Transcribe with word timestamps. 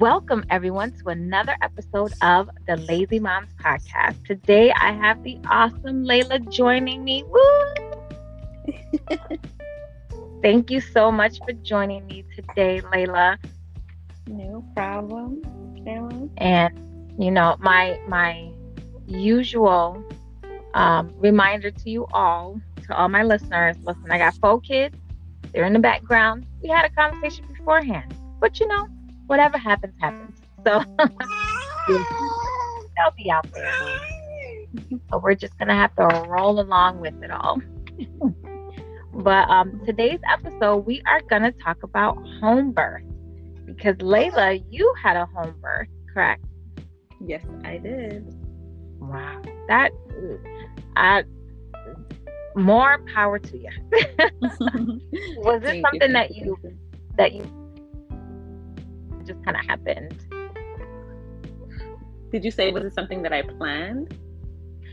Welcome, 0.00 0.46
everyone, 0.48 0.92
to 1.02 1.10
another 1.10 1.54
episode 1.60 2.14
of 2.22 2.48
the 2.66 2.76
Lazy 2.76 3.20
Moms 3.20 3.52
Podcast. 3.62 4.24
Today, 4.26 4.72
I 4.72 4.92
have 4.92 5.22
the 5.22 5.38
awesome 5.46 6.04
Laila 6.04 6.38
joining 6.38 7.04
me. 7.04 7.22
Woo! 7.28 8.76
Thank 10.42 10.70
you 10.70 10.80
so 10.80 11.12
much 11.12 11.36
for 11.44 11.52
joining 11.52 12.06
me 12.06 12.24
today, 12.34 12.80
Laila. 12.90 13.38
No 14.26 14.64
problem, 14.74 15.42
And 16.38 16.72
you 17.18 17.30
know, 17.30 17.56
my 17.60 18.00
my 18.08 18.50
usual 19.06 20.02
um, 20.72 21.12
reminder 21.18 21.70
to 21.70 21.90
you 21.90 22.06
all, 22.14 22.58
to 22.86 22.96
all 22.96 23.10
my 23.10 23.22
listeners, 23.22 23.76
listen, 23.84 24.10
I 24.10 24.16
got 24.16 24.32
four 24.36 24.62
kids. 24.62 24.96
They're 25.52 25.66
in 25.66 25.74
the 25.74 25.78
background. 25.78 26.46
We 26.62 26.70
had 26.70 26.86
a 26.86 26.90
conversation 26.90 27.44
beforehand, 27.52 28.14
but 28.40 28.58
you 28.60 28.66
know, 28.66 28.88
whatever 29.30 29.56
happens, 29.56 29.94
happens. 30.00 30.36
So 30.66 30.82
they'll 31.86 33.14
be 33.16 33.30
out 33.30 33.46
there. 33.54 33.72
So 35.08 35.18
we're 35.22 35.36
just 35.36 35.56
gonna 35.56 35.76
have 35.76 35.94
to 35.96 36.26
roll 36.28 36.58
along 36.58 37.00
with 37.00 37.14
it 37.22 37.30
all. 37.30 37.60
but 39.14 39.48
um, 39.48 39.80
today's 39.86 40.18
episode, 40.32 40.78
we 40.78 41.00
are 41.06 41.20
gonna 41.30 41.52
talk 41.52 41.84
about 41.84 42.16
home 42.40 42.72
birth 42.72 43.04
because 43.66 43.94
Laila, 44.02 44.54
you 44.68 44.92
had 45.00 45.16
a 45.16 45.26
home 45.26 45.54
birth, 45.62 45.88
correct? 46.12 46.44
Yes, 47.24 47.44
I 47.64 47.78
did. 47.78 48.34
Wow, 48.98 49.40
that 49.68 49.92
I 50.96 51.22
more 52.56 52.98
power 53.14 53.38
to 53.38 53.56
you. 53.58 53.70
was 55.36 55.62
it 55.64 55.84
something 55.84 56.12
that 56.12 56.34
you 56.34 56.56
that 57.16 57.32
you 57.32 57.59
just 59.30 59.44
kind 59.44 59.56
of 59.56 59.64
happened? 59.66 60.18
Did 62.32 62.44
you 62.44 62.50
say 62.50 62.70
was 62.70 62.84
it 62.84 62.94
something 62.94 63.22
that 63.22 63.32
I 63.32 63.42
planned? 63.42 64.16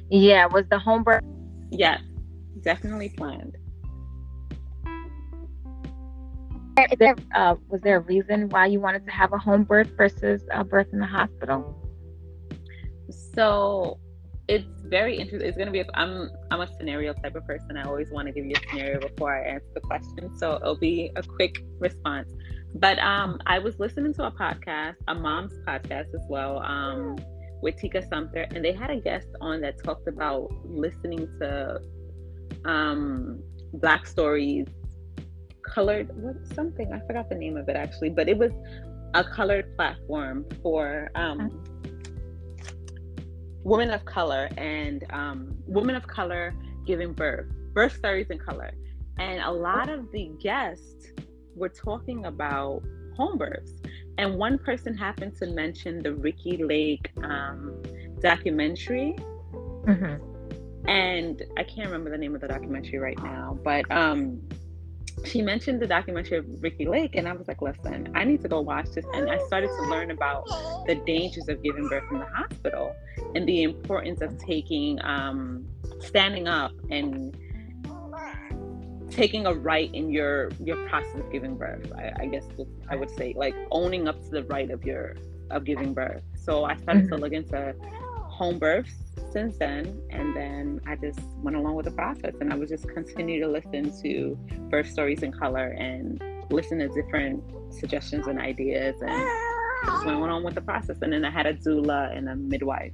Yeah, 0.09 0.47
was 0.47 0.65
the 0.69 0.79
home 0.79 1.03
birth? 1.03 1.23
Yes, 1.71 2.01
definitely 2.61 3.09
planned. 3.09 3.55
There, 6.99 7.15
uh, 7.35 7.55
was 7.69 7.81
there 7.81 7.97
a 7.97 8.01
reason 8.01 8.49
why 8.49 8.67
you 8.67 8.79
wanted 8.79 9.05
to 9.05 9.11
have 9.11 9.33
a 9.33 9.37
home 9.37 9.63
birth 9.63 9.89
versus 9.97 10.43
a 10.51 10.63
birth 10.63 10.87
in 10.93 10.99
the 10.99 11.07
hospital? 11.07 11.75
So 13.35 13.99
it's 14.47 14.65
very 14.83 15.17
interesting. 15.17 15.47
It's 15.47 15.57
gonna 15.57 15.71
be. 15.71 15.81
A, 15.81 15.85
I'm 15.95 16.29
I'm 16.51 16.61
a 16.61 16.67
scenario 16.77 17.13
type 17.13 17.35
of 17.35 17.45
person. 17.45 17.77
I 17.77 17.83
always 17.83 18.09
want 18.11 18.27
to 18.27 18.31
give 18.31 18.45
you 18.45 18.55
a 18.55 18.69
scenario 18.69 18.99
before 18.99 19.35
I 19.35 19.49
answer 19.49 19.67
the 19.73 19.81
question. 19.81 20.35
So 20.37 20.55
it'll 20.55 20.77
be 20.77 21.11
a 21.15 21.23
quick 21.23 21.63
response. 21.79 22.31
But 22.75 22.99
um, 22.99 23.39
I 23.45 23.59
was 23.59 23.79
listening 23.79 24.13
to 24.15 24.25
a 24.25 24.31
podcast, 24.31 24.95
a 25.07 25.15
mom's 25.15 25.53
podcast 25.67 26.13
as 26.13 26.25
well, 26.29 26.59
um, 26.59 27.17
with 27.61 27.77
Tika 27.77 28.07
Sumpter, 28.07 28.45
and 28.53 28.63
they 28.63 28.73
had 28.73 28.89
a 28.89 28.97
guest 28.97 29.27
on 29.41 29.61
that 29.61 29.81
talked 29.83 30.07
about 30.07 30.51
listening 30.65 31.27
to 31.39 31.81
um, 32.65 33.41
Black 33.73 34.05
stories, 34.05 34.67
colored 35.63 36.09
what 36.15 36.35
something 36.55 36.91
I 36.93 36.99
forgot 37.05 37.29
the 37.29 37.35
name 37.35 37.57
of 37.57 37.67
it 37.69 37.75
actually, 37.75 38.09
but 38.09 38.29
it 38.29 38.37
was 38.37 38.51
a 39.13 39.23
colored 39.23 39.75
platform 39.75 40.45
for 40.61 41.09
um, 41.15 41.63
women 43.63 43.91
of 43.91 44.05
color 44.05 44.49
and 44.57 45.03
um, 45.09 45.57
women 45.67 45.95
of 45.95 46.07
color 46.07 46.53
giving 46.85 47.13
birth, 47.13 47.47
birth 47.73 47.95
stories 47.95 48.27
in 48.29 48.37
color, 48.37 48.71
and 49.19 49.41
a 49.41 49.51
lot 49.51 49.89
of 49.89 50.11
the 50.11 50.31
guests 50.41 51.07
were 51.57 51.69
talking 51.69 52.25
about 52.25 52.83
home 53.15 53.37
births. 53.37 53.73
And 54.17 54.35
one 54.35 54.57
person 54.57 54.95
happened 54.95 55.35
to 55.37 55.47
mention 55.47 56.01
the 56.01 56.13
Ricki 56.13 56.57
Lake 56.63 57.11
um, 57.23 57.81
documentary. 58.21 59.15
Mm-hmm. 59.85 60.89
And 60.89 61.43
I 61.57 61.63
can't 61.63 61.87
remember 61.87 62.09
the 62.09 62.17
name 62.17 62.33
of 62.33 62.41
the 62.41 62.47
documentary 62.47 62.99
right 62.99 63.21
now, 63.21 63.59
but 63.63 63.89
um, 63.91 64.41
she 65.25 65.41
mentioned 65.41 65.81
the 65.81 65.87
documentary 65.87 66.37
of 66.37 66.45
Ricki 66.61 66.85
Lake, 66.85 67.15
and 67.15 67.27
I 67.27 67.33
was 67.33 67.47
like, 67.47 67.61
listen, 67.61 68.11
I 68.15 68.23
need 68.23 68.41
to 68.43 68.47
go 68.47 68.61
watch 68.61 68.91
this. 68.91 69.05
And 69.13 69.29
I 69.29 69.37
started 69.47 69.67
to 69.67 69.89
learn 69.89 70.11
about 70.11 70.45
the 70.87 70.95
dangers 71.05 71.49
of 71.49 71.61
giving 71.61 71.87
birth 71.89 72.03
in 72.11 72.19
the 72.19 72.25
hospital 72.25 72.95
and 73.35 73.47
the 73.47 73.63
importance 73.63 74.21
of 74.21 74.37
taking, 74.37 75.01
um, 75.03 75.65
standing 75.99 76.47
up 76.47 76.71
and 76.89 77.35
taking 79.09 79.45
a 79.45 79.53
right 79.53 79.93
in 79.93 80.11
your 80.11 80.49
your 80.63 80.87
process 80.87 81.15
of 81.15 81.31
giving 81.31 81.55
birth 81.55 81.91
I, 81.93 82.23
I, 82.23 82.25
guess 82.25 82.45
i 82.89 82.95
would 82.95 83.09
say 83.11 83.33
like 83.35 83.55
owning 83.71 84.07
up 84.07 84.21
to 84.23 84.29
the 84.29 84.43
right 84.43 84.69
of 84.69 84.83
your 84.83 85.15
of 85.49 85.63
giving 85.63 85.93
birth. 85.93 86.23
So 86.35 86.65
i 86.65 86.75
started 86.75 87.05
mm-hmm. 87.05 87.15
to 87.15 87.21
look 87.21 87.31
into 87.31 87.73
home 88.25 88.59
births 88.59 88.93
since 89.31 89.57
then 89.57 89.99
and 90.09 90.35
then 90.35 90.81
i 90.85 90.95
just 90.95 91.19
went 91.37 91.55
along 91.55 91.75
with 91.75 91.85
the 91.85 91.91
process 91.91 92.33
and 92.41 92.51
i 92.51 92.55
would 92.55 92.69
just 92.69 92.87
continue 92.89 93.39
to 93.41 93.47
listen 93.47 93.91
to 94.01 94.37
birth 94.69 94.89
stories 94.89 95.23
in 95.23 95.31
color 95.31 95.69
and 95.79 96.21
listen 96.49 96.79
to 96.79 96.87
different 96.89 97.43
suggestions 97.73 98.27
and 98.27 98.39
ideas 98.39 98.95
and 99.01 99.29
just 99.85 100.05
went 100.05 100.31
on 100.31 100.43
with 100.43 100.55
the 100.55 100.61
process. 100.61 100.97
And 101.01 101.13
then 101.13 101.23
i 101.23 101.29
had 101.29 101.45
a 101.45 101.53
doula 101.53 102.15
and 102.15 102.27
a 102.29 102.35
midwife 102.35 102.93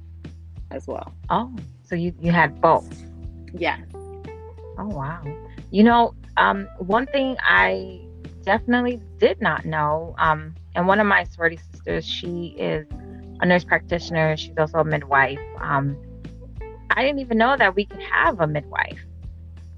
as 0.70 0.86
well. 0.86 1.14
Oh 1.30 1.54
so 1.82 1.94
you 1.94 2.14
you 2.20 2.32
had 2.32 2.60
both? 2.60 3.02
Yes 3.52 3.80
oh 4.78 4.88
wow 4.88 5.22
you 5.74 5.82
know, 5.82 6.14
um, 6.36 6.68
one 6.78 7.06
thing 7.06 7.36
I 7.42 8.00
definitely 8.44 9.00
did 9.18 9.40
not 9.40 9.64
know, 9.64 10.14
um, 10.18 10.54
and 10.76 10.86
one 10.86 11.00
of 11.00 11.06
my 11.08 11.24
sorority 11.24 11.58
sisters, 11.72 12.06
she 12.06 12.54
is 12.56 12.86
a 13.40 13.46
nurse 13.46 13.64
practitioner. 13.64 14.36
She's 14.36 14.56
also 14.56 14.78
a 14.78 14.84
midwife. 14.84 15.40
Um, 15.58 15.96
I 16.90 17.02
didn't 17.02 17.18
even 17.18 17.38
know 17.38 17.56
that 17.56 17.74
we 17.74 17.86
could 17.86 18.02
have 18.02 18.40
a 18.40 18.46
midwife 18.46 19.00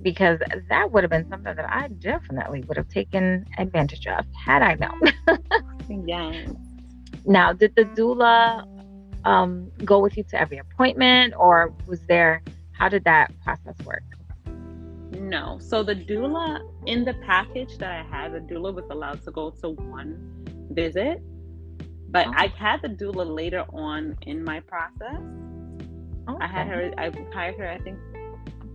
because 0.03 0.39
that 0.69 0.93
would 0.93 1.03
have 1.03 1.11
been 1.11 1.27
something 1.31 1.57
that 1.57 1.67
I 1.67 1.89
definitely 1.89 2.61
would 2.69 2.77
have 2.77 2.91
taken 2.91 3.47
advantage 3.57 4.07
of 4.07 4.27
had 4.35 4.61
I 4.61 4.75
known. 4.75 6.07
yeah. 6.07 6.47
Now, 7.25 7.55
did 7.55 7.75
the 7.75 7.85
doula 7.85 8.69
um, 9.25 9.71
go 9.83 9.99
with 9.99 10.19
you 10.19 10.25
to 10.25 10.39
every 10.39 10.59
appointment, 10.59 11.33
or 11.39 11.73
was 11.87 12.03
there? 12.03 12.43
How 12.73 12.91
did 12.91 13.05
that 13.05 13.33
process 13.43 13.75
work? 13.87 14.03
No. 15.21 15.59
So 15.61 15.83
the 15.83 15.95
doula 15.95 16.61
in 16.87 17.05
the 17.05 17.15
package 17.27 17.79
that 17.79 17.91
I 17.91 18.03
had, 18.05 18.33
the 18.33 18.41
doula 18.41 18.75
was 18.75 18.85
allowed 18.91 19.23
to 19.25 19.31
go 19.31 19.51
to 19.63 19.71
one 19.71 20.69
visit, 20.71 21.23
but 22.11 22.27
oh. 22.27 22.33
I 22.35 22.49
had 22.49 22.83
the 22.83 22.89
doula 22.89 23.27
later 23.27 23.65
on 23.73 24.17
in 24.23 24.45
my 24.45 24.61
process. 24.61 25.21
Okay. 26.29 26.45
I 26.45 26.47
had 26.47 26.67
her. 26.67 26.93
I 26.99 27.11
hired 27.33 27.57
her. 27.59 27.69
I 27.69 27.79
think 27.79 27.99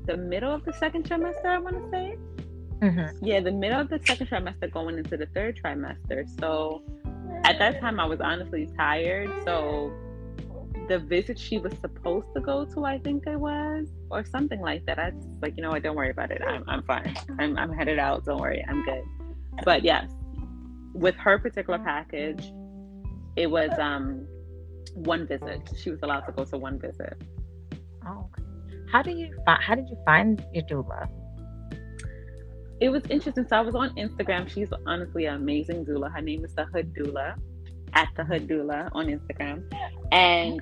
the 0.05 0.17
middle 0.17 0.53
of 0.53 0.63
the 0.63 0.73
second 0.73 1.07
trimester. 1.07 1.45
I 1.45 1.57
want 1.57 1.75
to 1.77 1.89
say. 1.91 2.17
Mm-hmm. 2.79 3.25
Yeah, 3.25 3.41
the 3.41 3.51
middle 3.51 3.79
of 3.79 3.89
the 3.89 3.99
second 4.05 4.27
trimester, 4.27 4.71
going 4.71 4.97
into 4.97 5.15
the 5.15 5.27
third 5.27 5.59
trimester. 5.63 6.27
So 6.39 6.81
at 7.43 7.59
that 7.59 7.79
time, 7.79 7.99
I 7.99 8.05
was 8.05 8.21
honestly 8.21 8.69
tired. 8.75 9.29
So 9.45 9.91
the 10.91 10.99
visit 10.99 11.39
she 11.39 11.57
was 11.57 11.73
supposed 11.79 12.27
to 12.35 12.41
go 12.41 12.65
to, 12.65 12.83
I 12.83 12.99
think 12.99 13.25
it 13.25 13.39
was, 13.39 13.87
or 14.09 14.25
something 14.25 14.59
like 14.59 14.85
that. 14.87 14.99
I 14.99 15.11
was 15.11 15.25
like, 15.41 15.53
you 15.55 15.63
know 15.63 15.69
what, 15.69 15.83
don't 15.83 15.95
worry 15.95 16.09
about 16.09 16.31
it. 16.31 16.41
I'm, 16.45 16.65
I'm 16.67 16.83
fine. 16.83 17.15
I'm, 17.39 17.57
I'm 17.57 17.71
headed 17.71 17.97
out. 17.97 18.25
Don't 18.25 18.41
worry. 18.41 18.63
I'm 18.67 18.83
good. 18.83 19.03
But 19.63 19.85
yes, 19.85 20.11
with 20.93 21.15
her 21.15 21.39
particular 21.39 21.79
package, 21.79 22.51
it 23.37 23.49
was 23.49 23.71
um 23.79 24.27
one 24.93 25.25
visit. 25.25 25.61
She 25.81 25.91
was 25.91 25.99
allowed 26.03 26.25
to 26.25 26.33
go 26.33 26.43
to 26.43 26.57
one 26.57 26.77
visit. 26.77 27.15
Oh, 28.05 28.27
okay. 28.37 28.43
How 28.91 29.01
do 29.01 29.11
you 29.11 29.33
find? 29.45 29.63
How 29.63 29.75
did 29.75 29.87
you 29.87 29.97
find 30.05 30.45
your 30.53 30.65
doula? 30.65 31.07
It 32.81 32.89
was 32.89 33.03
interesting. 33.09 33.45
So 33.47 33.55
I 33.55 33.61
was 33.61 33.75
on 33.75 33.95
Instagram. 33.95 34.49
She's 34.49 34.67
honestly 34.85 35.27
an 35.27 35.35
amazing 35.35 35.85
doula. 35.85 36.11
Her 36.13 36.21
name 36.21 36.43
is 36.43 36.53
the 36.55 36.65
Hood 36.65 36.93
Doula, 36.93 37.35
at 37.93 38.09
the 38.17 38.25
Hood 38.25 38.47
Doula 38.47 38.89
on 38.93 39.07
Instagram, 39.07 39.63
and 40.11 40.61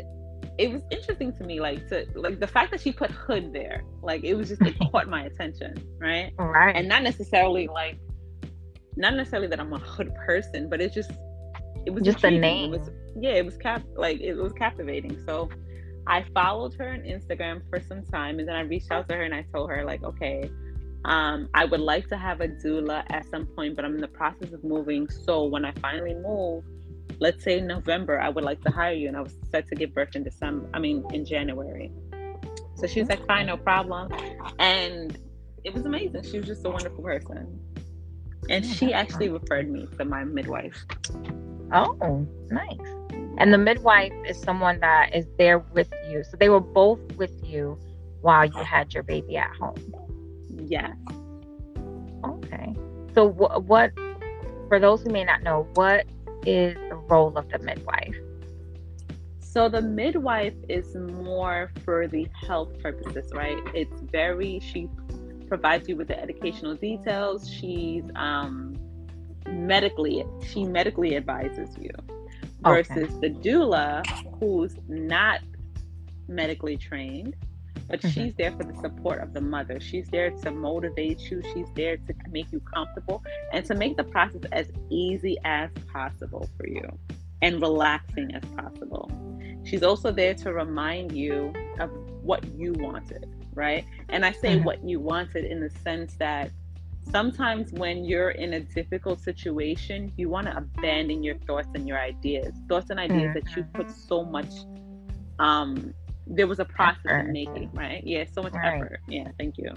it 0.57 0.71
was 0.71 0.81
interesting 0.91 1.33
to 1.37 1.43
me, 1.43 1.59
like 1.59 1.87
to 1.89 2.05
like 2.15 2.39
the 2.39 2.47
fact 2.47 2.71
that 2.71 2.81
she 2.81 2.91
put 2.91 3.11
hood 3.11 3.53
there, 3.53 3.83
like 4.01 4.23
it 4.23 4.35
was 4.35 4.49
just 4.49 4.61
it 4.61 4.75
caught 4.91 5.07
my 5.07 5.23
attention, 5.23 5.75
right? 5.99 6.33
Right. 6.37 6.75
And 6.75 6.87
not 6.87 7.03
necessarily 7.03 7.67
like, 7.67 7.97
not 8.95 9.15
necessarily 9.15 9.47
that 9.47 9.59
I'm 9.59 9.71
a 9.73 9.79
hood 9.79 10.13
person, 10.15 10.69
but 10.69 10.81
it's 10.81 10.93
just 10.93 11.11
it 11.85 11.91
was 11.91 12.03
just 12.03 12.21
the 12.21 12.31
name. 12.31 12.73
It 12.73 12.79
was, 12.79 12.89
yeah, 13.19 13.31
it 13.31 13.45
was 13.45 13.57
cap 13.57 13.83
like 13.95 14.19
it 14.21 14.35
was 14.35 14.53
captivating. 14.53 15.17
So 15.25 15.49
I 16.07 16.25
followed 16.33 16.73
her 16.75 16.89
on 16.89 17.01
Instagram 17.01 17.61
for 17.69 17.79
some 17.79 18.03
time, 18.03 18.39
and 18.39 18.47
then 18.47 18.55
I 18.55 18.61
reached 18.61 18.91
out 18.91 19.07
to 19.09 19.15
her 19.15 19.23
and 19.23 19.33
I 19.33 19.45
told 19.53 19.69
her 19.69 19.85
like, 19.85 20.03
okay, 20.03 20.49
um, 21.05 21.49
I 21.53 21.65
would 21.65 21.79
like 21.79 22.07
to 22.09 22.17
have 22.17 22.41
a 22.41 22.47
doula 22.47 23.05
at 23.09 23.25
some 23.29 23.45
point, 23.45 23.75
but 23.75 23.85
I'm 23.85 23.95
in 23.95 24.01
the 24.01 24.07
process 24.07 24.51
of 24.51 24.63
moving. 24.63 25.09
So 25.09 25.45
when 25.45 25.63
I 25.63 25.71
finally 25.81 26.15
move, 26.15 26.63
let's 27.19 27.43
say 27.43 27.59
November, 27.61 28.19
I 28.19 28.29
would 28.29 28.43
like 28.43 28.61
to 28.63 28.71
hire 28.71 28.93
you. 28.93 29.07
And 29.07 29.17
I 29.17 29.21
was 29.21 29.35
set 29.51 29.67
to 29.67 29.75
give 29.75 29.93
birth 29.93 30.15
in 30.15 30.23
December, 30.23 30.69
I 30.73 30.79
mean, 30.79 31.03
in 31.13 31.25
January. 31.25 31.91
So 32.75 32.87
she 32.87 33.01
was 33.01 33.09
like, 33.09 33.25
fine, 33.27 33.47
no 33.47 33.57
problem. 33.57 34.11
And 34.59 35.17
it 35.63 35.73
was 35.73 35.85
amazing. 35.85 36.23
She 36.23 36.37
was 36.37 36.47
just 36.47 36.65
a 36.65 36.69
wonderful 36.69 37.03
person. 37.03 37.59
And 38.49 38.65
she 38.65 38.93
actually 38.93 39.29
referred 39.29 39.69
me 39.69 39.87
to 39.97 40.05
my 40.05 40.23
midwife. 40.23 40.85
Oh, 41.73 42.27
nice. 42.49 42.77
And 43.37 43.53
the 43.53 43.57
midwife 43.57 44.13
is 44.25 44.39
someone 44.39 44.79
that 44.79 45.13
is 45.13 45.27
there 45.37 45.59
with 45.59 45.91
you. 46.09 46.23
So 46.23 46.37
they 46.37 46.49
were 46.49 46.61
both 46.61 46.99
with 47.17 47.33
you 47.43 47.77
while 48.21 48.45
you 48.45 48.63
had 48.63 48.93
your 48.93 49.03
baby 49.03 49.37
at 49.37 49.53
home. 49.55 49.75
Yes. 50.65 50.95
Okay. 52.25 52.75
So 53.13 53.25
what, 53.25 53.63
what 53.63 53.91
for 54.67 54.79
those 54.79 55.03
who 55.03 55.09
may 55.09 55.23
not 55.23 55.43
know, 55.43 55.67
what 55.75 56.05
is 56.45 56.75
role 57.09 57.37
of 57.37 57.49
the 57.49 57.59
midwife? 57.59 58.15
So 59.39 59.67
the 59.67 59.81
midwife 59.81 60.53
is 60.69 60.95
more 60.95 61.71
for 61.83 62.07
the 62.07 62.27
health 62.47 62.79
purposes, 62.81 63.31
right? 63.33 63.57
It's 63.73 64.01
very 64.01 64.59
she 64.59 64.87
provides 65.47 65.89
you 65.89 65.95
with 65.95 66.07
the 66.07 66.19
educational 66.19 66.75
details. 66.75 67.49
She's 67.51 68.03
um 68.15 68.77
medically 69.47 70.23
she 70.45 70.63
medically 70.63 71.15
advises 71.15 71.75
you 71.79 71.89
versus 72.61 73.09
okay. 73.09 73.19
the 73.21 73.29
doula 73.29 74.05
who's 74.39 74.75
not 74.87 75.39
medically 76.27 76.77
trained 76.77 77.35
but 77.89 78.01
mm-hmm. 78.01 78.09
she's 78.09 78.33
there 78.35 78.51
for 78.51 78.63
the 78.63 78.75
support 78.75 79.19
of 79.19 79.33
the 79.33 79.41
mother. 79.41 79.79
She's 79.79 80.07
there 80.09 80.29
to 80.29 80.51
motivate 80.51 81.19
you. 81.31 81.41
She's 81.53 81.67
there 81.75 81.97
to 81.97 82.13
make 82.29 82.51
you 82.51 82.59
comfortable 82.59 83.23
and 83.51 83.65
to 83.65 83.75
make 83.75 83.97
the 83.97 84.03
process 84.03 84.41
as 84.51 84.67
easy 84.89 85.37
as 85.43 85.69
possible 85.91 86.47
for 86.57 86.67
you 86.67 86.87
and 87.41 87.61
relaxing 87.61 88.33
as 88.35 88.43
possible. 88.55 89.11
She's 89.63 89.83
also 89.83 90.11
there 90.11 90.33
to 90.35 90.53
remind 90.53 91.11
you 91.11 91.53
of 91.79 91.89
what 92.21 92.45
you 92.55 92.73
wanted, 92.73 93.29
right? 93.53 93.85
And 94.09 94.25
I 94.25 94.31
say 94.31 94.55
mm-hmm. 94.55 94.65
what 94.65 94.83
you 94.83 94.99
wanted 94.99 95.45
in 95.45 95.59
the 95.59 95.69
sense 95.83 96.15
that 96.15 96.51
sometimes 97.11 97.71
when 97.73 98.05
you're 98.05 98.31
in 98.31 98.53
a 98.53 98.59
difficult 98.59 99.19
situation, 99.21 100.11
you 100.15 100.29
want 100.29 100.47
to 100.47 100.57
abandon 100.57 101.23
your 101.23 101.35
thoughts 101.39 101.69
and 101.73 101.87
your 101.87 101.99
ideas, 101.99 102.53
thoughts 102.67 102.89
and 102.89 102.99
ideas 102.99 103.21
mm-hmm. 103.21 103.33
that 103.33 103.55
you 103.55 103.63
put 103.73 103.89
so 103.89 104.23
much 104.23 104.51
um 105.39 105.93
there 106.29 106.47
was 106.47 106.59
a 106.59 106.65
process 106.65 107.01
effort. 107.05 107.25
in 107.25 107.31
making, 107.33 107.71
right? 107.73 108.03
Yeah, 108.05 108.25
so 108.31 108.41
much 108.41 108.53
right. 108.53 108.75
effort. 108.75 109.01
Yeah, 109.07 109.29
thank 109.37 109.57
you. 109.57 109.73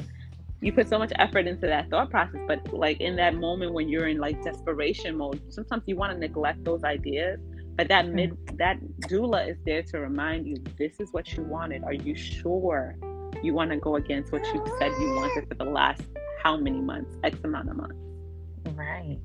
You 0.60 0.72
put 0.72 0.88
so 0.88 0.98
much 0.98 1.12
effort 1.16 1.46
into 1.48 1.66
that 1.66 1.90
thought 1.90 2.10
process, 2.10 2.40
but 2.46 2.72
like 2.72 3.00
in 3.00 3.16
that 3.16 3.34
moment 3.34 3.72
when 3.72 3.88
you're 3.88 4.06
in 4.06 4.18
like 4.18 4.42
desperation 4.44 5.16
mode, 5.16 5.40
sometimes 5.52 5.82
you 5.86 5.96
want 5.96 6.12
to 6.12 6.18
neglect 6.18 6.62
those 6.64 6.84
ideas. 6.84 7.40
But 7.74 7.88
that 7.88 8.04
mm-hmm. 8.04 8.14
mid 8.14 8.58
that 8.58 8.78
doula 9.08 9.48
is 9.48 9.56
there 9.64 9.82
to 9.82 9.98
remind 9.98 10.46
you 10.46 10.56
this 10.78 11.00
is 11.00 11.08
what 11.12 11.32
you 11.32 11.42
wanted. 11.42 11.82
Are 11.84 11.94
you 11.94 12.14
sure 12.14 12.96
you 13.42 13.54
want 13.54 13.70
to 13.70 13.78
go 13.78 13.96
against 13.96 14.30
what 14.30 14.44
you 14.46 14.64
said 14.78 14.92
you 15.00 15.14
wanted 15.16 15.48
for 15.48 15.54
the 15.54 15.64
last 15.64 16.02
how 16.42 16.56
many 16.56 16.80
months? 16.80 17.16
X 17.24 17.38
amount 17.42 17.70
of 17.70 17.76
months. 17.76 17.96
Right. 18.74 19.18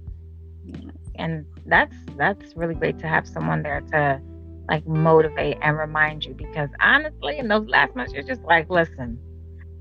And 1.16 1.46
that's 1.66 1.96
that's 2.16 2.56
really 2.56 2.74
great 2.74 2.98
to 3.00 3.08
have 3.08 3.28
someone 3.28 3.62
there 3.64 3.82
to 3.92 4.22
like 4.70 4.86
motivate 4.88 5.58
and 5.62 5.78
remind 5.78 6.26
you 6.26 6.34
because 6.34 6.70
honestly 6.82 7.38
in 7.38 7.48
those 7.48 7.68
last 7.68 7.96
months 7.96 8.14
you're 8.14 8.24
just 8.24 8.42
like 8.44 8.70
listen 8.70 9.18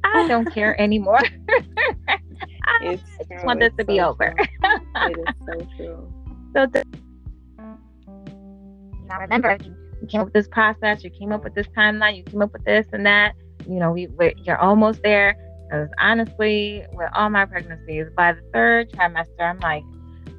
i 0.04 0.26
don't 0.28 0.50
care 0.54 0.80
anymore. 0.80 1.20
I, 2.68 2.96
just 3.30 3.44
want 3.44 3.60
this 3.60 3.72
to 3.78 3.84
so 3.84 3.86
be 3.86 4.00
over 4.00 4.34
it 4.36 5.18
is 5.18 5.34
so 5.46 5.66
true. 5.76 6.12
So 6.54 6.66
the, 6.66 6.84
now 9.06 9.20
remember 9.20 9.56
you 9.62 10.06
came 10.08 10.20
up 10.20 10.26
with 10.26 10.34
this 10.34 10.48
process 10.48 11.02
you 11.04 11.10
came 11.10 11.32
up 11.32 11.44
with 11.44 11.54
this 11.54 11.66
timeline 11.68 12.16
you 12.16 12.22
came 12.24 12.42
up 12.42 12.52
with 12.52 12.64
this 12.64 12.86
and 12.92 13.06
that 13.06 13.34
you 13.68 13.76
know 13.76 13.92
we, 13.92 14.08
you're 14.42 14.58
almost 14.58 15.02
there 15.02 15.36
because 15.64 15.88
honestly 16.00 16.84
with 16.92 17.08
all 17.14 17.30
my 17.30 17.44
pregnancies 17.44 18.06
by 18.16 18.32
the 18.32 18.42
third 18.52 18.90
trimester 18.92 19.40
i'm 19.40 19.58
like 19.60 19.84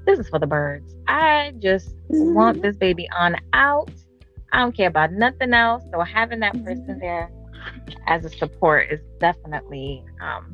this 0.07 0.17
is 0.19 0.29
for 0.29 0.39
the 0.39 0.47
birds. 0.47 0.95
I 1.07 1.53
just 1.59 1.89
mm-hmm. 2.09 2.33
want 2.33 2.61
this 2.61 2.77
baby 2.77 3.07
on 3.15 3.35
out 3.53 3.91
I 4.51 4.59
don't 4.59 4.75
care 4.75 4.87
about 4.87 5.11
nothing 5.11 5.53
else. 5.53 5.83
So 5.91 6.01
having 6.01 6.39
that 6.39 6.53
person 6.63 6.85
mm-hmm. 6.87 6.99
there 6.99 7.31
as 8.07 8.25
a 8.25 8.29
support 8.29 8.91
is 8.91 9.01
definitely 9.19 10.03
um 10.21 10.51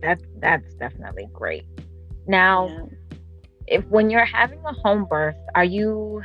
that's 0.00 0.24
that's 0.38 0.74
definitely 0.74 1.28
great. 1.32 1.64
Now, 2.26 2.68
yeah. 2.68 3.18
if 3.66 3.86
when 3.86 4.10
you're 4.10 4.24
having 4.24 4.60
a 4.64 4.72
home 4.72 5.06
birth, 5.08 5.36
are 5.54 5.64
you 5.64 6.22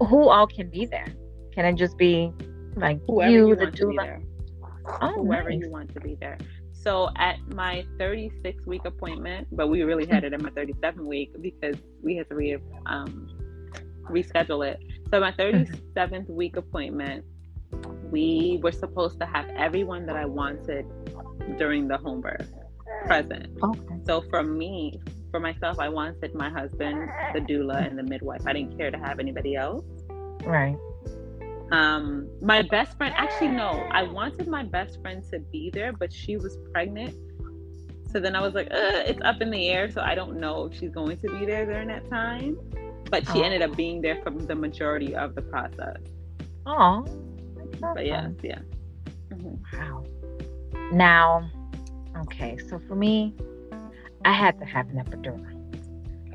who 0.00 0.28
all 0.28 0.46
can 0.46 0.70
be 0.70 0.86
there? 0.86 1.06
Can 1.52 1.64
it 1.64 1.74
just 1.74 1.96
be 1.96 2.32
like 2.76 3.00
whoever 3.06 3.30
you, 3.30 3.48
you 3.48 3.56
the 3.56 3.66
doula? 3.66 4.22
Oh, 5.00 5.14
whoever 5.14 5.50
nice. 5.50 5.60
you 5.60 5.70
want 5.70 5.92
to 5.94 6.00
be 6.00 6.16
there. 6.20 6.38
So 6.72 7.08
at 7.16 7.38
my 7.48 7.84
36 7.98 8.66
week 8.66 8.84
appointment, 8.84 9.48
but 9.50 9.68
we 9.68 9.82
really 9.82 10.06
had 10.06 10.22
it 10.22 10.32
in 10.32 10.42
my 10.42 10.50
37 10.50 11.04
week 11.04 11.34
because 11.40 11.76
we 12.02 12.16
had 12.16 12.28
to 12.28 12.34
re 12.34 12.58
um, 12.86 13.28
reschedule 14.08 14.66
it. 14.66 14.78
So 15.10 15.20
my 15.20 15.32
37th 15.32 15.94
mm-hmm. 15.94 16.34
week 16.34 16.56
appointment, 16.56 17.24
we 18.10 18.58
were 18.62 18.72
supposed 18.72 19.20
to 19.20 19.26
have 19.26 19.48
everyone 19.50 20.06
that 20.06 20.16
I 20.16 20.24
wanted 20.24 20.86
during 21.58 21.86
the 21.86 21.96
home 21.96 22.20
birth 22.20 22.52
present. 23.06 23.56
Okay. 23.62 23.80
So 24.04 24.22
for 24.22 24.42
me, 24.42 25.00
for 25.30 25.38
myself, 25.38 25.78
I 25.78 25.88
wanted 25.88 26.34
my 26.34 26.50
husband, 26.50 27.08
the 27.34 27.40
doula, 27.40 27.86
and 27.86 27.98
the 27.98 28.02
midwife. 28.02 28.42
I 28.46 28.52
didn't 28.52 28.76
care 28.76 28.90
to 28.90 28.98
have 28.98 29.20
anybody 29.20 29.54
else. 29.54 29.84
Right. 30.44 30.76
Um, 31.70 32.28
my 32.40 32.62
best 32.62 32.96
friend, 32.96 33.14
actually, 33.16 33.48
no, 33.48 33.88
I 33.90 34.02
wanted 34.04 34.48
my 34.48 34.64
best 34.64 35.00
friend 35.02 35.22
to 35.30 35.40
be 35.40 35.70
there, 35.70 35.92
but 35.92 36.12
she 36.12 36.36
was 36.36 36.58
pregnant. 36.72 37.14
So 38.10 38.20
then 38.20 38.34
I 38.34 38.40
was 38.40 38.54
like, 38.54 38.68
it's 38.70 39.20
up 39.22 39.40
in 39.40 39.50
the 39.50 39.68
air. 39.68 39.90
So 39.90 40.00
I 40.00 40.14
don't 40.14 40.40
know 40.40 40.66
if 40.66 40.78
she's 40.78 40.90
going 40.90 41.18
to 41.18 41.38
be 41.38 41.44
there 41.44 41.66
during 41.66 41.88
that 41.88 42.08
time 42.08 42.56
but 43.10 43.26
she 43.26 43.40
oh. 43.40 43.42
ended 43.42 43.62
up 43.62 43.76
being 43.76 44.00
there 44.00 44.20
for 44.22 44.30
the 44.30 44.54
majority 44.54 45.14
of 45.14 45.34
the 45.34 45.42
process. 45.42 45.98
Oh, 46.66 47.06
but 47.80 48.04
yeah, 48.06 48.28
yeah. 48.42 48.58
Mm-hmm. 49.30 49.78
Wow. 49.78 50.04
Now, 50.92 51.50
okay, 52.18 52.58
so 52.68 52.80
for 52.86 52.94
me, 52.94 53.34
I 54.24 54.32
had 54.32 54.58
to 54.58 54.64
have 54.64 54.88
an 54.88 54.96
epidural. 54.96 55.44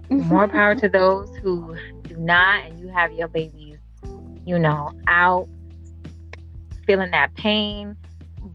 More 0.10 0.48
power 0.48 0.76
to 0.76 0.90
those 0.90 1.36
who 1.38 1.76
do 2.04 2.18
not, 2.18 2.66
and 2.66 2.80
you 2.80 2.90
have 2.90 3.12
your 3.14 3.28
babies, 3.28 3.78
you 4.46 4.60
know, 4.60 4.92
out 5.08 5.48
feeling 6.86 7.12
that 7.12 7.34
pain. 7.36 7.96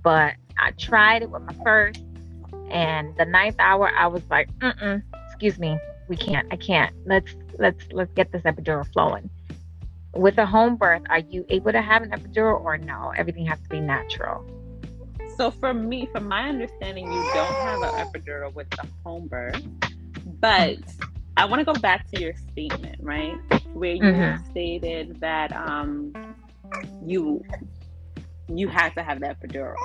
But 0.02 0.34
I 0.58 0.70
tried 0.72 1.22
it 1.22 1.30
with 1.30 1.42
my 1.42 1.54
first, 1.64 2.02
and 2.70 3.16
the 3.16 3.24
ninth 3.24 3.56
hour, 3.58 3.90
I 3.90 4.06
was 4.06 4.22
like, 4.30 4.50
mm 4.58 5.02
excuse 5.26 5.58
me, 5.58 5.78
we 6.08 6.16
can't. 6.16 6.48
I 6.50 6.56
can't. 6.56 6.94
Let's 7.04 7.34
let's 7.58 7.84
let's 7.92 8.12
get 8.14 8.32
this 8.32 8.42
epidural 8.42 8.90
flowing. 8.92 9.30
With 10.14 10.38
a 10.38 10.46
home 10.46 10.76
birth, 10.76 11.02
are 11.10 11.18
you 11.18 11.44
able 11.48 11.72
to 11.72 11.82
have 11.82 12.02
an 12.02 12.10
epidural 12.10 12.60
or 12.64 12.78
no? 12.78 13.12
Everything 13.16 13.46
has 13.46 13.60
to 13.60 13.68
be 13.68 13.80
natural. 13.80 14.44
So 15.36 15.50
for 15.50 15.74
me, 15.74 16.08
from 16.12 16.28
my 16.28 16.48
understanding, 16.48 17.04
you 17.06 17.30
don't 17.34 17.52
have 17.52 17.82
an 17.82 18.06
epidural 18.06 18.54
with 18.54 18.70
the 18.70 18.86
home 19.04 19.28
birth. 19.28 19.62
But 20.40 20.78
I 21.36 21.44
want 21.44 21.60
to 21.60 21.70
go 21.70 21.78
back 21.78 22.10
to 22.12 22.20
your 22.20 22.32
statement, 22.52 22.96
right? 23.00 23.36
Where 23.74 23.94
you 23.94 24.02
mm-hmm. 24.02 24.50
stated 24.50 25.20
that 25.20 25.54
um 25.54 26.12
you 27.04 27.44
you 28.48 28.68
had 28.68 28.90
to 28.94 29.02
have 29.02 29.20
that 29.20 29.40
epidural. 29.40 29.76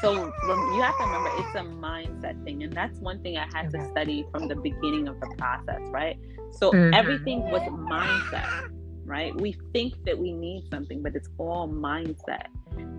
So 0.00 0.12
you 0.12 0.80
have 0.82 0.96
to 0.98 1.04
remember 1.04 1.30
it's 1.38 1.54
a 1.54 1.64
mindset 1.64 2.42
thing. 2.44 2.62
And 2.62 2.72
that's 2.72 2.98
one 3.00 3.20
thing 3.22 3.36
I 3.36 3.48
had 3.52 3.70
to 3.72 3.90
study 3.90 4.24
from 4.30 4.46
the 4.46 4.54
beginning 4.54 5.08
of 5.08 5.18
the 5.20 5.26
process, 5.36 5.80
right? 5.90 6.18
So 6.52 6.70
mm-hmm. 6.70 6.94
everything 6.94 7.40
was 7.50 7.62
mindset, 7.62 8.70
right? 9.04 9.34
We 9.40 9.56
think 9.72 10.04
that 10.04 10.16
we 10.16 10.32
need 10.32 10.68
something, 10.70 11.02
but 11.02 11.16
it's 11.16 11.28
all 11.38 11.68
mindset. 11.68 12.46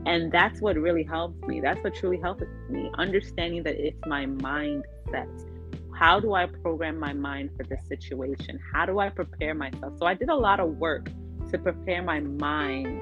And 0.06 0.32
that's 0.32 0.60
what 0.60 0.76
really 0.76 1.04
helps 1.04 1.42
me. 1.48 1.62
That's 1.62 1.82
what 1.84 1.96
truly 1.96 2.20
helps 2.20 2.44
me. 2.70 2.92
Understanding 2.96 3.64
that 3.64 3.76
it's 3.76 4.06
my 4.06 4.26
mindset. 4.26 5.28
How 5.96 6.20
do 6.20 6.34
I 6.34 6.48
program 6.48 6.98
my 7.00 7.14
mind 7.14 7.52
for 7.56 7.64
this 7.64 7.82
situation? 7.88 8.60
How 8.74 8.86
do 8.86 9.00
I 9.00 9.10
prepare 9.10 9.54
myself? 9.54 9.94
So 10.00 10.06
I 10.06 10.14
did 10.14 10.30
a 10.30 10.36
lot 10.36 10.60
of 10.60 10.78
work 10.78 11.10
to 11.52 11.58
prepare 11.58 12.02
my 12.02 12.20
mind 12.20 13.02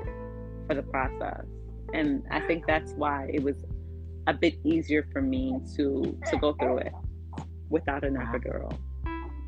for 0.67 0.75
the 0.75 0.83
process. 0.83 1.45
And 1.93 2.23
I 2.31 2.41
think 2.41 2.65
that's 2.67 2.91
why 2.93 3.29
it 3.33 3.41
was 3.41 3.55
a 4.27 4.33
bit 4.33 4.55
easier 4.63 5.07
for 5.11 5.21
me 5.21 5.59
to 5.75 6.17
to 6.29 6.37
go 6.37 6.53
through 6.53 6.79
it 6.79 6.93
without 7.69 8.03
an 8.03 8.15
wow. 8.15 8.25
epidural. 8.25 8.77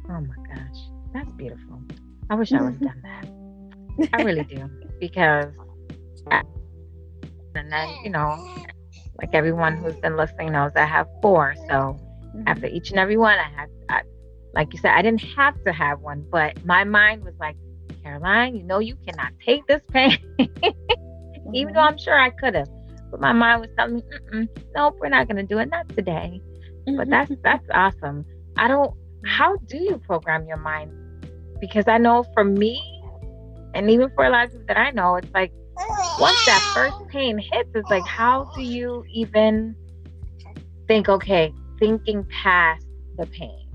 Oh 0.09 0.21
my 0.21 0.55
gosh, 0.55 0.79
that's 1.13 1.31
beautiful. 1.33 1.81
I 2.29 2.35
wish 2.35 2.51
I 2.53 2.61
would 2.61 2.73
have 2.73 2.81
done 2.81 3.01
that. 3.03 4.09
I 4.13 4.23
really 4.23 4.43
do 4.43 4.69
because, 4.99 5.53
and 6.31 7.71
then 7.71 7.89
you 8.03 8.09
know, 8.09 8.37
like 9.17 9.29
everyone 9.33 9.77
who's 9.77 9.95
been 9.97 10.15
listening 10.15 10.53
knows, 10.53 10.71
I 10.75 10.85
have 10.85 11.07
four. 11.21 11.55
So 11.67 11.73
mm-hmm. 11.73 12.43
after 12.47 12.67
each 12.67 12.91
and 12.91 12.99
every 12.99 13.17
one, 13.17 13.37
I 13.37 13.49
had, 13.49 13.69
I, 13.89 14.01
like 14.53 14.73
you 14.73 14.79
said, 14.79 14.91
I 14.91 15.01
didn't 15.01 15.23
have 15.35 15.61
to 15.65 15.73
have 15.73 15.99
one, 15.99 16.25
but 16.31 16.63
my 16.65 16.83
mind 16.83 17.23
was 17.23 17.33
like, 17.39 17.57
Caroline, 18.03 18.55
you 18.55 18.63
know, 18.63 18.79
you 18.79 18.95
cannot 19.07 19.33
take 19.45 19.67
this 19.67 19.81
pain, 19.91 20.17
mm-hmm. 20.39 21.53
even 21.55 21.73
though 21.73 21.81
I'm 21.81 21.97
sure 21.97 22.17
I 22.17 22.29
could 22.29 22.55
have. 22.55 22.69
But 23.11 23.21
my 23.21 23.33
mind 23.33 23.61
was 23.61 23.69
telling 23.77 23.95
me, 23.95 24.47
nope, 24.75 24.97
we're 24.99 25.09
not 25.09 25.27
going 25.27 25.37
to 25.37 25.43
do 25.43 25.59
it. 25.59 25.69
Not 25.69 25.89
today. 25.89 26.41
Mm-hmm. 26.87 26.97
But 26.97 27.09
that's 27.09 27.31
that's 27.43 27.65
awesome. 27.73 28.25
I 28.57 28.67
don't. 28.67 28.93
How 29.25 29.57
do 29.67 29.77
you 29.77 29.97
program 29.97 30.45
your 30.47 30.57
mind 30.57 30.91
because 31.59 31.87
I 31.87 31.97
know 31.97 32.23
for 32.33 32.43
me, 32.43 32.81
and 33.73 33.89
even 33.89 34.09
for 34.15 34.25
a 34.25 34.29
lot 34.29 34.45
of 34.45 34.51
people 34.51 34.65
that 34.67 34.77
I 34.77 34.91
know, 34.91 35.15
it's 35.15 35.31
like 35.33 35.51
once 36.19 36.45
that 36.45 36.71
first 36.73 36.97
pain 37.09 37.37
hits, 37.37 37.69
it's 37.73 37.89
like, 37.89 38.05
how 38.05 38.51
do 38.55 38.61
you 38.61 39.05
even 39.13 39.75
think, 40.87 41.09
okay, 41.09 41.53
thinking 41.79 42.25
past 42.25 42.85
the 43.17 43.25
pain? 43.27 43.65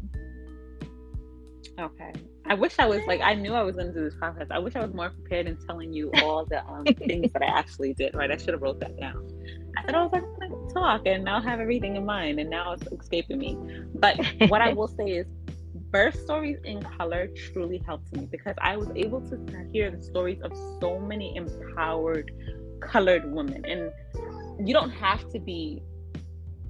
Okay. 1.78 2.12
I 2.46 2.54
wish 2.54 2.78
I 2.78 2.86
was 2.86 3.00
like 3.06 3.20
I 3.22 3.34
knew 3.34 3.54
I 3.54 3.62
was 3.62 3.74
going 3.74 3.88
to 3.88 3.92
do 3.92 4.04
this 4.04 4.14
podcast. 4.14 4.50
I 4.50 4.58
wish 4.58 4.76
I 4.76 4.80
was 4.84 4.94
more 4.94 5.10
prepared 5.10 5.46
in 5.46 5.56
telling 5.66 5.92
you 5.92 6.10
all 6.22 6.44
the 6.44 6.64
um, 6.66 6.84
things 7.06 7.32
that 7.32 7.42
I 7.42 7.46
actually 7.46 7.94
did. 7.94 8.14
Right, 8.14 8.30
I 8.30 8.36
should 8.36 8.50
have 8.50 8.62
wrote 8.62 8.80
that 8.80 8.98
down. 9.00 9.26
I 9.76 9.86
said 9.86 9.94
I 9.94 10.02
was 10.02 10.12
like 10.12 10.22
going 10.22 10.68
to 10.68 10.74
talk, 10.74 11.02
and 11.06 11.24
now 11.24 11.38
I 11.38 11.42
have 11.42 11.60
everything 11.60 11.96
in 11.96 12.04
mind, 12.04 12.38
and 12.38 12.50
now 12.50 12.72
it's 12.72 12.86
escaping 12.92 13.38
me. 13.38 13.58
But 13.94 14.20
what 14.48 14.60
I 14.60 14.72
will 14.74 14.88
say 14.88 15.04
is, 15.04 15.26
birth 15.90 16.20
stories 16.20 16.58
in 16.64 16.82
color 16.82 17.28
truly 17.52 17.78
helped 17.78 18.14
me 18.14 18.26
because 18.30 18.54
I 18.60 18.76
was 18.76 18.88
able 18.94 19.20
to 19.30 19.68
hear 19.72 19.90
the 19.90 20.02
stories 20.02 20.40
of 20.42 20.52
so 20.80 20.98
many 20.98 21.36
empowered 21.36 22.30
colored 22.80 23.24
women, 23.32 23.64
and 23.64 23.90
you 24.68 24.74
don't 24.74 24.90
have 24.90 25.30
to 25.32 25.38
be 25.38 25.82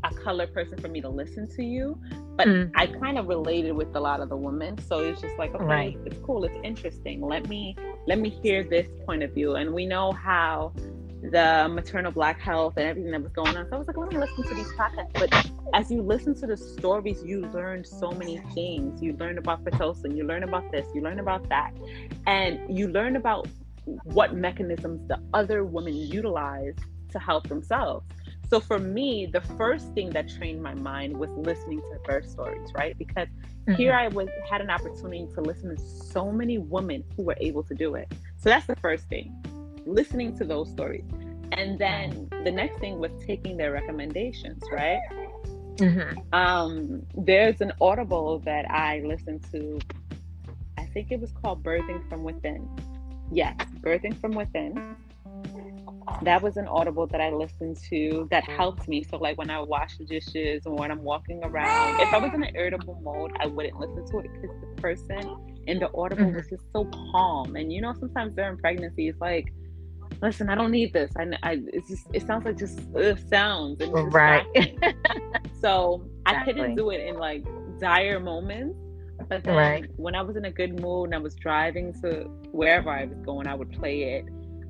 a 0.04 0.14
color 0.14 0.46
person 0.46 0.78
for 0.78 0.88
me 0.88 1.00
to 1.00 1.08
listen 1.08 1.48
to 1.56 1.64
you 1.64 1.98
but 2.36 2.46
mm. 2.46 2.70
I 2.74 2.86
kind 2.86 3.18
of 3.18 3.28
related 3.28 3.72
with 3.72 3.94
a 3.94 4.00
lot 4.00 4.20
of 4.20 4.28
the 4.28 4.36
women. 4.36 4.78
So 4.78 5.00
it's 5.00 5.20
just 5.20 5.36
like, 5.38 5.54
okay, 5.54 5.64
right. 5.64 5.98
it's, 6.04 6.18
cool, 6.18 6.44
it's 6.44 6.54
interesting. 6.62 7.20
Let 7.20 7.48
me 7.48 7.76
let 8.06 8.18
me 8.18 8.28
hear 8.28 8.64
this 8.64 8.88
point 9.06 9.22
of 9.22 9.32
view. 9.32 9.54
And 9.54 9.72
we 9.72 9.86
know 9.86 10.12
how 10.12 10.72
the 11.30 11.68
maternal 11.70 12.12
black 12.12 12.38
health 12.38 12.74
and 12.76 12.86
everything 12.86 13.12
that 13.12 13.22
was 13.22 13.32
going 13.32 13.56
on. 13.56 13.66
So 13.68 13.76
I 13.76 13.78
was 13.78 13.86
like, 13.86 13.96
let 13.96 14.10
me 14.10 14.18
listen 14.18 14.44
to 14.44 14.54
these 14.54 14.72
podcasts. 14.72 15.12
But 15.14 15.50
as 15.72 15.90
you 15.90 16.02
listen 16.02 16.34
to 16.40 16.46
the 16.46 16.56
stories, 16.56 17.22
you 17.24 17.42
learn 17.52 17.84
so 17.84 18.10
many 18.10 18.38
things. 18.54 19.02
You 19.02 19.14
learn 19.14 19.38
about 19.38 19.64
Pitocin, 19.64 20.16
you 20.16 20.24
learn 20.24 20.42
about 20.42 20.70
this, 20.70 20.86
you 20.94 21.00
learn 21.00 21.20
about 21.20 21.48
that. 21.48 21.72
And 22.26 22.76
you 22.76 22.88
learn 22.88 23.16
about 23.16 23.48
what 24.04 24.34
mechanisms 24.34 25.06
the 25.08 25.18
other 25.32 25.64
women 25.64 25.94
utilize 25.94 26.74
to 27.10 27.18
help 27.18 27.48
themselves. 27.48 28.04
So 28.50 28.60
for 28.60 28.78
me, 28.78 29.26
the 29.26 29.40
first 29.40 29.92
thing 29.94 30.10
that 30.10 30.28
trained 30.28 30.62
my 30.62 30.74
mind 30.74 31.16
was 31.16 31.30
listening 31.30 31.80
to 31.80 31.98
birth 32.04 32.28
stories, 32.28 32.70
right? 32.74 32.96
Because 32.96 33.28
mm-hmm. 33.28 33.74
here 33.74 33.92
I 33.92 34.08
was 34.08 34.28
had 34.48 34.60
an 34.60 34.70
opportunity 34.70 35.26
to 35.34 35.40
listen 35.40 35.74
to 35.74 35.82
so 35.82 36.30
many 36.30 36.58
women 36.58 37.04
who 37.16 37.22
were 37.22 37.36
able 37.40 37.62
to 37.64 37.74
do 37.74 37.94
it. 37.94 38.12
So 38.36 38.50
that's 38.50 38.66
the 38.66 38.76
first 38.76 39.08
thing, 39.08 39.34
listening 39.86 40.36
to 40.38 40.44
those 40.44 40.70
stories. 40.70 41.04
And 41.52 41.78
then 41.78 42.28
the 42.44 42.50
next 42.50 42.78
thing 42.78 42.98
was 42.98 43.12
taking 43.24 43.56
their 43.56 43.72
recommendations, 43.72 44.62
right? 44.72 45.00
Mm-hmm. 45.76 46.18
Um, 46.32 47.02
there's 47.16 47.60
an 47.60 47.72
audible 47.80 48.40
that 48.40 48.70
I 48.70 49.00
listened 49.04 49.44
to. 49.52 49.80
I 50.78 50.86
think 50.86 51.10
it 51.10 51.20
was 51.20 51.32
called 51.32 51.62
Birthing 51.62 52.08
from 52.08 52.22
Within. 52.22 52.68
Yes, 53.32 53.56
Birthing 53.80 54.20
from 54.20 54.32
Within 54.32 54.96
that 56.24 56.42
was 56.42 56.56
an 56.56 56.66
audible 56.66 57.06
that 57.06 57.20
I 57.20 57.30
listened 57.30 57.76
to 57.90 58.28
that 58.30 58.44
helped 58.44 58.88
me. 58.88 59.02
So 59.02 59.16
like 59.16 59.38
when 59.38 59.50
I 59.50 59.60
wash 59.60 59.98
the 59.98 60.04
dishes 60.04 60.62
or 60.66 60.74
when 60.74 60.90
I'm 60.90 61.02
walking 61.02 61.42
around, 61.44 62.00
if 62.00 62.12
I 62.12 62.18
was 62.18 62.32
in 62.34 62.42
an 62.42 62.54
irritable 62.54 63.00
mode, 63.02 63.32
I 63.40 63.46
wouldn't 63.46 63.78
listen 63.78 64.06
to 64.06 64.18
it 64.18 64.30
because 64.32 64.56
the 64.60 64.82
person 64.82 65.36
in 65.66 65.78
the 65.78 65.90
audible 65.94 66.24
mm-hmm. 66.24 66.36
was 66.36 66.48
just 66.48 66.64
so 66.72 66.84
calm. 67.12 67.56
And 67.56 67.72
you 67.72 67.80
know, 67.80 67.94
sometimes 67.98 68.34
during 68.34 68.56
pregnancy, 68.58 69.08
it's 69.08 69.20
like, 69.20 69.52
listen, 70.22 70.48
I 70.48 70.54
don't 70.54 70.70
need 70.70 70.92
this. 70.92 71.10
I, 71.16 71.30
I 71.42 71.60
it's 71.72 71.88
just 71.88 72.06
it 72.12 72.26
sounds 72.26 72.44
like 72.44 72.58
just 72.58 72.80
uh, 72.94 73.16
sounds 73.28 73.80
and 73.80 74.12
right. 74.12 74.46
so 75.60 76.06
exactly. 76.26 76.26
I 76.26 76.44
couldn't 76.44 76.74
do 76.76 76.90
it 76.90 77.00
in 77.00 77.18
like 77.18 77.44
dire 77.80 78.20
moments. 78.20 78.78
But 79.28 79.44
then 79.44 79.54
right. 79.54 79.90
when 79.96 80.14
I 80.14 80.22
was 80.22 80.36
in 80.36 80.44
a 80.44 80.50
good 80.50 80.80
mood 80.80 81.06
and 81.06 81.14
I 81.14 81.18
was 81.18 81.34
driving 81.36 81.94
to 82.02 82.24
wherever 82.50 82.90
I 82.90 83.04
was 83.04 83.18
going, 83.24 83.46
I 83.46 83.54
would 83.54 83.70
play 83.70 84.02
it 84.14 84.26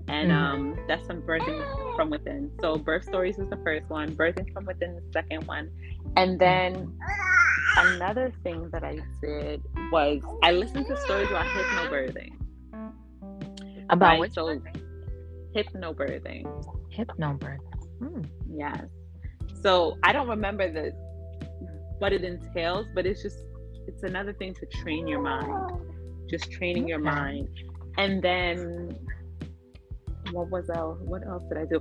and 0.09 0.31
mm-hmm. 0.31 0.55
um, 0.55 0.79
that's 0.87 1.07
some 1.07 1.23
birthing 1.23 1.97
from 1.97 2.11
within. 2.11 2.51
So 2.61 2.77
birth 2.77 3.05
stories 3.05 3.39
is 3.39 3.49
the 3.49 3.59
first 3.59 3.89
one, 3.89 4.15
birthing 4.15 4.53
from 4.53 4.67
within 4.67 4.95
the 4.95 5.03
second 5.13 5.47
one, 5.47 5.71
and 6.17 6.39
then 6.39 6.99
another 7.77 8.33
thing 8.43 8.69
that 8.71 8.85
I 8.85 8.99
did 9.21 9.63
was 9.91 10.23
I 10.43 10.53
listened 10.53 10.87
to 10.87 10.97
stories 10.99 11.29
about 11.29 11.47
hypnobirthing. 11.47 12.33
About 13.91 14.07
right? 14.07 14.21
which 14.21 14.35
so 14.35 14.61
hypnobirthing. 15.55 16.45
Hypnobirthing. 16.97 17.59
Hmm. 17.99 18.23
Yes. 18.51 18.87
So 19.63 19.99
I 20.03 20.13
don't 20.13 20.29
remember 20.29 20.71
the 20.71 20.93
what 21.99 22.13
it 22.13 22.25
entails, 22.25 22.87
but 22.95 23.07
it's 23.07 23.23
just 23.23 23.39
it's 23.87 24.03
another 24.03 24.33
thing 24.33 24.55
to 24.55 24.67
train 24.67 25.07
your 25.07 25.21
mind, 25.21 25.81
just 26.29 26.51
training 26.51 26.85
okay. 26.85 26.91
your 26.91 26.99
mind, 26.99 27.49
and 27.97 28.23
then 28.23 28.99
what 30.35 30.51
was 30.51 30.69
else? 30.71 30.99
What 31.01 31.27
else 31.27 31.45
did 31.49 31.59
I 31.59 31.65
do? 31.65 31.81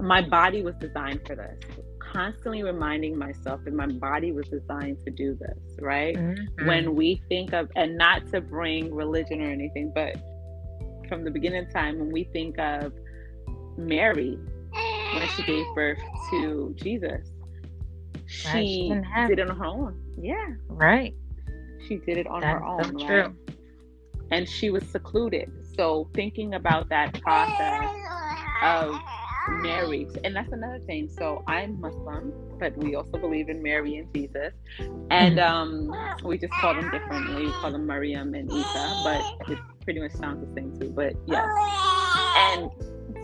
My 0.00 0.22
body 0.22 0.62
was 0.62 0.74
designed 0.76 1.20
for 1.26 1.36
this. 1.36 1.58
Constantly 2.00 2.62
reminding 2.62 3.18
myself 3.18 3.60
that 3.64 3.74
my 3.74 3.86
body 3.86 4.32
was 4.32 4.48
designed 4.48 4.98
to 5.04 5.10
do 5.10 5.36
this, 5.38 5.58
right? 5.80 6.16
Mm-hmm. 6.16 6.66
When 6.66 6.94
we 6.94 7.20
think 7.28 7.52
of, 7.52 7.70
and 7.76 7.98
not 7.98 8.26
to 8.32 8.40
bring 8.40 8.94
religion 8.94 9.42
or 9.42 9.50
anything, 9.50 9.92
but 9.94 10.16
from 11.08 11.24
the 11.24 11.30
beginning 11.30 11.66
of 11.66 11.72
time, 11.72 11.98
when 11.98 12.12
we 12.12 12.24
think 12.24 12.58
of 12.58 12.92
Mary, 13.76 14.38
when 15.12 15.28
she 15.36 15.42
gave 15.42 15.66
birth 15.74 15.98
to 16.30 16.74
Jesus, 16.76 17.28
she, 18.26 18.90
right. 18.92 19.28
she 19.28 19.34
did 19.34 19.38
it 19.40 19.50
on 19.50 19.56
her 19.56 19.66
own. 19.66 20.00
Yeah. 20.18 20.54
Right. 20.68 21.14
She 21.86 21.96
did 21.96 22.16
it 22.16 22.26
on 22.26 22.40
That's 22.40 22.58
her 22.58 22.64
own. 22.64 22.98
So 23.00 23.06
right? 23.06 23.30
And 24.30 24.48
she 24.48 24.70
was 24.70 24.84
secluded. 24.84 25.50
So 25.76 26.08
thinking 26.14 26.54
about 26.54 26.88
that 26.90 27.20
process 27.20 27.88
of 28.62 28.94
Mary, 29.48 30.06
and 30.24 30.34
that's 30.34 30.52
another 30.52 30.78
thing. 30.80 31.08
So 31.08 31.42
I'm 31.46 31.80
Muslim, 31.80 32.32
but 32.58 32.76
we 32.76 32.94
also 32.94 33.18
believe 33.18 33.48
in 33.48 33.62
Mary 33.62 33.96
and 33.96 34.12
Jesus, 34.14 34.52
and 35.10 35.38
mm-hmm. 35.38 35.90
um, 35.90 36.16
we 36.24 36.38
just 36.38 36.52
call 36.54 36.74
them 36.74 36.90
differently. 36.90 37.46
We 37.46 37.52
call 37.52 37.72
them 37.72 37.86
Maryam 37.86 38.34
and 38.34 38.50
Isa, 38.50 39.00
but 39.04 39.50
it 39.50 39.58
pretty 39.82 40.00
much 40.00 40.12
sounds 40.12 40.46
the 40.46 40.54
same 40.54 40.78
too. 40.78 40.90
But 40.90 41.14
yes, 41.26 41.46
and 42.36 42.70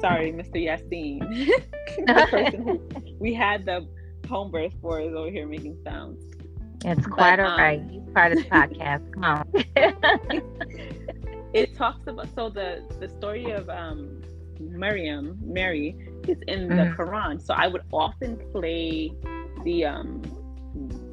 sorry, 0.00 0.32
Mr. 0.32 0.56
Yassine, 0.56 1.20
the 2.06 2.26
person 2.30 2.62
who 2.64 3.16
we 3.18 3.32
had 3.32 3.64
the 3.64 3.86
home 4.28 4.50
birth 4.50 4.72
for 4.80 5.00
is 5.00 5.14
over 5.14 5.30
here 5.30 5.46
making 5.46 5.78
sounds. 5.84 6.22
It's 6.84 7.06
quite 7.06 7.36
but, 7.36 7.46
alright. 7.46 7.80
Um, 7.80 7.88
He's 7.90 8.08
part 8.14 8.32
of 8.32 8.38
the 8.38 8.44
podcast. 8.50 9.12
Come 9.12 9.24
on. 9.24 11.06
It 11.52 11.76
talks 11.76 12.06
about 12.06 12.28
so 12.34 12.48
the 12.48 12.82
the 13.00 13.08
story 13.08 13.50
of 13.50 13.68
um 13.68 14.22
Maryam, 14.60 15.38
Mary, 15.42 15.96
is 16.28 16.38
in 16.46 16.68
the 16.68 16.74
mm. 16.74 16.96
Quran. 16.96 17.40
So 17.40 17.54
I 17.54 17.66
would 17.66 17.82
often 17.92 18.36
play 18.52 19.12
the 19.64 19.84
um 19.84 20.22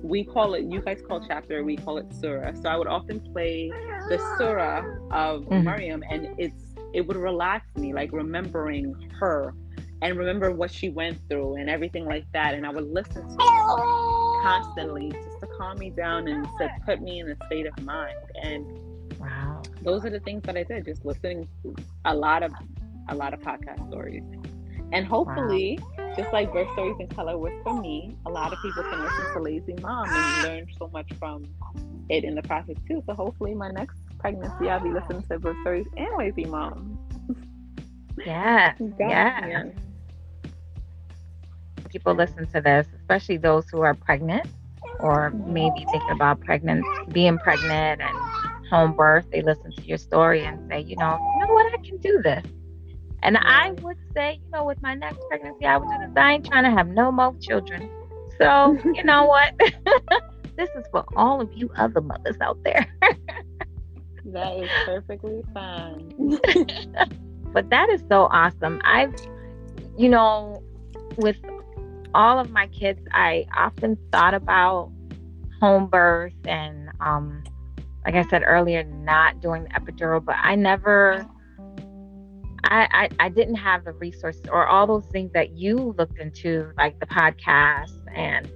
we 0.04 0.24
call 0.24 0.54
it 0.54 0.66
you 0.66 0.82
guys 0.82 1.02
call 1.08 1.26
chapter, 1.28 1.64
we 1.64 1.76
call 1.78 1.98
it 1.98 2.14
surah. 2.14 2.54
So 2.54 2.70
I 2.70 2.78
would 2.78 2.88
often 2.88 3.20
play 3.20 3.70
the 4.10 4.20
surah 4.38 4.84
of 5.12 5.46
mm. 5.46 5.64
Maryam 5.64 6.04
and 6.10 6.28
it's 6.38 6.64
it 6.94 7.02
would 7.02 7.18
relax 7.18 7.76
me, 7.76 7.94
like 7.94 8.12
remembering 8.12 8.96
her 9.20 9.54
and 10.02 10.18
remember 10.18 10.52
what 10.52 10.72
she 10.72 10.90
went 10.90 11.18
through 11.30 11.56
and 11.56 11.70
everything 11.70 12.06
like 12.06 12.26
that. 12.34 12.54
And 12.54 12.66
I 12.66 12.70
would 12.70 12.88
listen 12.88 13.28
to 13.28 13.34
it 13.34 14.42
constantly 14.44 15.12
just 15.12 15.40
to 15.42 15.48
calm 15.58 15.80
me 15.80 15.90
down 15.90 16.28
and 16.28 16.46
to 16.46 16.70
put 16.86 17.02
me 17.02 17.20
in 17.20 17.30
a 17.30 17.36
state 17.48 17.66
of 17.66 17.84
mind. 17.84 18.16
And 18.42 18.66
wow 19.28 19.62
those 19.82 20.06
are 20.06 20.10
the 20.10 20.20
things 20.20 20.44
that 20.44 20.58
I 20.58 20.64
did, 20.64 20.86
just 20.86 21.06
listening 21.06 21.48
to 21.64 21.76
a 22.06 22.14
lot 22.14 22.44
of 22.44 22.52
a 23.10 23.16
lot 23.16 23.34
of 23.34 23.40
podcast 23.40 23.88
stories. 23.88 24.24
And 24.92 25.06
hopefully, 25.06 25.80
wow. 25.98 26.14
just 26.16 26.32
like 26.34 26.52
birth 26.52 26.68
stories 26.74 26.96
in 27.00 27.08
color 27.08 27.38
was 27.38 27.52
for 27.64 27.80
me, 27.80 28.18
a 28.26 28.30
lot 28.30 28.54
of 28.54 28.60
people 28.62 28.84
can 28.84 29.02
listen 29.02 29.34
to 29.34 29.42
Lazy 29.42 29.76
Mom 29.82 30.08
and 30.10 30.44
learn 30.48 30.68
so 30.78 30.90
much 30.90 31.10
from 31.20 31.46
it 32.10 32.24
in 32.24 32.36
the 32.36 32.42
process 32.42 32.76
too. 32.88 33.04
So 33.06 33.14
hopefully 33.14 33.54
my 33.54 33.70
next 33.70 33.98
pregnancy 34.20 34.70
I'll 34.70 34.82
be 34.82 34.90
listening 34.90 35.24
to 35.24 35.40
birth 35.40 35.58
stories 35.62 35.88
and 35.96 36.10
Lazy 36.18 36.46
Mom. 36.46 36.98
Yeah. 38.26 38.74
yeah. 39.00 39.48
yeah. 39.48 39.64
People 41.90 42.14
listen 42.14 42.48
to 42.48 42.62
this, 42.62 42.88
especially 43.00 43.38
those 43.38 43.70
who 43.70 43.82
are 43.82 43.94
pregnant 43.94 44.48
or 45.00 45.30
maybe 45.30 45.86
thinking 45.92 46.12
about 46.12 46.40
pregnant 46.42 46.84
being 47.14 47.38
pregnant 47.38 48.02
and 48.02 48.18
home 48.70 48.96
birth, 48.96 49.26
they 49.32 49.42
listen 49.42 49.72
to 49.72 49.82
your 49.84 49.98
story 49.98 50.44
and 50.44 50.70
say, 50.70 50.82
you 50.82 50.96
know, 50.98 51.18
you 51.34 51.46
know 51.46 51.54
what, 51.54 51.74
I 51.74 51.78
can 51.84 51.98
do 51.98 52.22
this. 52.22 52.46
And. 53.24 53.38
I 53.38 53.72
would 53.82 53.98
say, 54.16 54.40
you 54.44 54.52
know, 54.52 54.64
with 54.64 54.82
my 54.82 54.94
next 54.94 55.20
pregnancy, 55.28 55.66
I 55.66 55.78
would 55.78 55.90
do 55.90 55.98
this. 56.00 56.12
I 56.16 56.34
ain't 56.34 56.46
trying 56.46 56.64
to 56.64 56.72
have 56.72 56.88
no 56.88 57.12
more 57.12 57.36
children. 57.42 57.90
So, 58.38 58.78
you 58.94 59.04
know 59.04 59.26
what? 59.26 59.54
this 60.58 60.70
is 60.76 60.86
for 60.92 61.06
all 61.16 61.42
of 61.42 61.52
you 61.54 61.70
other 61.76 62.02
mothers 62.02 62.38
out 62.42 62.58
there. 62.64 62.86
that 64.26 64.58
is 64.58 64.70
perfectly 64.86 65.44
fine. 65.54 66.40
but 67.54 67.70
that 67.70 67.90
is 67.90 68.04
so 68.10 68.28
awesome. 68.32 68.82
I've, 68.84 69.14
you 69.98 70.10
know, 70.10 70.62
with 71.18 71.38
all 72.14 72.40
of 72.40 72.52
my 72.52 72.68
kids, 72.68 73.00
I 73.12 73.46
often 73.56 73.98
thought 74.12 74.34
about 74.34 74.92
home 75.60 75.88
birth 75.88 76.34
and 76.46 76.90
um, 77.00 77.44
like 78.08 78.16
I 78.16 78.30
said 78.30 78.42
earlier, 78.46 78.86
not 78.86 79.42
doing 79.42 79.64
the 79.64 79.70
epidural, 79.72 80.24
but 80.24 80.38
I 80.42 80.56
never 80.56 81.28
I, 82.64 82.88
I, 83.20 83.26
I 83.26 83.30
didn't 83.30 83.56
have 83.56 83.84
the 83.84 83.92
resources 83.92 84.44
or 84.50 84.66
all 84.66 84.88
those 84.88 85.06
things 85.08 85.32
that 85.34 85.58
you 85.58 85.94
looked 85.98 86.18
into, 86.18 86.72
like 86.78 86.98
the 87.02 87.06
podcast 87.06 88.00
and 88.16 88.50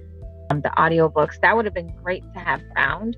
um, 0.50 0.62
the 0.62 0.70
audiobooks. 0.70 1.38
That 1.42 1.54
would 1.54 1.66
have 1.66 1.74
been 1.74 1.94
great 2.02 2.22
to 2.32 2.40
have 2.40 2.62
found 2.74 3.16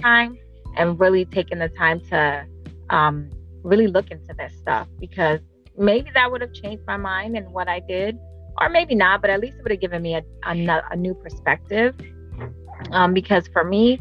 time 0.00 0.36
and 0.76 0.98
really 0.98 1.24
taken 1.26 1.60
the 1.60 1.68
time 1.68 2.00
to 2.10 2.44
um, 2.90 3.30
really 3.62 3.86
look 3.86 4.10
into 4.10 4.34
this 4.36 4.52
stuff 4.58 4.88
because 4.98 5.38
maybe 5.78 6.10
that 6.14 6.30
would 6.30 6.40
have 6.40 6.52
changed 6.52 6.82
my 6.88 6.96
mind 6.96 7.36
and 7.36 7.48
what 7.52 7.68
I 7.68 7.80
did, 7.80 8.18
or 8.60 8.68
maybe 8.68 8.96
not, 8.96 9.20
but 9.20 9.30
at 9.30 9.38
least 9.38 9.58
it 9.58 9.62
would 9.62 9.72
have 9.72 9.80
given 9.80 10.02
me 10.02 10.16
a, 10.16 10.22
a, 10.44 10.82
a 10.90 10.96
new 10.96 11.14
perspective. 11.14 11.94
Um, 12.90 13.14
because 13.14 13.46
for 13.48 13.62
me, 13.62 14.00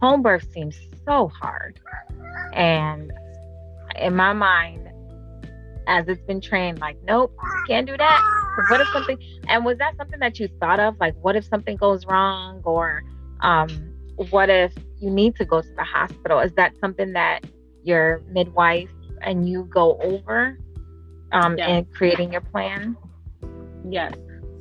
home 0.00 0.22
birth 0.22 0.46
seems 0.52 0.76
so 1.06 1.28
hard. 1.28 1.80
And 2.52 3.12
in 3.98 4.14
my 4.14 4.32
mind, 4.32 4.88
as 5.86 6.08
it's 6.08 6.22
been 6.22 6.40
trained, 6.40 6.80
like, 6.80 6.96
nope, 7.04 7.34
can't 7.66 7.86
do 7.86 7.96
that. 7.96 8.22
What 8.70 8.80
if 8.80 8.88
something, 8.88 9.18
and 9.48 9.64
was 9.64 9.78
that 9.78 9.96
something 9.96 10.18
that 10.20 10.38
you 10.38 10.48
thought 10.60 10.80
of? 10.80 10.98
Like, 10.98 11.14
what 11.20 11.36
if 11.36 11.44
something 11.44 11.76
goes 11.76 12.06
wrong? 12.06 12.62
Or 12.64 13.02
um, 13.40 13.94
what 14.30 14.50
if 14.50 14.72
you 14.98 15.10
need 15.10 15.36
to 15.36 15.44
go 15.44 15.60
to 15.60 15.74
the 15.76 15.84
hospital? 15.84 16.40
Is 16.40 16.52
that 16.54 16.72
something 16.80 17.12
that 17.12 17.44
your 17.84 18.22
midwife 18.30 18.90
and 19.22 19.48
you 19.48 19.68
go 19.72 19.98
over 20.00 20.58
um, 21.32 21.56
yeah. 21.56 21.68
in 21.68 21.84
creating 21.86 22.32
your 22.32 22.40
plan? 22.40 22.96
Yes. 23.88 24.14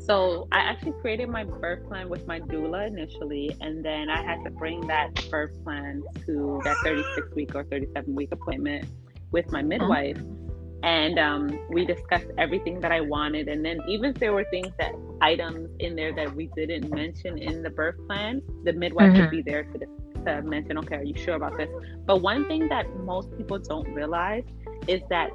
So 0.05 0.47
I 0.51 0.59
actually 0.59 0.93
created 1.01 1.29
my 1.29 1.43
birth 1.43 1.87
plan 1.87 2.09
with 2.09 2.27
my 2.27 2.39
doula 2.39 2.87
initially, 2.87 3.55
and 3.59 3.83
then 3.83 4.09
I 4.09 4.21
had 4.21 4.43
to 4.43 4.51
bring 4.51 4.85
that 4.87 5.09
birth 5.31 5.63
plan 5.63 6.03
to 6.27 6.61
that 6.63 6.77
36 6.83 7.33
week 7.35 7.55
or 7.55 7.63
37 7.63 8.13
week 8.13 8.31
appointment 8.31 8.87
with 9.31 9.51
my 9.51 9.63
midwife. 9.63 10.17
Mm-hmm. 10.17 10.41
And 10.83 11.17
um, 11.17 11.59
we 11.71 11.85
discussed 11.85 12.27
everything 12.37 12.79
that 12.81 12.91
I 12.91 13.01
wanted. 13.01 13.47
And 13.47 13.65
then, 13.65 13.79
even 13.87 14.11
if 14.11 14.19
there 14.19 14.33
were 14.33 14.45
things 14.51 14.67
that 14.77 14.91
items 15.21 15.69
in 15.79 15.95
there 15.95 16.13
that 16.13 16.35
we 16.35 16.51
didn't 16.55 16.93
mention 16.93 17.39
in 17.39 17.63
the 17.63 17.71
birth 17.71 17.95
plan, 18.05 18.43
the 18.63 18.73
midwife 18.73 19.11
mm-hmm. 19.11 19.21
would 19.21 19.31
be 19.31 19.41
there 19.41 19.63
to, 19.63 19.79
to 20.25 20.41
mention, 20.43 20.77
okay, 20.77 20.97
are 20.97 21.03
you 21.03 21.17
sure 21.17 21.35
about 21.35 21.57
this? 21.57 21.69
But 22.05 22.21
one 22.21 22.45
thing 22.47 22.69
that 22.69 22.85
most 22.97 23.35
people 23.35 23.57
don't 23.57 23.91
realize 23.95 24.43
is 24.87 25.01
that 25.09 25.31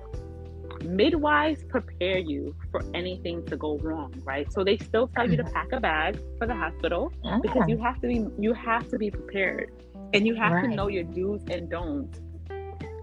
midwives 0.85 1.63
prepare 1.65 2.19
you 2.19 2.55
for 2.71 2.83
anything 2.95 3.45
to 3.47 3.57
go 3.57 3.79
wrong 3.79 4.13
right 4.25 4.53
so 4.53 4.65
they 4.65 4.77
still 4.79 5.09
tell 5.09 5.29
you 5.31 5.37
to 5.37 5.43
mm-hmm. 5.43 5.53
pack 5.53 5.73
a 5.73 5.81
bag 5.81 6.19
for 6.39 6.47
the 6.47 6.55
hospital 6.55 7.13
because 7.43 7.69
you 7.69 7.79
have 7.79 8.01
to 8.01 8.07
be 8.07 8.27
you 8.39 8.53
have 8.53 8.89
to 8.89 8.99
be 8.99 9.11
prepared 9.11 9.71
and 10.13 10.27
you 10.27 10.35
have 10.35 10.53
right. 10.53 10.69
to 10.69 10.75
know 10.75 10.89
your 10.89 11.05
do's 11.05 11.43
and 11.51 11.71
don'ts 11.71 12.21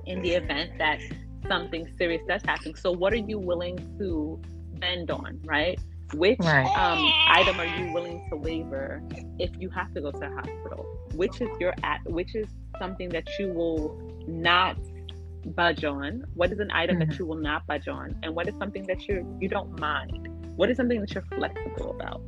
in 0.05 0.21
the 0.21 0.31
event 0.31 0.71
that 0.77 0.99
something 1.47 1.87
serious 1.97 2.21
does 2.27 2.41
happen 2.43 2.75
so 2.75 2.91
what 2.91 3.13
are 3.13 3.17
you 3.17 3.37
willing 3.37 3.77
to 3.97 4.39
bend 4.79 5.11
on 5.11 5.39
right 5.43 5.79
which 6.13 6.39
right. 6.39 6.65
um, 6.77 7.11
item 7.27 7.59
are 7.59 7.65
you 7.65 7.91
willing 7.93 8.25
to 8.29 8.37
waiver 8.37 9.01
if 9.39 9.51
you 9.59 9.69
have 9.69 9.93
to 9.93 10.01
go 10.01 10.11
to 10.11 10.19
the 10.19 10.29
hospital 10.29 10.85
which 11.15 11.41
is 11.41 11.49
your 11.59 11.73
at 11.83 11.99
which 12.05 12.33
is 12.35 12.47
something 12.79 13.09
that 13.09 13.27
you 13.37 13.49
will 13.49 13.99
not 14.27 14.77
budge 15.51 15.83
on? 15.83 16.23
What 16.33 16.51
is 16.51 16.59
an 16.59 16.71
item 16.71 16.97
mm-hmm. 16.97 17.09
that 17.09 17.19
you 17.19 17.25
will 17.25 17.37
not 17.37 17.65
budge 17.67 17.87
on? 17.87 18.15
And 18.23 18.35
what 18.35 18.47
is 18.47 18.55
something 18.57 18.85
that 18.87 19.07
you 19.07 19.37
you 19.39 19.47
don't 19.47 19.79
mind? 19.79 20.29
What 20.55 20.69
is 20.69 20.77
something 20.77 20.99
that 21.01 21.13
you're 21.13 21.25
flexible 21.35 21.91
about? 21.91 22.21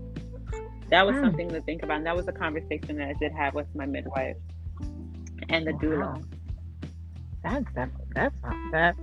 That 0.89 1.05
was 1.05 1.15
mm. 1.15 1.21
something 1.21 1.49
to 1.49 1.61
think 1.61 1.83
about. 1.83 1.97
And 1.97 2.05
that 2.05 2.15
was 2.15 2.27
a 2.27 2.31
conversation 2.31 2.97
that 2.97 3.09
I 3.09 3.13
did 3.13 3.31
have 3.31 3.53
with 3.53 3.67
my 3.75 3.85
midwife 3.85 4.37
and 5.49 5.67
the 5.67 5.73
wow. 5.73 5.79
doula. 5.79 6.25
That's 7.43 7.65
that's 7.73 7.91
that's 8.15 8.35
that's 8.71 8.99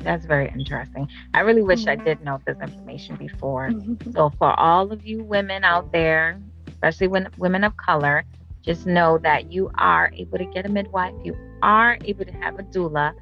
that's 0.00 0.24
very 0.26 0.48
interesting. 0.48 1.08
I 1.34 1.40
really 1.40 1.62
wish 1.62 1.86
I 1.86 1.96
did 1.96 2.22
know 2.22 2.40
this 2.46 2.58
information 2.62 3.16
before. 3.16 3.70
so 4.12 4.30
for 4.38 4.58
all 4.58 4.92
of 4.92 5.04
you 5.04 5.22
women 5.22 5.64
out 5.64 5.92
there, 5.92 6.40
especially 6.68 7.08
when 7.08 7.28
women 7.36 7.64
of 7.64 7.76
color, 7.76 8.24
just 8.62 8.86
know 8.86 9.18
that 9.18 9.52
you 9.52 9.70
are 9.76 10.10
able 10.14 10.38
to 10.38 10.44
get 10.44 10.66
a 10.66 10.68
midwife. 10.68 11.14
You 11.24 11.36
are 11.62 11.98
able 12.04 12.24
to 12.24 12.32
have 12.32 12.58
a 12.58 12.62
doula 12.62 13.14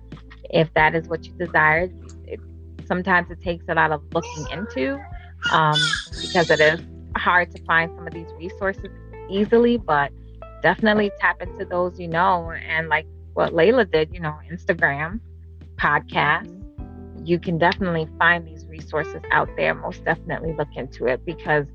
if 0.51 0.73
that 0.75 0.95
is 0.95 1.09
what 1.09 1.27
you 1.27 1.33
desire. 1.33 1.91
It, 2.27 2.41
sometimes 2.87 3.31
it 3.31 3.41
takes 3.41 3.65
a 3.69 3.75
lot 3.75 3.93
of 3.93 4.03
looking 4.13 4.47
into 4.51 4.99
um, 5.51 5.79
because 6.21 6.51
it 6.51 6.61
is 6.61 6.81
hard 7.17 7.51
to 7.55 7.63
find 7.65 7.91
some 7.97 8.07
of 8.07 8.13
these 8.13 8.29
resources 8.39 8.89
easily, 9.31 9.77
but 9.77 10.13
definitely 10.63 11.11
tap 11.19 11.41
into 11.43 11.65
those 11.65 11.99
you 11.99 12.09
know. 12.09 12.51
And 12.53 12.89
like 12.89 13.07
what 13.35 13.55
Laila 13.55 13.85
did, 13.85 14.13
you 14.13 14.21
know, 14.21 14.37
Instagram, 14.51 15.21
podcast, 15.77 16.55
you 17.25 17.39
can 17.39 17.59
definitely 17.59 18.09
find 18.19 18.47
these 18.47 18.67
resources 18.67 19.21
out 19.33 19.49
there. 19.57 19.75
Most 19.75 20.05
definitely 20.05 20.55
look 20.55 20.69
into 20.75 21.07
it 21.07 21.25
because 21.25 21.67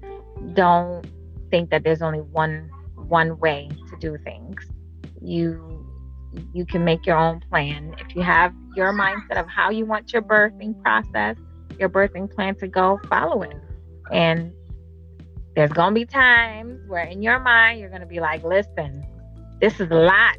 don't 0.53 1.05
think 1.51 1.69
that 1.69 1.83
there's 1.83 2.01
only 2.01 2.21
one 2.21 2.69
one 2.95 3.37
way 3.39 3.69
to 3.89 3.97
do 3.99 4.17
things. 4.23 4.65
You 5.21 5.82
you 6.53 6.65
can 6.65 6.83
make 6.83 7.05
your 7.05 7.17
own 7.17 7.39
plan. 7.49 7.95
If 7.99 8.15
you 8.15 8.21
have 8.21 8.53
your 8.75 8.93
mindset 8.93 9.39
of 9.39 9.47
how 9.47 9.69
you 9.69 9.85
want 9.85 10.13
your 10.13 10.21
birthing 10.21 10.81
process, 10.81 11.37
your 11.79 11.89
birthing 11.89 12.33
plan 12.33 12.55
to 12.55 12.67
go, 12.67 12.99
follow 13.09 13.41
it. 13.43 13.55
And 14.11 14.53
there's 15.55 15.71
going 15.71 15.89
to 15.89 15.93
be 15.93 16.05
times 16.05 16.79
where 16.87 17.03
in 17.03 17.21
your 17.21 17.39
mind 17.39 17.79
you're 17.79 17.89
going 17.89 18.01
to 18.01 18.07
be 18.07 18.19
like, 18.19 18.43
listen, 18.43 19.05
this 19.61 19.79
is 19.79 19.89
a 19.91 19.95
lot, 19.95 20.37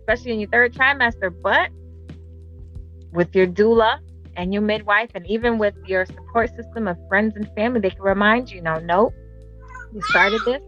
especially 0.00 0.32
in 0.32 0.40
your 0.40 0.48
third 0.50 0.74
trimester. 0.74 1.34
But 1.42 1.70
with 3.12 3.34
your 3.34 3.46
doula 3.46 3.98
and 4.36 4.52
your 4.52 4.62
midwife, 4.62 5.10
and 5.14 5.26
even 5.26 5.58
with 5.58 5.74
your 5.86 6.06
support 6.06 6.54
system 6.56 6.88
of 6.88 6.96
friends 7.08 7.36
and 7.36 7.48
family, 7.54 7.80
they 7.80 7.90
can 7.90 8.02
remind 8.02 8.50
you, 8.50 8.62
no, 8.62 8.78
nope, 8.78 9.12
you 9.92 10.00
started 10.04 10.40
this, 10.46 10.62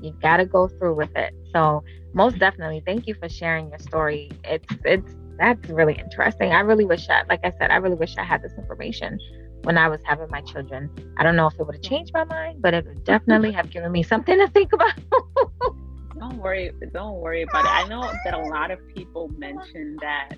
you 0.00 0.12
got 0.22 0.38
to 0.38 0.46
go 0.46 0.68
through 0.68 0.94
with 0.94 1.14
it. 1.14 1.34
So 1.52 1.84
most 2.12 2.38
definitely. 2.38 2.82
Thank 2.84 3.06
you 3.06 3.14
for 3.14 3.28
sharing 3.28 3.68
your 3.68 3.78
story. 3.78 4.30
It's 4.44 4.66
it's 4.84 5.14
that's 5.38 5.68
really 5.70 5.94
interesting. 5.94 6.52
I 6.52 6.60
really 6.60 6.84
wish 6.84 7.08
i 7.08 7.22
like 7.28 7.40
i 7.44 7.52
said 7.58 7.70
i 7.70 7.76
really 7.76 7.96
wish 7.96 8.16
i 8.18 8.24
had 8.24 8.42
this 8.42 8.52
information 8.58 9.18
when 9.62 9.78
i 9.78 9.88
was 9.88 10.00
having 10.04 10.28
my 10.30 10.42
children. 10.42 10.90
I 11.16 11.22
don't 11.22 11.36
know 11.36 11.46
if 11.46 11.54
it 11.58 11.64
would 11.64 11.76
have 11.76 11.82
changed 11.82 12.12
my 12.12 12.24
mind 12.24 12.60
but 12.60 12.74
it 12.74 12.86
would 12.86 13.04
definitely 13.04 13.52
have 13.52 13.70
given 13.70 13.90
me 13.92 14.02
something 14.02 14.38
to 14.38 14.48
think 14.48 14.72
about. 14.72 14.92
Don't 16.18 16.36
worry 16.36 16.70
don't 16.92 17.16
worry 17.16 17.42
about 17.42 17.64
it. 17.64 17.70
I 17.70 17.88
know 17.88 18.02
that 18.24 18.34
a 18.34 18.38
lot 18.38 18.70
of 18.70 18.78
people 18.94 19.30
mention 19.38 19.96
that 20.02 20.34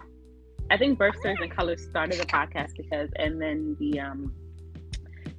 i 0.70 0.76
think 0.76 0.96
birth 0.96 1.16
stories 1.16 1.38
and 1.40 1.50
colors 1.50 1.82
started 1.82 2.20
the 2.20 2.26
podcast 2.26 2.76
because 2.76 3.11
and 3.16 3.42
then 3.42 3.76
the 3.80 3.98
um 3.98 4.32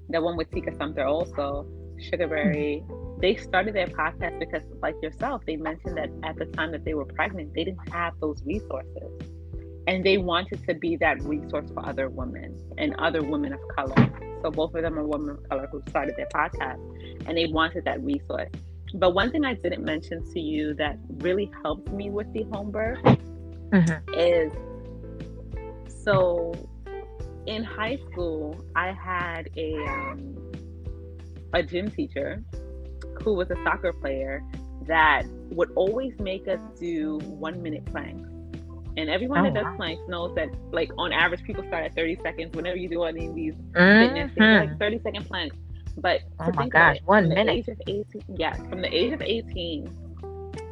the 0.10 0.22
one 0.22 0.36
with 0.36 0.52
Tika 0.52 0.76
Sumpter 0.76 1.06
also 1.06 1.66
Sugaberry 2.12 2.84
mm-hmm 2.84 3.13
they 3.24 3.38
started 3.38 3.74
their 3.74 3.88
podcast 3.88 4.38
because, 4.38 4.64
like 4.82 4.96
yourself, 5.02 5.44
they 5.48 5.56
mentioned 5.56 5.96
that 5.96 6.10
at 6.24 6.36
the 6.36 6.46
time 6.58 6.74
that 6.74 6.84
they 6.84 6.94
were 6.94 7.06
pregnant, 7.06 7.54
they 7.56 7.64
didn't 7.64 7.90
have 7.90 8.14
those 8.20 8.44
resources. 8.46 9.10
And 9.88 10.06
they 10.06 10.18
wanted 10.18 10.68
to 10.68 10.74
be 10.74 10.98
that 10.98 11.24
resource 11.24 11.72
for 11.74 11.88
other 11.88 12.10
women 12.10 12.60
and 12.78 12.94
other 12.96 13.24
women 13.24 13.54
of 13.54 13.62
color. 13.78 13.96
So 14.42 14.52
both 14.52 14.76
of 14.76 14.82
them 14.82 15.00
are 15.00 15.08
women 15.08 15.30
of 15.30 15.50
color 15.50 15.70
who 15.72 15.82
started 15.88 16.18
their 16.18 16.28
podcast 16.36 16.82
and 17.26 17.38
they 17.38 17.46
wanted 17.46 17.86
that 17.86 18.04
resource. 18.04 18.50
But 18.94 19.14
one 19.14 19.32
thing 19.32 19.46
I 19.46 19.54
didn't 19.54 19.86
mention 19.86 20.30
to 20.34 20.40
you 20.42 20.74
that 20.74 20.98
really 21.20 21.50
helped 21.64 21.94
me 21.94 22.10
with 22.10 22.32
the 22.34 22.44
home 22.52 22.72
birth 22.72 23.00
mm-hmm. 23.04 24.14
is 24.20 24.52
so 25.88 26.54
in 27.46 27.64
high 27.64 28.00
school, 28.12 28.66
I 28.76 28.92
had 28.92 29.50
a 29.56 29.76
um, 29.86 30.36
a 31.54 31.64
gym 31.64 31.90
teacher 31.90 32.44
who 33.22 33.34
was 33.34 33.50
a 33.52 33.56
soccer 33.64 33.94
player 33.94 34.44
that 34.88 35.24
would 35.52 35.72
always 35.76 36.14
make 36.20 36.48
us 36.48 36.60
do 36.80 37.20
one 37.20 37.62
minute 37.62 37.86
planks. 37.86 38.30
And 38.96 39.10
everyone 39.10 39.40
oh, 39.40 39.44
that 39.46 39.54
does 39.56 39.66
wow. 39.66 39.76
planks 39.76 40.02
knows 40.08 40.36
that, 40.36 40.50
like, 40.72 40.92
on 40.98 41.12
average, 41.12 41.44
people 41.44 41.64
start 41.68 41.86
at 41.86 41.96
30 41.96 42.20
seconds 42.22 42.56
whenever 42.56 42.78
you 42.78 42.88
do 42.88 43.04
any 43.04 43.28
of 43.28 43.36
these 43.36 43.56
mm-hmm. 43.56 44.08
fitness 44.08 44.32
things, 44.38 44.70
like 44.70 44.80
30 44.80 45.02
second 45.02 45.26
planks. 45.26 45.56
But 45.98 46.22
oh 46.40 46.52
my 46.54 46.68
gosh, 46.68 46.98
it, 46.98 47.04
one 47.06 47.30
minute. 47.30 47.52
age 47.52 47.68
of 47.68 47.80
18, 47.88 48.06
yeah, 48.36 48.54
from 48.70 48.82
the 48.82 48.96
age 48.96 49.14
of 49.14 49.22
18, 49.22 49.86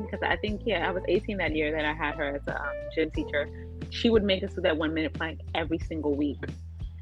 because 0.02 0.20
I 0.24 0.36
think, 0.36 0.62
yeah, 0.66 0.88
I 0.88 0.92
was 0.92 1.04
18 1.08 1.38
that 1.38 1.56
year 1.56 1.72
that 1.72 1.86
I 1.86 1.94
had 1.94 2.16
her 2.16 2.36
as 2.36 2.42
a 2.48 2.62
um, 2.62 2.74
gym 2.96 3.12
teacher. 3.12 3.50
She 3.90 4.10
would 4.10 4.24
make 4.24 4.44
us 4.44 4.54
do 4.54 4.62
that 4.62 4.78
one 4.78 4.94
minute 4.94 5.14
plank 5.14 5.40
every 5.54 5.80
single 5.80 6.16
week. 6.16 6.40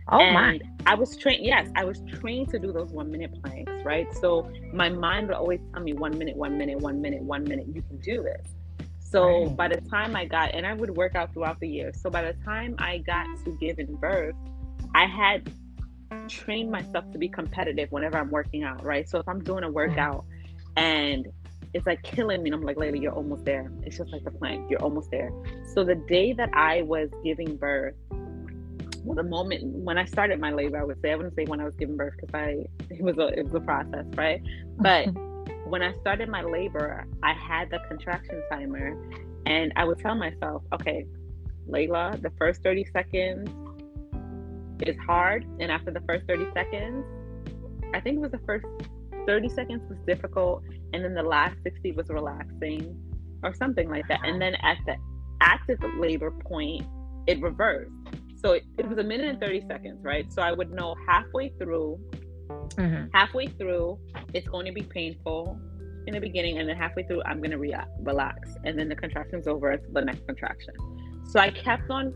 Oh 0.07 0.19
and 0.19 0.33
my. 0.33 0.59
I 0.85 0.95
was 0.95 1.15
trained, 1.17 1.45
yes, 1.45 1.69
I 1.75 1.85
was 1.85 2.01
trained 2.07 2.49
to 2.49 2.59
do 2.59 2.71
those 2.71 2.89
one 2.91 3.11
minute 3.11 3.31
planks, 3.43 3.71
right? 3.83 4.07
So 4.15 4.51
my 4.73 4.89
mind 4.89 5.27
would 5.27 5.35
always 5.35 5.59
tell 5.73 5.83
me 5.83 5.93
one 5.93 6.17
minute, 6.17 6.35
one 6.35 6.57
minute, 6.57 6.79
one 6.79 7.01
minute, 7.01 7.21
one 7.21 7.43
minute, 7.43 7.67
you 7.73 7.81
can 7.83 7.97
do 7.99 8.23
this. 8.23 8.47
So 8.99 9.45
right. 9.45 9.57
by 9.57 9.67
the 9.67 9.81
time 9.81 10.15
I 10.15 10.25
got, 10.25 10.53
and 10.53 10.65
I 10.65 10.73
would 10.73 10.95
work 10.95 11.15
out 11.15 11.33
throughout 11.33 11.59
the 11.59 11.67
year. 11.67 11.91
So 11.93 12.09
by 12.09 12.23
the 12.23 12.33
time 12.43 12.75
I 12.79 12.99
got 12.99 13.25
to 13.45 13.51
giving 13.59 13.95
birth, 13.95 14.35
I 14.95 15.05
had 15.05 15.51
trained 16.27 16.71
myself 16.71 17.11
to 17.11 17.17
be 17.17 17.27
competitive 17.27 17.91
whenever 17.91 18.17
I'm 18.17 18.29
working 18.29 18.63
out, 18.63 18.83
right? 18.83 19.07
So 19.07 19.19
if 19.19 19.27
I'm 19.27 19.43
doing 19.43 19.63
a 19.63 19.67
mm. 19.67 19.73
workout 19.73 20.25
and 20.75 21.27
it's 21.73 21.85
like 21.85 22.01
killing 22.03 22.41
me. 22.41 22.49
And 22.49 22.55
I'm 22.55 22.63
like, 22.63 22.77
Laila, 22.77 22.97
you're 22.97 23.13
almost 23.13 23.45
there. 23.45 23.71
It's 23.83 23.97
just 23.97 24.11
like 24.11 24.23
the 24.23 24.31
plank. 24.31 24.69
You're 24.69 24.81
almost 24.81 25.11
there. 25.11 25.31
So 25.73 25.83
the 25.83 25.95
day 25.95 26.33
that 26.33 26.49
I 26.53 26.81
was 26.83 27.09
giving 27.23 27.55
birth, 27.55 27.95
the 29.05 29.23
moment 29.23 29.63
when 29.63 29.97
I 29.97 30.05
started 30.05 30.39
my 30.39 30.51
labor, 30.51 30.79
I 30.79 30.83
would 30.83 31.01
say 31.01 31.11
I 31.11 31.15
wouldn't 31.15 31.35
say 31.35 31.45
when 31.45 31.59
I 31.59 31.65
was 31.65 31.75
giving 31.75 31.97
birth 31.97 32.13
because 32.19 32.33
I 32.33 32.65
it 32.89 33.01
was 33.01 33.17
a 33.17 33.27
it 33.27 33.43
was 33.43 33.53
a 33.53 33.59
process, 33.59 34.05
right? 34.15 34.41
But 34.77 35.07
when 35.65 35.81
I 35.81 35.93
started 36.01 36.29
my 36.29 36.41
labor, 36.41 37.05
I 37.23 37.33
had 37.33 37.69
the 37.69 37.79
contraction 37.87 38.41
timer, 38.51 38.97
and 39.45 39.71
I 39.75 39.85
would 39.85 39.99
tell 39.99 40.15
myself, 40.15 40.63
okay, 40.73 41.05
Laila, 41.67 42.17
the 42.21 42.31
first 42.37 42.63
30 42.63 42.85
seconds 42.91 43.49
is 44.81 44.97
hard, 45.05 45.45
and 45.59 45.71
after 45.71 45.91
the 45.91 46.01
first 46.01 46.25
30 46.27 46.47
seconds, 46.53 47.05
I 47.93 47.99
think 47.99 48.17
it 48.17 48.21
was 48.21 48.31
the 48.31 48.39
first 48.45 48.65
30 49.27 49.49
seconds 49.49 49.81
was 49.89 49.97
difficult, 50.07 50.63
and 50.93 51.03
then 51.03 51.13
the 51.13 51.23
last 51.23 51.55
60 51.63 51.91
was 51.93 52.09
relaxing, 52.09 52.97
or 53.43 53.53
something 53.53 53.89
like 53.89 54.07
that. 54.07 54.21
And 54.23 54.41
then 54.41 54.55
at 54.55 54.77
the 54.85 54.95
active 55.41 55.79
labor 55.97 56.31
point, 56.31 56.85
it 57.27 57.41
reversed. 57.41 57.91
So 58.41 58.53
it, 58.53 58.63
it 58.77 58.87
was 58.87 58.97
a 58.97 59.03
minute 59.03 59.27
and 59.27 59.39
30 59.39 59.65
seconds, 59.67 60.03
right? 60.03 60.31
So 60.31 60.41
I 60.41 60.51
would 60.51 60.71
know 60.71 60.95
halfway 61.07 61.49
through, 61.59 61.99
mm-hmm. 62.49 63.07
halfway 63.13 63.47
through, 63.47 63.99
it's 64.33 64.47
going 64.47 64.65
to 64.65 64.71
be 64.71 64.83
painful 64.83 65.59
in 66.07 66.13
the 66.13 66.21
beginning, 66.21 66.57
and 66.57 66.67
then 66.67 66.77
halfway 66.77 67.03
through, 67.03 67.21
I'm 67.23 67.39
going 67.39 67.51
to 67.51 67.57
re- 67.57 67.75
relax. 68.01 68.49
And 68.63 68.79
then 68.79 68.87
the 68.87 68.95
contraction's 68.95 69.47
over 69.47 69.71
until 69.71 69.93
the 69.93 70.05
next 70.05 70.25
contraction. 70.25 70.73
So 71.25 71.39
I 71.39 71.51
kept 71.51 71.89
on 71.89 72.13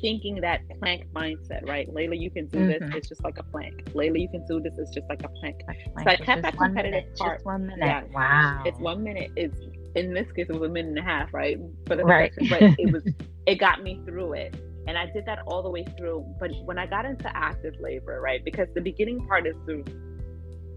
thinking 0.00 0.40
that 0.40 0.60
plank 0.80 1.06
mindset, 1.14 1.66
right? 1.66 1.92
Laila, 1.92 2.16
you 2.16 2.30
can 2.30 2.46
do 2.48 2.58
mm-hmm. 2.58 2.84
this. 2.86 2.94
It's 2.96 3.08
just 3.08 3.24
like 3.24 3.38
a 3.38 3.42
plank. 3.44 3.88
Laila, 3.94 4.18
you 4.18 4.28
can 4.28 4.44
do 4.46 4.60
this. 4.60 4.74
It's 4.78 4.90
just 4.90 5.08
like 5.08 5.22
a 5.22 5.28
plank. 5.28 5.60
So 6.02 6.04
I 6.06 6.16
kept 6.16 6.42
that 6.42 6.56
competitive 6.56 7.04
minute, 7.04 7.16
part. 7.16 7.44
one 7.44 7.66
minute. 7.66 7.86
Yeah, 7.86 8.02
wow. 8.12 8.62
It's 8.66 8.78
one 8.78 9.02
minute. 9.02 9.30
It's 9.36 9.58
in 9.94 10.12
this 10.12 10.30
case, 10.32 10.46
it 10.48 10.52
was 10.52 10.68
a 10.68 10.72
minute 10.72 10.90
and 10.90 10.98
a 10.98 11.02
half, 11.02 11.32
right? 11.32 11.56
But 11.84 12.04
right. 12.04 12.32
but 12.50 12.62
it 12.62 12.92
was 12.92 13.02
it 13.46 13.54
got 13.56 13.82
me 13.82 14.00
through 14.04 14.34
it. 14.34 14.54
And 14.86 14.96
I 14.96 15.06
did 15.06 15.26
that 15.26 15.40
all 15.46 15.62
the 15.62 15.70
way 15.70 15.84
through. 15.96 16.24
But 16.38 16.52
when 16.64 16.78
I 16.78 16.86
got 16.86 17.04
into 17.04 17.34
active 17.36 17.74
labor, 17.80 18.20
right? 18.20 18.44
Because 18.44 18.68
the 18.74 18.80
beginning 18.80 19.26
part 19.26 19.46
is 19.46 19.56
the 19.66 19.84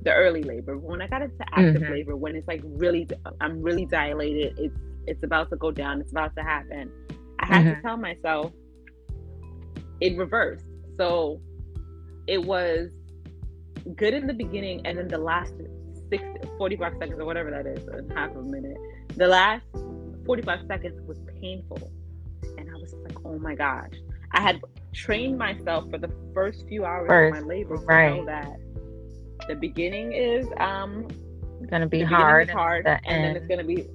the 0.04 0.14
early 0.14 0.44
labor. 0.44 0.78
When 0.78 1.02
I 1.02 1.08
got 1.08 1.22
into 1.22 1.44
active 1.52 1.82
mm-hmm. 1.82 1.92
labor, 1.92 2.16
when 2.16 2.36
it's 2.36 2.48
like 2.48 2.62
really, 2.64 3.08
I'm 3.42 3.62
really 3.62 3.86
dilated. 3.86 4.58
It's 4.58 4.78
it's 5.08 5.24
about 5.24 5.50
to 5.50 5.58
go 5.58 5.72
down. 5.72 6.02
It's 6.02 6.12
about 6.12 6.36
to 6.36 6.44
happen. 6.44 6.92
I 7.40 7.46
had 7.46 7.66
mm-hmm. 7.66 7.76
to 7.76 7.82
tell 7.82 7.98
myself 7.98 8.52
it 10.02 10.18
reversed. 10.18 10.66
So 10.98 11.42
it 12.28 12.44
was 12.44 12.92
good 13.96 14.14
in 14.14 14.28
the 14.28 14.34
beginning, 14.34 14.86
and 14.86 14.98
then 14.98 15.08
the 15.08 15.18
last 15.18 15.54
six, 16.10 16.24
45 16.58 16.94
seconds 17.00 17.20
or 17.20 17.26
whatever 17.26 17.52
that 17.52 17.66
is, 17.66 17.88
half 18.14 18.36
a 18.36 18.42
minute, 18.42 18.78
the 19.16 19.28
last 19.28 19.66
45 20.26 20.60
seconds 20.68 21.02
was 21.08 21.18
painful. 21.40 21.92
Was 22.94 23.04
like, 23.04 23.26
oh 23.26 23.40
my 23.40 23.56
gosh. 23.56 23.94
I 24.32 24.42
had 24.42 24.62
trained 24.94 25.38
myself 25.38 25.90
for 25.90 25.98
the 25.98 26.12
first 26.34 26.68
few 26.68 26.86
hours 26.86 27.08
first, 27.08 27.38
of 27.38 27.44
my 27.44 27.48
labor 27.48 27.78
to 27.78 27.84
right. 27.84 28.16
know 28.16 28.26
that 28.26 28.60
the 29.48 29.56
beginning 29.56 30.14
is 30.14 30.48
um 30.58 31.08
gonna 31.70 31.88
be 31.88 32.02
hard, 32.02 32.50
hard, 32.50 32.86
the 32.86 33.00
and 33.06 33.24
then 33.24 33.36
it's 33.36 33.48
gonna 33.48 33.64
be 33.64 33.88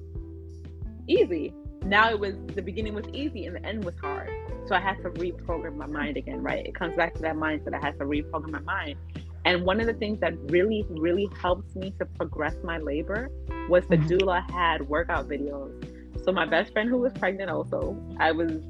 easy. 1.07 1.53
Now 1.83 2.09
it 2.09 2.19
was 2.19 2.35
the 2.53 2.61
beginning 2.61 2.93
was 2.93 3.07
easy 3.13 3.45
and 3.45 3.55
the 3.55 3.65
end 3.65 3.83
was 3.83 3.95
hard. 3.97 4.29
So 4.67 4.75
I 4.75 4.79
had 4.79 4.97
to 5.03 5.09
reprogram 5.11 5.75
my 5.75 5.85
mind 5.85 6.17
again, 6.17 6.41
right? 6.41 6.65
It 6.65 6.73
comes 6.73 6.95
back 6.95 7.13
to 7.15 7.21
that 7.21 7.35
mindset. 7.35 7.73
I 7.73 7.85
had 7.85 7.97
to 7.99 8.05
reprogram 8.05 8.51
my 8.51 8.61
mind. 8.61 8.97
And 9.45 9.63
one 9.63 9.79
of 9.79 9.85
the 9.85 9.93
things 9.93 10.19
that 10.21 10.33
really, 10.49 10.85
really 10.89 11.29
helped 11.39 11.75
me 11.75 11.93
to 11.99 12.05
progress 12.05 12.55
my 12.63 12.79
labor 12.79 13.29
was 13.69 13.85
the 13.87 13.97
mm-hmm. 13.97 14.07
doula 14.07 14.49
had 14.49 14.87
workout 14.87 15.29
videos. 15.29 16.23
So 16.23 16.31
my 16.31 16.47
best 16.47 16.73
friend 16.73 16.89
who 16.89 16.97
was 16.97 17.13
pregnant 17.13 17.51
also, 17.51 17.95
I 18.19 18.31
was 18.31 18.63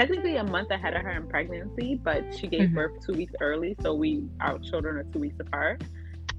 technically 0.00 0.36
a 0.36 0.44
month 0.44 0.70
ahead 0.70 0.94
of 0.94 1.02
her 1.02 1.10
in 1.10 1.28
pregnancy, 1.28 2.00
but 2.02 2.34
she 2.34 2.46
gave 2.46 2.62
mm-hmm. 2.62 2.74
birth 2.74 3.06
two 3.06 3.12
weeks 3.12 3.34
early. 3.40 3.76
So 3.82 3.92
we 3.92 4.24
our 4.40 4.58
children 4.58 4.96
are 4.96 5.04
two 5.12 5.18
weeks 5.18 5.36
apart. 5.38 5.84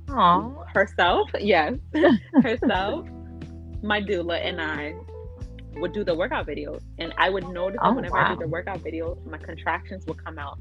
Aww. 0.07 0.65
Herself, 0.73 1.29
yes. 1.39 1.75
herself, 2.41 3.07
my 3.83 4.01
doula 4.01 4.43
and 4.43 4.59
I 4.59 4.95
would 5.75 5.93
do 5.93 6.03
the 6.03 6.15
workout 6.15 6.47
videos. 6.47 6.81
And 6.97 7.13
I 7.17 7.29
would 7.29 7.47
notice 7.49 7.79
oh, 7.83 7.93
whenever 7.93 8.15
wow. 8.15 8.25
I 8.25 8.29
did 8.29 8.39
the 8.39 8.47
workout 8.47 8.79
videos, 8.79 9.23
my 9.29 9.37
contractions 9.37 10.05
would 10.07 10.23
come 10.25 10.39
out 10.39 10.57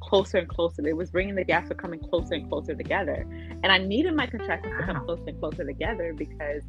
closer 0.00 0.38
and 0.38 0.48
closer. 0.48 0.86
It 0.86 0.96
was 0.96 1.10
bringing 1.10 1.34
the 1.34 1.44
gaps 1.44 1.68
were 1.68 1.74
coming 1.74 2.00
closer 2.00 2.34
and 2.34 2.48
closer 2.48 2.74
together. 2.74 3.26
And 3.64 3.66
I 3.66 3.78
needed 3.78 4.14
my 4.14 4.26
contractions 4.26 4.74
wow. 4.78 4.86
to 4.86 4.92
come 4.92 5.04
closer 5.04 5.24
and 5.26 5.40
closer 5.40 5.64
together 5.64 6.14
because 6.16 6.62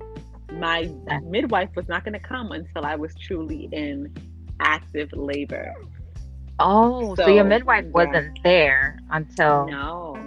my 0.53 0.91
midwife 1.23 1.69
was 1.75 1.87
not 1.87 2.03
going 2.03 2.13
to 2.13 2.27
come 2.27 2.51
until 2.53 2.85
I 2.85 2.95
was 2.95 3.13
truly 3.15 3.69
in 3.71 4.11
active 4.59 5.11
labor. 5.13 5.73
Oh, 6.59 7.15
so, 7.15 7.23
so 7.23 7.29
your 7.29 7.45
midwife 7.45 7.85
yeah. 7.85 7.91
wasn't 7.91 8.39
there 8.43 8.99
until 9.11 9.67
no. 9.67 10.17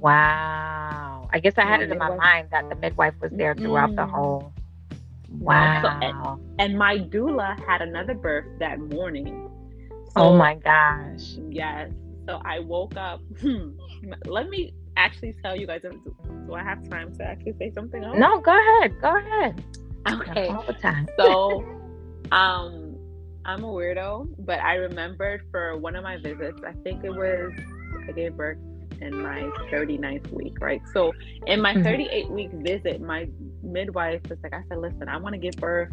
Wow. 0.00 1.28
I 1.32 1.40
guess 1.40 1.54
I 1.56 1.62
had 1.62 1.80
my 1.80 1.86
it 1.86 1.90
in 1.90 1.98
my 1.98 2.14
mind 2.14 2.48
that 2.50 2.68
the 2.68 2.76
midwife 2.76 3.14
was 3.20 3.32
there 3.32 3.54
throughout 3.54 3.90
mm. 3.90 3.96
the 3.96 4.06
whole 4.06 4.52
Wow. 5.38 5.82
So, 5.82 5.88
and, 5.88 6.60
and, 6.60 6.78
my 6.78 6.98
doula 6.98 7.58
had 7.66 7.82
another 7.82 8.14
birth 8.14 8.46
that 8.60 8.78
morning. 8.78 9.50
So, 10.06 10.22
oh 10.22 10.36
my 10.36 10.54
gosh. 10.54 11.36
Yes. 11.50 11.90
So 12.26 12.40
I 12.44 12.60
woke 12.60 12.96
up. 12.96 13.20
Hmm, 13.40 13.70
let 14.26 14.48
me 14.48 14.74
actually 14.96 15.34
tell 15.42 15.56
you 15.56 15.66
guys. 15.66 15.82
Do 15.82 16.54
I 16.54 16.62
have 16.62 16.88
time 16.88 17.14
to 17.16 17.24
actually 17.24 17.54
say 17.58 17.72
something 17.74 18.04
else? 18.04 18.16
No, 18.16 18.40
go 18.40 18.52
ahead. 18.52 19.00
Go 19.00 19.16
ahead. 19.16 19.64
Okay. 20.08 20.48
All 20.48 20.62
the 20.62 20.74
time. 20.74 21.08
so, 21.18 21.64
um, 22.30 22.83
I'm 23.46 23.62
a 23.62 23.68
weirdo, 23.68 24.34
but 24.38 24.60
I 24.60 24.76
remembered 24.76 25.42
for 25.50 25.76
one 25.76 25.96
of 25.96 26.02
my 26.02 26.16
visits. 26.16 26.62
I 26.66 26.72
think 26.82 27.04
it 27.04 27.10
was 27.10 27.52
I 28.08 28.12
gave 28.12 28.36
birth 28.36 28.58
in 29.00 29.20
my 29.20 29.42
39th 29.70 30.30
week, 30.32 30.56
right? 30.60 30.80
So 30.92 31.12
in 31.46 31.60
my 31.60 31.74
mm-hmm. 31.74 31.82
38 31.82 32.30
week 32.30 32.50
visit, 32.52 33.00
my 33.00 33.28
midwife 33.62 34.22
was 34.28 34.38
like, 34.42 34.54
I 34.54 34.62
said, 34.68 34.78
listen, 34.78 35.08
I 35.08 35.16
want 35.16 35.34
to 35.34 35.38
give 35.38 35.56
birth 35.56 35.92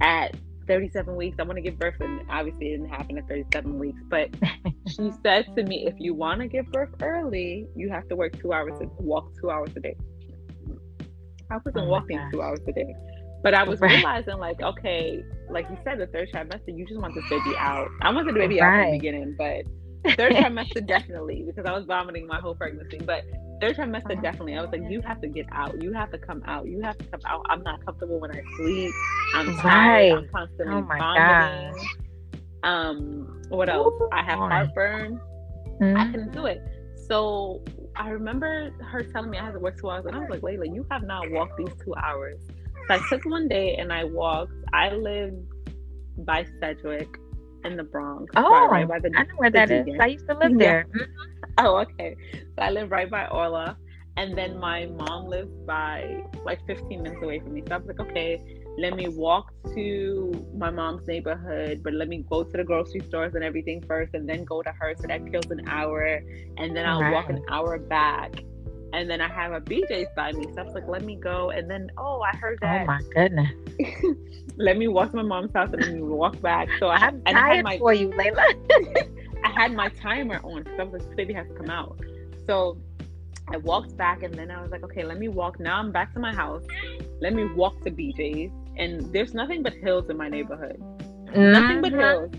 at 0.00 0.36
37 0.66 1.14
weeks. 1.14 1.36
I 1.38 1.42
want 1.44 1.56
to 1.56 1.62
give 1.62 1.78
birth, 1.78 1.94
and 2.00 2.22
obviously 2.30 2.68
it 2.68 2.78
didn't 2.78 2.90
happen 2.90 3.18
at 3.18 3.28
37 3.28 3.78
weeks. 3.78 4.00
But 4.08 4.30
she 4.88 5.10
said 5.22 5.46
to 5.56 5.64
me, 5.64 5.86
if 5.86 5.94
you 5.98 6.14
want 6.14 6.40
to 6.40 6.48
give 6.48 6.66
birth 6.72 6.90
early, 7.02 7.66
you 7.74 7.90
have 7.90 8.08
to 8.08 8.16
work 8.16 8.40
two 8.40 8.52
hours, 8.52 8.78
and 8.80 8.90
walk 8.98 9.32
two 9.40 9.50
hours 9.50 9.70
a 9.76 9.80
day. 9.80 9.96
I 11.50 11.58
wasn't 11.64 11.84
oh 11.86 11.88
walking 11.88 12.16
gosh. 12.16 12.32
two 12.32 12.42
hours 12.42 12.60
a 12.66 12.72
day. 12.72 12.94
But 13.42 13.54
I 13.54 13.62
was 13.62 13.80
right. 13.80 13.92
realizing, 13.92 14.38
like, 14.38 14.60
okay, 14.60 15.22
like 15.50 15.68
you 15.70 15.78
said, 15.84 15.98
the 15.98 16.06
third 16.06 16.30
trimester, 16.32 16.76
you 16.76 16.86
just 16.86 17.00
want 17.00 17.14
this 17.14 17.24
baby 17.28 17.56
out. 17.58 17.88
I 18.02 18.10
wanted 18.10 18.34
the 18.34 18.38
baby 18.38 18.60
right. 18.60 18.66
out 18.66 18.82
from 18.82 18.92
the 18.92 18.98
beginning, 18.98 19.34
but 19.38 19.64
third 20.16 20.32
trimester 20.32 20.86
definitely 20.86 21.44
because 21.46 21.64
I 21.66 21.72
was 21.72 21.84
vomiting 21.86 22.26
my 22.26 22.40
whole 22.40 22.54
pregnancy. 22.54 22.98
But 22.98 23.24
third 23.60 23.76
trimester 23.76 24.12
uh-huh. 24.12 24.22
definitely, 24.22 24.56
I 24.56 24.62
was 24.62 24.70
like, 24.70 24.82
you 24.88 25.00
have 25.02 25.20
to 25.20 25.28
get 25.28 25.46
out. 25.52 25.80
You 25.82 25.92
have 25.92 26.10
to 26.12 26.18
come 26.18 26.42
out. 26.46 26.66
You 26.66 26.80
have 26.82 26.98
to 26.98 27.04
come 27.04 27.20
out. 27.26 27.44
I'm 27.48 27.62
not 27.62 27.84
comfortable 27.84 28.20
when 28.20 28.30
I 28.30 28.42
sleep. 28.56 28.92
I'm 29.34 29.56
tired. 29.58 30.18
I'm 30.18 30.28
constantly 30.28 30.74
oh 30.74 30.82
my 30.82 30.98
vomiting. 30.98 31.72
Gosh. 31.72 31.96
Um, 32.62 33.42
what 33.48 33.68
else? 33.68 33.86
Ooh, 33.86 34.08
I 34.12 34.22
have 34.24 34.38
heartburn. 34.38 35.20
Mm-hmm. 35.80 35.96
I 35.96 36.10
couldn't 36.10 36.32
do 36.32 36.46
it. 36.46 36.62
So 37.08 37.62
I 37.94 38.08
remember 38.08 38.72
her 38.80 39.02
telling 39.04 39.30
me 39.30 39.38
I 39.38 39.44
had 39.44 39.52
to 39.52 39.60
work 39.60 39.78
two 39.80 39.90
hours, 39.90 40.06
and 40.06 40.16
I 40.16 40.20
was 40.20 40.28
like, 40.30 40.42
Laila, 40.42 40.66
you 40.66 40.84
have 40.90 41.02
not 41.04 41.30
walked 41.30 41.56
these 41.56 41.74
two 41.84 41.94
hours. 41.94 42.38
So 42.88 42.94
I 42.94 43.00
took 43.08 43.24
one 43.24 43.48
day 43.48 43.76
and 43.76 43.92
I 43.92 44.04
walked. 44.04 44.52
I 44.72 44.90
live 44.90 45.34
by 46.18 46.46
Sedgwick 46.60 47.08
in 47.64 47.76
the 47.76 47.82
Bronx. 47.82 48.32
Oh, 48.36 48.68
right, 48.68 48.86
by 48.88 49.00
the, 49.00 49.10
I 49.16 49.24
know 49.24 49.34
where 49.36 49.50
that 49.50 49.70
is. 49.70 49.86
I 50.00 50.06
used 50.06 50.28
to 50.28 50.38
live 50.38 50.52
yeah. 50.52 50.58
there. 50.58 50.86
Mm-hmm. 50.94 51.12
Oh, 51.58 51.76
okay. 51.78 52.14
So 52.30 52.62
I 52.62 52.70
live 52.70 52.90
right 52.90 53.10
by 53.10 53.28
Orla, 53.28 53.78
and 54.18 54.36
then 54.36 54.58
my 54.58 54.84
mom 54.84 55.24
lives 55.24 55.50
by 55.66 56.22
like 56.44 56.60
15 56.66 57.02
minutes 57.02 57.22
away 57.22 57.40
from 57.40 57.54
me. 57.54 57.62
So 57.66 57.76
I 57.76 57.78
was 57.78 57.86
like, 57.86 58.00
okay, 58.10 58.42
let 58.76 58.94
me 58.94 59.08
walk 59.08 59.54
to 59.74 60.46
my 60.54 60.68
mom's 60.68 61.08
neighborhood, 61.08 61.80
but 61.82 61.94
let 61.94 62.08
me 62.08 62.24
go 62.28 62.44
to 62.44 62.52
the 62.52 62.62
grocery 62.62 63.00
stores 63.08 63.34
and 63.34 63.42
everything 63.42 63.82
first, 63.88 64.12
and 64.12 64.28
then 64.28 64.44
go 64.44 64.60
to 64.60 64.70
her. 64.70 64.94
So 65.00 65.06
that 65.08 65.32
kills 65.32 65.46
an 65.50 65.66
hour, 65.66 66.20
and 66.58 66.76
then 66.76 66.84
I'll 66.86 67.00
right. 67.00 67.12
walk 67.12 67.30
an 67.30 67.42
hour 67.48 67.78
back 67.78 68.34
and 68.92 69.10
then 69.10 69.20
I 69.20 69.28
have 69.28 69.52
a 69.52 69.60
BJ's 69.60 70.08
by 70.16 70.32
me. 70.32 70.46
So 70.54 70.60
I 70.60 70.64
was 70.64 70.74
like, 70.74 70.88
let 70.88 71.02
me 71.02 71.16
go. 71.16 71.50
And 71.50 71.70
then, 71.70 71.90
oh, 71.98 72.20
I 72.20 72.36
heard 72.36 72.58
that. 72.62 72.82
Oh 72.82 72.86
my 72.86 73.00
goodness. 73.14 73.50
let 74.56 74.78
me 74.78 74.88
walk 74.88 75.10
to 75.10 75.16
my 75.16 75.22
mom's 75.22 75.52
house 75.52 75.70
and 75.72 75.82
then 75.82 76.06
walk 76.06 76.40
back. 76.40 76.68
So 76.78 76.88
I, 76.88 76.96
I'm 76.96 77.22
tired 77.24 77.36
I 77.36 77.54
had 77.56 77.64
my, 77.64 77.78
for 77.78 77.92
you, 77.92 78.10
Laila. 78.16 78.42
I 79.44 79.50
had 79.50 79.72
my 79.72 79.88
timer 79.88 80.40
on 80.42 80.62
because 80.62 80.78
I 80.78 80.84
was 80.84 81.02
like, 81.06 81.16
baby 81.16 81.34
has 81.34 81.46
to 81.48 81.54
come 81.54 81.70
out. 81.70 81.98
So 82.46 82.78
I 83.48 83.58
walked 83.58 83.96
back 83.96 84.22
and 84.22 84.34
then 84.34 84.50
I 84.50 84.60
was 84.62 84.70
like, 84.70 84.82
okay, 84.84 85.04
let 85.04 85.18
me 85.18 85.28
walk. 85.28 85.60
Now 85.60 85.78
I'm 85.78 85.92
back 85.92 86.12
to 86.14 86.20
my 86.20 86.32
house. 86.32 86.64
Let 87.20 87.34
me 87.34 87.44
walk 87.44 87.82
to 87.82 87.90
BJ's. 87.90 88.52
And 88.76 89.12
there's 89.12 89.34
nothing 89.34 89.62
but 89.62 89.72
hills 89.74 90.08
in 90.10 90.16
my 90.16 90.28
neighborhood. 90.28 90.78
Mm-hmm. 90.78 91.52
Nothing 91.52 91.80
but 91.82 91.92
hills. 91.92 92.30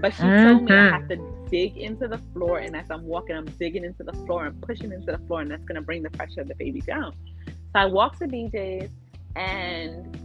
But 0.00 0.14
she 0.14 0.22
mm-hmm. 0.22 0.48
told 0.48 0.62
me 0.64 0.72
I 0.72 0.90
have 0.90 1.08
to 1.08 1.39
dig 1.50 1.76
into 1.76 2.08
the 2.08 2.18
floor, 2.32 2.58
and 2.58 2.76
as 2.76 2.90
I'm 2.90 3.04
walking, 3.06 3.36
I'm 3.36 3.46
digging 3.58 3.84
into 3.84 4.02
the 4.04 4.12
floor 4.26 4.46
and 4.46 4.60
pushing 4.62 4.92
into 4.92 5.12
the 5.12 5.18
floor, 5.26 5.40
and 5.40 5.50
that's 5.50 5.64
gonna 5.64 5.82
bring 5.82 6.02
the 6.02 6.10
pressure 6.10 6.40
of 6.42 6.48
the 6.48 6.54
baby 6.54 6.80
down. 6.80 7.12
So 7.46 7.54
I 7.74 7.86
walk 7.86 8.18
to 8.18 8.26
BJ's, 8.26 8.90
and 9.36 10.16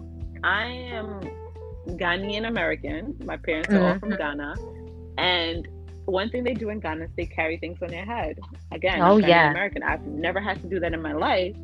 I 0.43 0.65
am 0.65 1.21
Ghanaian 1.87 2.47
American. 2.47 3.15
My 3.25 3.37
parents 3.37 3.69
are 3.69 3.79
all 3.79 3.99
from 3.99 4.11
Mhm. 4.11 4.17
Ghana, 4.17 4.55
and 5.17 5.67
one 6.05 6.29
thing 6.29 6.43
they 6.43 6.53
do 6.53 6.69
in 6.69 6.79
Ghana 6.79 7.05
is 7.05 7.11
they 7.15 7.25
carry 7.25 7.57
things 7.57 7.81
on 7.81 7.89
their 7.89 8.05
head. 8.05 8.39
Again, 8.71 9.01
Oh, 9.01 9.15
I'm 9.17 9.27
yeah. 9.27 9.49
American. 9.49 9.81
I've 9.83 10.05
never 10.05 10.39
had 10.39 10.61
to 10.61 10.67
do 10.67 10.79
that 10.79 10.93
in 10.93 11.01
my 11.01 11.13
life, 11.13 11.55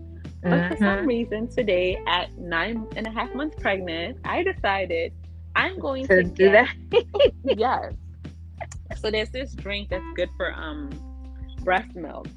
but 0.41 0.67
for 0.71 0.77
some 0.77 0.99
Mhm. 1.03 1.05
reason 1.05 1.47
today, 1.47 1.99
at 2.07 2.35
nine 2.37 2.87
and 2.95 3.05
a 3.05 3.11
half 3.11 3.33
months 3.35 3.55
pregnant, 3.59 4.17
I 4.25 4.43
decided 4.43 5.13
I'm 5.55 5.77
going 5.79 6.07
To 6.07 6.15
to, 6.17 6.23
do 6.23 6.49
get, 6.49 6.67
that. 6.89 7.33
yes. 7.43 7.93
So 9.01 9.09
there's 9.09 9.29
this 9.31 9.53
drink 9.53 9.89
that's 9.89 10.05
good 10.15 10.29
for 10.37 10.53
um 10.53 10.89
breast 11.63 11.95
milk. 11.95 12.27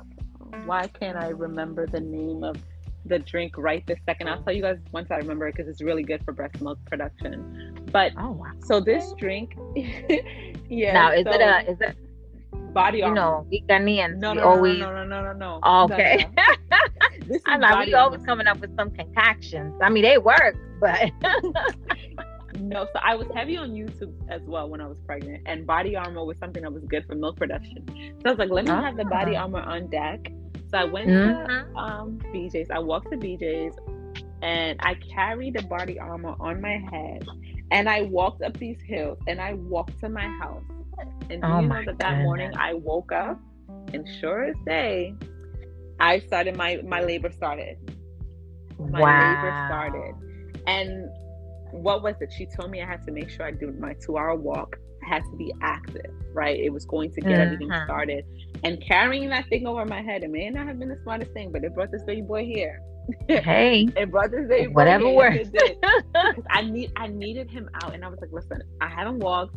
Why 0.64 0.86
can't 0.86 1.16
I 1.18 1.28
remember 1.28 1.86
the 1.86 2.00
name 2.00 2.42
of 2.42 2.56
the 3.04 3.18
drink 3.18 3.58
right 3.58 3.86
this 3.86 3.98
second? 4.06 4.28
I'll 4.28 4.42
tell 4.42 4.52
you 4.54 4.62
guys 4.62 4.78
once 4.92 5.10
I 5.10 5.16
remember 5.16 5.46
it 5.48 5.54
because 5.56 5.68
it's 5.68 5.82
really 5.82 6.02
good 6.02 6.24
for 6.24 6.32
breast 6.32 6.60
milk 6.62 6.78
production. 6.86 7.86
But 7.92 8.12
Oh 8.16 8.30
wow. 8.32 8.52
so 8.64 8.80
this 8.80 9.12
drink, 9.18 9.56
yeah. 10.70 10.94
now 10.94 11.12
is 11.12 11.24
so 11.24 11.32
it 11.32 11.40
a 11.42 11.70
is 11.70 11.80
it 11.80 11.96
body 12.72 12.98
you 12.98 13.12
know 13.12 13.46
we 13.50 13.62
Ghanaians 13.68 14.16
no, 14.18 14.30
we 14.32 14.36
no, 14.36 14.42
no, 14.42 14.48
always 14.48 14.78
no, 14.80 14.92
no, 14.92 15.04
no, 15.04 15.22
no, 15.22 15.32
no. 15.32 15.60
Oh, 15.62 15.86
No, 15.86 15.94
okay. 15.94 16.26
no. 16.36 16.42
This 17.26 17.36
is 17.36 17.42
I'm 17.46 17.60
like 17.60 17.86
we 17.86 17.94
always 17.94 18.24
coming 18.24 18.46
up 18.46 18.58
with 18.60 18.74
some 18.76 18.90
concoctions. 18.90 19.74
I 19.82 19.90
mean 19.90 20.02
they 20.02 20.18
work, 20.18 20.56
but 20.80 21.10
No, 22.58 22.84
so 22.92 23.00
I 23.02 23.14
was 23.16 23.26
heavy 23.34 23.56
on 23.56 23.70
YouTube 23.72 24.14
as 24.28 24.42
well 24.46 24.68
when 24.68 24.80
I 24.80 24.86
was 24.86 24.98
pregnant, 25.06 25.42
and 25.46 25.66
body 25.66 25.96
armor 25.96 26.24
was 26.24 26.38
something 26.38 26.62
that 26.62 26.72
was 26.72 26.84
good 26.84 27.04
for 27.06 27.14
milk 27.14 27.36
production. 27.36 27.84
So 27.88 28.26
I 28.26 28.30
was 28.30 28.38
like, 28.38 28.50
let 28.50 28.64
me 28.66 28.76
have 28.76 28.96
the 28.96 29.04
body 29.04 29.36
Ah. 29.36 29.42
armor 29.42 29.60
on 29.60 29.88
deck. 29.88 30.20
So 30.70 30.78
I 30.78 30.84
went 30.84 31.12
Mhm. 31.12 31.22
to 31.22 31.48
um, 31.76 32.20
BJ's. 32.32 32.70
I 32.70 32.78
walked 32.78 33.10
to 33.12 33.18
BJ's, 33.18 33.76
and 34.42 34.78
I 34.82 34.94
carried 35.14 35.54
the 35.54 35.62
body 35.62 35.98
armor 35.98 36.34
on 36.40 36.60
my 36.60 36.78
head, 36.90 37.24
and 37.70 37.88
I 37.88 38.02
walked 38.02 38.42
up 38.42 38.56
these 38.58 38.80
hills, 38.82 39.18
and 39.26 39.40
I 39.40 39.54
walked 39.54 39.98
to 40.00 40.08
my 40.08 40.28
house. 40.28 40.64
And 41.30 41.44
do 41.44 41.52
Oh 41.52 41.56
you 41.56 41.68
know 41.68 41.82
that 41.84 41.98
that 41.98 42.18
morning. 42.18 42.52
I 42.56 42.74
woke 42.74 43.12
up, 43.12 43.38
and 43.92 44.06
sure 44.08 44.44
as 44.44 44.56
day, 44.66 45.16
I 46.00 46.18
started 46.20 46.56
my 46.56 46.80
my 46.84 47.00
labor 47.02 47.30
started. 47.30 47.76
My 48.88 49.04
labor 49.06 49.52
wow. 49.52 49.64
started, 49.64 50.14
and 50.66 51.10
what 51.74 52.02
was 52.02 52.14
it? 52.20 52.32
She 52.32 52.46
told 52.46 52.70
me 52.70 52.80
I 52.82 52.86
had 52.86 53.04
to 53.06 53.12
make 53.12 53.28
sure 53.30 53.44
I 53.46 53.50
do 53.50 53.72
my 53.78 53.94
two 53.94 54.16
hour 54.16 54.34
walk. 54.36 54.76
I 55.04 55.08
had 55.08 55.22
to 55.30 55.36
be 55.36 55.52
active, 55.60 56.10
right? 56.32 56.58
It 56.58 56.70
was 56.72 56.84
going 56.86 57.10
to 57.12 57.20
get 57.20 57.38
everything 57.40 57.68
Mhm. 57.68 57.84
started. 57.84 58.24
And 58.62 58.80
carrying 58.80 59.28
that 59.30 59.46
thing 59.48 59.66
over 59.66 59.84
my 59.84 60.00
head, 60.00 60.24
it 60.24 60.30
may 60.30 60.48
not 60.50 60.66
have 60.66 60.78
been 60.78 60.88
the 60.88 60.98
smartest 61.02 61.32
thing, 61.32 61.50
but 61.52 61.64
it 61.64 61.74
brought 61.74 61.90
this 61.90 62.02
baby 62.04 62.22
boy 62.22 62.44
here. 62.44 62.80
Hey, 63.28 63.86
It 63.96 64.10
brought 64.10 64.30
this 64.30 64.46
baby 64.48 64.68
boy 64.68 64.72
whatever 64.72 65.04
here. 65.08 65.16
works. 65.16 65.36
Yes, 65.36 65.48
it 65.52 65.80
did. 65.82 65.82
'Cause 66.34 66.44
I 66.50 66.62
need 66.62 66.90
I 66.96 67.08
needed 67.08 67.50
him 67.50 67.68
out 67.82 67.92
and 67.94 68.04
I 68.04 68.08
was 68.08 68.18
like, 68.20 68.32
listen, 68.32 68.62
I 68.80 68.88
haven't 68.88 69.18
walked. 69.18 69.56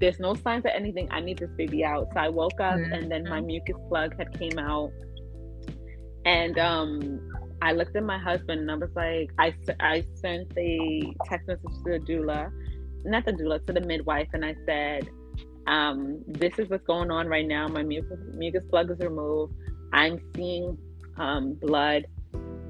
There's 0.00 0.18
no 0.18 0.34
signs 0.34 0.64
of 0.66 0.72
anything. 0.74 1.08
I 1.10 1.20
need 1.20 1.38
this 1.38 1.50
baby 1.56 1.84
out. 1.84 2.08
So 2.12 2.20
I 2.20 2.28
woke 2.28 2.60
up 2.60 2.80
and 2.92 3.10
then 3.10 3.24
my 3.24 3.40
mucus 3.40 3.76
plug 3.88 4.16
had 4.18 4.38
came 4.38 4.58
out. 4.58 4.90
And 6.26 6.58
um 6.58 7.20
I 7.64 7.72
looked 7.72 7.96
at 7.96 8.04
my 8.04 8.18
husband 8.18 8.60
and 8.60 8.70
I 8.70 8.74
was 8.74 8.90
like, 8.94 9.30
I, 9.38 9.54
I 9.80 10.04
sent 10.16 10.52
a 10.58 11.00
text 11.24 11.48
message 11.48 11.62
to 11.84 11.92
the 11.92 11.98
doula, 11.98 12.52
not 13.06 13.24
the 13.24 13.32
doula, 13.32 13.64
to 13.66 13.72
the 13.72 13.80
midwife, 13.80 14.28
and 14.34 14.44
I 14.44 14.54
said, 14.66 15.08
um, 15.66 16.22
this 16.28 16.58
is 16.58 16.68
what's 16.68 16.86
going 16.86 17.10
on 17.10 17.26
right 17.26 17.46
now. 17.46 17.66
My 17.66 17.82
mucus, 17.82 18.18
mucus 18.34 18.66
plug 18.66 18.90
is 18.90 18.98
removed. 18.98 19.54
I'm 19.94 20.20
seeing 20.36 20.76
um, 21.16 21.54
blood. 21.54 22.04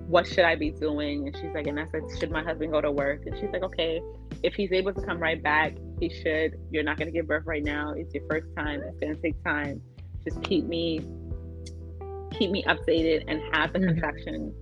What 0.07 0.28
should 0.28 0.44
I 0.44 0.54
be 0.54 0.70
doing? 0.70 1.26
And 1.26 1.37
she's 1.38 1.52
like, 1.52 1.66
and 1.66 1.80
I 1.80 1.87
said, 1.90 2.02
should 2.20 2.30
my 2.30 2.44
husband 2.44 2.70
go 2.70 2.80
to 2.80 2.92
work? 2.92 3.26
And 3.26 3.37
she's 3.37 3.50
like, 3.52 3.64
okay, 3.64 4.00
if 4.44 4.54
he's 4.54 4.70
able 4.70 4.92
to 4.94 5.02
come 5.02 5.18
right 5.18 5.42
back, 5.42 5.74
he 5.98 6.09
should. 6.09 6.54
You're 6.70 6.85
not 6.85 6.98
going 6.98 7.09
to 7.09 7.12
give 7.12 7.26
birth 7.26 7.46
right 7.46 7.64
now. 7.64 7.94
It's 7.96 8.14
your 8.14 8.22
first 8.30 8.46
time. 8.57 8.80
It's 8.85 9.00
going 9.00 9.16
to 9.16 9.20
take 9.20 9.42
time. 9.42 9.83
Just 10.22 10.40
keep 10.44 10.66
me, 10.66 11.00
keep 12.30 12.52
me 12.52 12.62
updated 12.68 13.24
and 13.26 13.42
have 13.52 13.72
the 13.72 13.80
Mhm. 13.80 13.88
contraction 13.88 14.54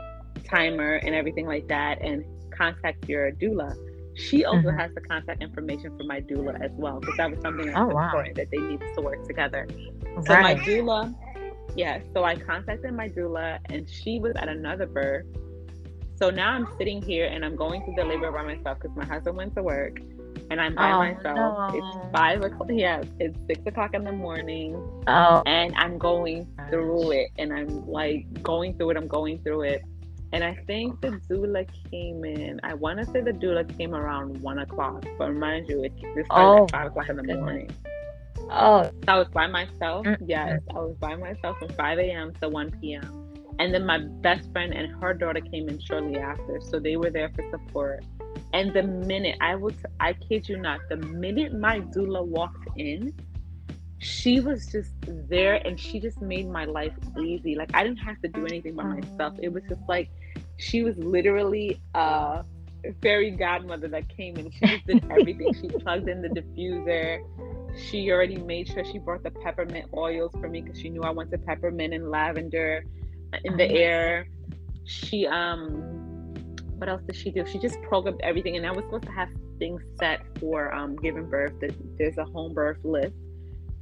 timer 0.45 0.95
and 0.97 1.15
everything 1.15 1.47
like 1.47 1.69
that, 1.69 2.01
and 2.03 2.25
contact 2.51 3.09
your 3.09 3.31
doula. 3.33 3.75
She 4.15 4.45
also 4.45 4.69
Mhm. 4.71 4.79
has 4.79 4.95
the 4.95 5.01
contact 5.01 5.43
information 5.43 5.97
for 5.97 6.05
my 6.05 6.21
doula 6.21 6.61
as 6.61 6.71
well, 6.73 7.01
because 7.01 7.17
that 7.17 7.31
was 7.31 7.41
something 7.41 7.67
that 7.67 7.77
Oh, 7.79 7.87
wow. 7.87 8.05
important 8.05 8.37
that 8.37 8.51
they 8.51 8.59
needed 8.59 8.87
to 8.97 9.03
work 9.03 9.23
together. 9.27 9.67
So 10.27 10.37
my 10.39 10.55
doula, 10.55 11.15
yeah. 11.77 12.01
So 12.13 12.23
I 12.23 12.37
contacted 12.37 12.93
my 12.93 13.09
doula, 13.09 13.59
and 13.71 13.89
she 13.89 14.19
was 14.19 14.35
at 14.37 14.49
another 14.49 14.87
birth. 14.87 15.25
So 16.17 16.31
now 16.31 16.53
I'm 16.53 16.69
sitting 16.79 17.03
here 17.03 17.27
and 17.27 17.45
I'm 17.45 17.57
going 17.57 17.83
through 17.83 17.95
the 17.95 18.05
labor 18.05 18.31
by 18.31 18.43
myself 18.45 18.79
because 18.81 18.97
my 18.97 19.05
husband 19.07 19.37
went 19.37 19.57
to 19.57 19.63
work, 19.63 19.99
and 20.51 20.61
I'm 20.61 20.75
by 20.75 20.93
Oh, 20.93 20.99
myself. 20.99 21.73
no. 21.73 21.79
It's 21.79 22.13
five 22.13 22.43
o'clock. 22.45 22.69
Yeah, 22.71 23.03
it's 23.19 23.37
six 23.47 23.61
o'clock 23.67 23.95
in 23.95 24.05
the 24.05 24.13
morning, 24.13 24.75
Oh, 25.09 25.43
and 25.47 25.75
I'm 25.77 25.99
going 25.99 26.47
through 26.71 27.11
it, 27.13 27.31
and 27.39 27.53
I'm 27.53 27.89
like 27.89 28.27
going 28.43 28.77
through 28.77 28.91
it. 28.91 28.97
I'm 28.99 29.09
going 29.09 29.39
through 29.41 29.63
it, 29.63 29.83
and 30.33 30.42
I 30.45 30.55
think 30.66 31.01
the 31.01 31.11
doula 31.31 31.66
came 31.90 32.25
in. 32.25 32.61
I 32.62 32.75
want 32.75 32.99
to 33.01 33.07
say 33.07 33.21
the 33.21 33.33
doula 33.33 33.64
came 33.79 33.95
around 33.95 34.40
one 34.42 34.59
o'clock, 34.59 35.05
but 35.18 35.33
mind 35.35 35.66
you, 35.68 35.85
it 35.85 35.92
this 36.14 36.27
started 36.27 36.55
Oh, 36.55 36.64
at 36.64 36.71
five 36.71 36.87
o'clock 36.88 37.09
in 37.09 37.16
the 37.16 37.23
goodness. 37.23 37.40
morning. 37.40 37.71
oh, 38.51 38.83
So 38.85 38.90
I 39.09 39.18
was 39.18 39.29
by 39.29 39.47
myself. 39.47 40.07
Mm, 40.07 40.16
Yes, 40.27 40.61
I 40.75 40.79
was 40.79 40.97
by 41.01 41.16
myself 41.16 41.59
from 41.59 41.68
5 41.71 41.99
a.m. 41.99 42.33
to 42.40 42.49
1 42.49 42.71
p.m. 42.81 43.12
And 43.59 43.73
then 43.75 43.85
my 43.87 43.99
best 44.23 44.51
friend 44.53 44.73
and 44.73 44.90
her 45.01 45.14
daughter 45.14 45.40
came 45.40 45.68
in 45.68 45.79
shortly 45.79 46.18
after. 46.18 46.61
So 46.61 46.79
they 46.81 46.97
were 46.97 47.11
there 47.11 47.31
for 47.35 47.45
support. 47.51 48.05
And 48.53 48.73
the 48.73 48.83
minute 48.83 49.37
I 49.40 49.55
was, 49.57 49.75
I 50.01 50.14
kid 50.14 50.49
you 50.49 50.57
not, 50.59 50.81
the 50.88 50.97
minute 50.97 51.53
my 51.55 51.81
doula 51.81 52.25
walked 52.25 52.66
in, 52.77 53.12
she 53.99 54.40
was 54.40 54.66
just 54.66 54.92
there 55.07 55.61
and 55.66 55.79
she 55.79 56.01
just 56.01 56.21
made 56.21 56.49
my 56.49 56.64
life 56.64 56.92
easy. 57.18 57.55
Like 57.55 57.71
I 57.75 57.83
didn't 57.85 57.99
have 57.99 58.21
to 58.23 58.29
do 58.29 58.47
anything 58.47 58.75
by 58.75 58.85
myself. 58.85 59.35
It 59.38 59.53
was 59.53 59.62
just 59.68 59.83
like 59.88 60.11
she 60.62 60.83
was 60.83 60.96
literally 60.98 61.81
a 61.94 62.44
fairy 63.03 63.31
godmother 63.31 63.88
that 63.88 64.09
came 64.09 64.37
and 64.37 64.53
She 64.55 64.66
just 64.66 64.87
did 64.87 65.05
everything. 65.11 65.53
she 65.55 65.68
plugged 65.83 66.09
in 66.09 66.22
the 66.22 66.29
diffuser. 66.29 67.20
She 67.77 68.11
already 68.11 68.37
made 68.37 68.68
sure 68.68 68.85
she 68.85 68.98
brought 68.98 69.22
the 69.22 69.31
peppermint 69.31 69.87
oils 69.96 70.33
for 70.40 70.48
me 70.48 70.61
because 70.62 70.79
she 70.79 70.90
knew 70.90 71.03
I 71.03 71.11
wanted 71.11 71.44
peppermint 71.46 71.94
and 71.94 72.11
lavender 72.11 72.85
in 73.44 73.57
the 73.57 73.64
Oh 73.64 73.75
air. 73.77 74.27
She 74.85 75.27
um 75.27 75.88
what 76.79 76.88
else 76.88 77.03
did 77.07 77.14
she 77.16 77.31
do? 77.31 77.46
She 77.46 77.59
just 77.59 77.81
programmed 77.83 78.20
everything 78.22 78.57
and 78.57 78.66
I 78.66 78.72
was 78.72 78.85
supposed 78.85 79.05
to 79.05 79.12
have 79.12 79.29
things 79.59 79.81
set 79.98 80.20
for 80.40 80.75
um 80.75 80.96
giving 80.96 81.29
birth. 81.31 81.55
There's 81.98 82.18
a 82.18 82.25
home 82.25 82.53
birth 82.53 82.79
list 82.85 83.14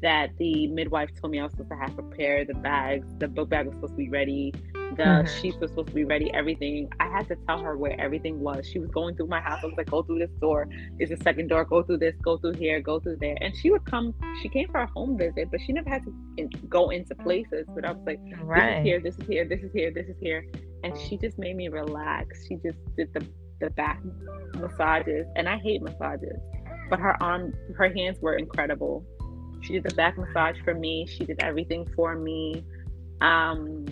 that 0.02 0.30
the 0.38 0.66
midwife 0.68 1.10
told 1.20 1.30
me 1.32 1.40
I 1.40 1.44
was 1.44 1.52
supposed 1.52 1.70
to 1.70 1.76
have 1.76 1.94
prepared 1.94 2.48
the 2.48 2.54
bags. 2.54 3.06
The 3.18 3.28
book 3.28 3.50
bag 3.50 3.66
was 3.66 3.74
supposed 3.74 3.94
to 3.94 3.96
be 3.98 4.08
ready. 4.08 4.52
The 4.96 5.02
Mhm. 5.04 5.28
sheets 5.40 5.56
were 5.58 5.68
supposed 5.68 5.88
to 5.88 5.94
be 5.94 6.04
ready. 6.04 6.32
Everything. 6.34 6.88
I 6.98 7.08
had 7.08 7.28
to 7.28 7.36
tell 7.46 7.58
her 7.62 7.76
where 7.76 7.98
everything 8.00 8.40
was. 8.40 8.66
She 8.66 8.78
was 8.78 8.90
going 8.90 9.14
through 9.16 9.28
my 9.28 9.40
house. 9.40 9.60
I 9.62 9.66
was 9.66 9.76
like, 9.76 9.90
go 9.90 10.02
through 10.02 10.18
this 10.18 10.30
door. 10.40 10.66
Is 10.98 11.10
the 11.10 11.16
second 11.18 11.48
door. 11.48 11.64
Go 11.64 11.82
through 11.82 11.98
this. 11.98 12.14
Go 12.22 12.36
through 12.38 12.54
here. 12.54 12.80
Go 12.80 12.98
through 12.98 13.16
there. 13.20 13.36
And 13.40 13.54
she 13.56 13.70
would 13.70 13.84
come. 13.84 14.14
She 14.42 14.48
came 14.48 14.68
for 14.68 14.80
a 14.80 14.86
home 14.86 15.16
visit, 15.16 15.48
but 15.50 15.60
she 15.60 15.72
never 15.72 15.88
had 15.88 16.02
to 16.04 16.14
in, 16.38 16.50
go 16.68 16.90
into 16.90 17.14
places. 17.14 17.66
But 17.74 17.84
I 17.84 17.92
was 17.92 18.02
like, 18.06 18.20
this 18.24 18.38
is 18.38 18.44
right. 18.44 18.82
here. 18.84 19.00
This 19.00 19.16
is 19.18 19.26
here. 19.26 19.44
This 19.44 19.60
is 19.62 19.72
here. 19.72 19.90
This 19.92 20.08
is 20.08 20.16
here. 20.20 20.44
And 20.82 20.96
she 20.98 21.16
just 21.16 21.38
made 21.38 21.56
me 21.56 21.68
relax. 21.68 22.46
She 22.46 22.56
just 22.56 22.78
did 22.96 23.12
the 23.14 23.24
the 23.60 23.68
back 23.70 24.00
massages, 24.58 25.26
and 25.36 25.46
I 25.46 25.58
hate 25.58 25.82
massages, 25.82 26.38
but 26.88 26.98
her 26.98 27.14
arm, 27.22 27.52
her 27.76 27.92
hands 27.92 28.18
were 28.20 28.36
incredible. 28.36 29.04
She 29.60 29.74
did 29.74 29.82
the 29.82 29.94
back 29.94 30.16
massage 30.16 30.56
for 30.64 30.72
me. 30.72 31.06
She 31.06 31.26
did 31.26 31.42
everything 31.42 31.86
for 31.94 32.16
me. 32.16 32.64
Um, 33.20 33.84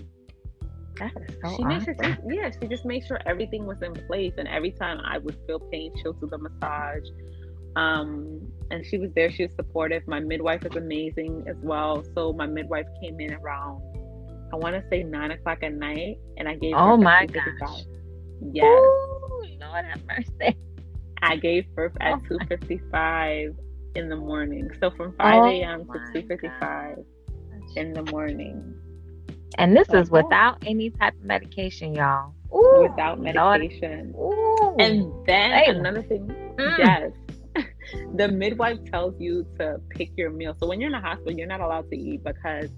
That 0.98 1.12
is 1.28 1.36
so 1.42 1.56
she 1.56 1.64
made 1.64 1.82
sure, 1.84 1.94
awesome. 2.02 2.30
yeah, 2.30 2.50
she 2.60 2.68
just 2.68 2.84
made 2.84 3.06
sure 3.06 3.20
everything 3.26 3.66
was 3.66 3.80
in 3.82 3.92
place. 3.94 4.34
And 4.38 4.48
every 4.48 4.72
time 4.72 5.00
I 5.04 5.18
would 5.18 5.36
feel 5.46 5.60
pain, 5.60 5.92
she'll 6.02 6.12
do 6.14 6.26
the 6.28 6.38
massage. 6.38 7.04
Um, 7.76 8.40
and 8.70 8.84
she 8.84 8.98
was 8.98 9.10
there. 9.14 9.30
She 9.30 9.44
was 9.44 9.52
supportive. 9.54 10.06
My 10.08 10.20
midwife 10.20 10.64
is 10.66 10.74
amazing 10.76 11.44
as 11.48 11.56
well. 11.62 12.04
So 12.14 12.32
my 12.32 12.46
midwife 12.46 12.86
came 13.02 13.20
in 13.20 13.34
around, 13.34 13.80
I 14.52 14.56
want 14.56 14.74
to 14.74 14.82
say 14.90 15.02
nine 15.04 15.30
o'clock 15.30 15.62
at 15.62 15.74
night, 15.74 16.16
and 16.38 16.48
I 16.48 16.54
gave. 16.56 16.74
Oh 16.76 16.96
my 16.96 17.26
2:55. 17.26 17.60
gosh. 17.60 17.82
Yes, 18.52 18.64
Ooh, 18.64 19.42
Lord 19.60 19.84
have 19.84 20.00
mercy. 20.06 20.56
I 21.22 21.36
gave 21.36 21.66
birth 21.74 21.92
at 22.00 22.14
Oh 22.14 22.20
two 22.28 22.38
my- 22.92 23.48
in 23.94 24.08
the 24.08 24.16
morning. 24.16 24.70
So 24.80 24.90
from 24.90 25.14
five 25.16 25.42
a.m. 25.44 25.86
to 25.86 26.00
two 26.12 26.26
fifty 26.28 26.48
five 26.60 26.98
in 27.76 27.92
the 27.92 28.02
morning 28.04 28.74
And 29.58 29.76
this 29.76 29.88
is 29.92 30.10
without 30.10 30.62
any 30.64 30.90
type 30.90 31.14
of 31.14 31.24
medication, 31.24 31.94
y'all. 31.94 32.32
Ooh, 32.54 32.88
without 32.88 33.20
medication. 33.20 34.14
Ooh. 34.16 34.76
And 34.78 35.12
then 35.26 35.50
Hey. 35.50 35.66
another 35.70 36.02
thing, 36.02 36.26
Mm. 36.56 36.78
yes, 36.78 37.12
the 38.14 38.28
midwife 38.28 38.82
tells 38.84 39.20
you 39.20 39.44
to 39.58 39.80
pick 39.90 40.10
your 40.16 40.30
meal. 40.30 40.54
So 40.60 40.66
when 40.68 40.80
you're 40.80 40.88
in 40.88 40.94
a 40.94 41.00
hospital, 41.00 41.32
you're 41.32 41.48
not 41.48 41.60
allowed 41.60 41.90
to 41.90 41.96
eat 41.96 42.22
because 42.24 42.70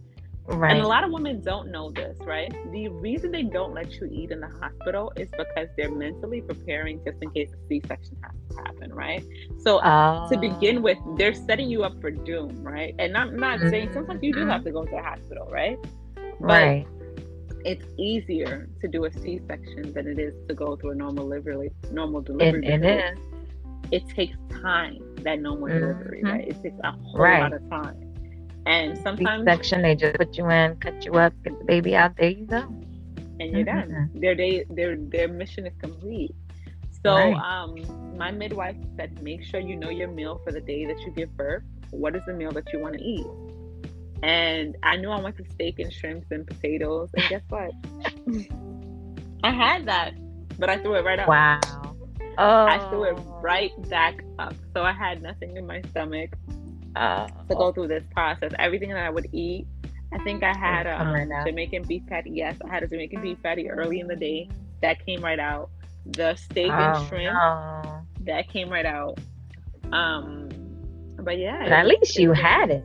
Right. 0.47 0.73
And 0.73 0.81
a 0.81 0.87
lot 0.87 1.05
of 1.05 1.13
women 1.13 1.41
don't 1.43 1.71
know 1.71 1.93
this, 1.93 2.19
right? 2.23 2.53
The 2.73 2.89
reason 2.89 3.31
they 3.31 3.45
don't 3.45 3.73
let 3.73 3.93
you 3.93 4.09
eat 4.11 4.33
in 4.33 4.41
the 4.41 4.49
hospital 4.49 5.13
is 5.17 5.29
because 5.31 5.69
they're 5.77 5.93
mentally 5.93 6.41
preparing 6.41 7.01
just 7.05 7.23
in 7.23 7.31
case 7.31 7.51
a 7.53 7.69
C-section 7.69 8.17
has 8.23 8.33
to 8.51 8.57
happen, 8.57 8.93
right? 8.93 9.25
So 9.59 9.79
uh, 9.79 10.29
to 10.29 10.37
begin 10.39 10.83
with, 10.83 10.99
they're 11.17 11.35
setting 11.35 11.71
you 11.71 11.85
up 11.85 12.01
for 12.01 12.11
doom, 12.11 12.65
right? 12.65 12.95
And 12.99 13.17
I'm 13.17 13.37
not 13.37 13.61
mm-hmm. 13.61 13.71
saying 13.71 13.93
sometimes 13.93 14.21
you 14.23 14.33
do 14.33 14.45
have 14.47 14.65
to 14.65 14.73
go 14.73 14.85
to 14.85 14.91
the 14.91 15.03
hospital, 15.03 15.49
right? 15.53 15.79
Right. 16.41 16.87
It's 17.65 17.85
easier 17.99 18.69
to 18.81 18.89
do 18.89 19.05
a 19.05 19.13
C-section 19.13 19.93
than 19.93 20.07
it 20.07 20.19
is 20.19 20.35
to 20.49 20.55
go 20.55 20.77
through 20.77 20.93
a 20.93 20.95
normal 20.95 21.25
delivery. 21.25 21.71
Normal 21.93 22.23
delivery. 22.23 22.67
It, 22.67 22.83
it 22.83 23.15
is. 23.15 23.19
It 23.93 24.09
takes 24.09 24.37
time 24.63 24.99
that 25.23 25.41
normal 25.41 25.69
mm-hmm. 25.69 25.79
delivery, 25.79 26.23
right? 26.25 26.49
It 26.49 26.63
takes 26.63 26.77
a 26.83 26.93
whole 26.93 27.19
right. 27.19 27.43
lot 27.43 27.53
of 27.53 27.69
time 27.69 28.11
and 28.67 28.99
sometimes 28.99 29.43
C 29.43 29.45
section 29.45 29.83
they 29.83 29.95
just 29.95 30.17
put 30.17 30.37
you 30.37 30.49
in, 30.51 30.77
cut 30.77 31.05
you 31.05 31.13
up, 31.15 31.33
get 31.45 31.59
the 31.59 31.65
baby 31.65 31.97
out. 31.97 32.17
There 32.17 32.31
you 32.31 32.47
go. 32.47 32.59
And 33.41 33.53
you're 33.53 33.65
mm-hmm. 33.65 33.93
done. 33.93 34.11
Their 34.15 34.35
day, 34.35 34.65
their 34.71 34.97
their 34.97 35.29
mission 35.29 35.67
is 35.67 35.73
complete. 35.81 36.35
So 37.03 37.15
right. 37.15 37.35
um, 37.35 38.17
my 38.17 38.31
midwife 38.31 38.77
said, 38.97 39.23
make 39.23 39.43
sure 39.43 39.61
you 39.61 39.77
know 39.77 39.89
your 39.89 40.09
meal 40.09 40.41
for 40.45 40.53
the 40.53 40.61
day 40.61 40.85
that 40.85 41.01
you 41.01 41.11
give 41.13 41.35
birth. 41.37 41.63
What 41.91 42.15
is 42.15 42.23
the 42.27 42.35
meal 42.35 42.53
that 42.53 42.71
you 42.73 42.79
want 42.79 42.95
to 42.95 43.03
eat? 43.03 43.27
And 44.23 44.77
I 44.83 44.97
knew 44.97 45.11
I 45.11 45.21
wanted 45.21 45.51
steak 45.53 45.79
and 45.79 45.93
shrimps 45.93 46.27
and 46.31 46.47
potatoes. 46.47 47.11
And 47.15 47.29
guess 47.29 47.43
what? 47.49 47.71
I 49.43 49.51
had 49.51 49.87
that, 49.87 50.13
but 50.59 50.69
I 50.69 50.79
threw 50.79 50.95
it 50.95 51.05
right 51.05 51.19
up. 51.19 51.29
Wow. 51.29 51.61
Oh. 52.39 52.67
I 52.67 52.79
threw 52.91 53.05
it 53.05 53.15
oh. 53.17 53.41
right 53.43 53.71
back 53.89 54.23
up. 54.39 54.55
So 54.75 54.83
I 54.83 54.93
had 54.93 55.23
nothing 55.23 55.57
in 55.57 55.67
my 55.67 55.81
stomach 55.91 56.31
uh, 56.97 57.27
to 57.27 57.55
go 57.55 57.73
through 57.73 57.89
this 57.89 58.05
process. 58.13 58.53
Everything 58.59 58.91
that 58.91 59.05
I 59.05 59.11
would 59.11 59.29
eat, 59.33 59.67
I 60.13 60.19
think 60.25 60.43
I 60.43 60.57
had 60.57 60.87
a 60.87 61.01
um, 61.01 61.47
Jamaican 61.47 61.85
beef 61.85 62.03
patty. 62.07 62.31
Yes, 62.31 62.57
I 62.65 62.69
had 62.69 62.83
a 62.83 62.89
Jamaican 62.89 63.23
beef 63.23 63.39
patty 63.43 63.71
early 63.71 64.01
in 64.01 64.07
the 64.07 64.17
day. 64.17 64.49
That 64.83 65.05
came 65.05 65.23
right 65.23 65.39
out. 65.39 65.71
The 66.07 66.35
steak 66.35 66.71
oh, 66.71 66.75
and 66.75 67.09
shrimp 67.09 67.35
no. 67.35 68.01
that 68.23 68.49
came 68.49 68.71
right 68.71 68.87
out. 68.87 69.19
Um, 69.93 70.49
but 71.17 71.39
yeah, 71.39 71.63
but 71.63 71.73
at 71.73 71.87
least 71.87 72.19
you 72.19 72.33
had 72.33 72.71
it. 72.71 72.85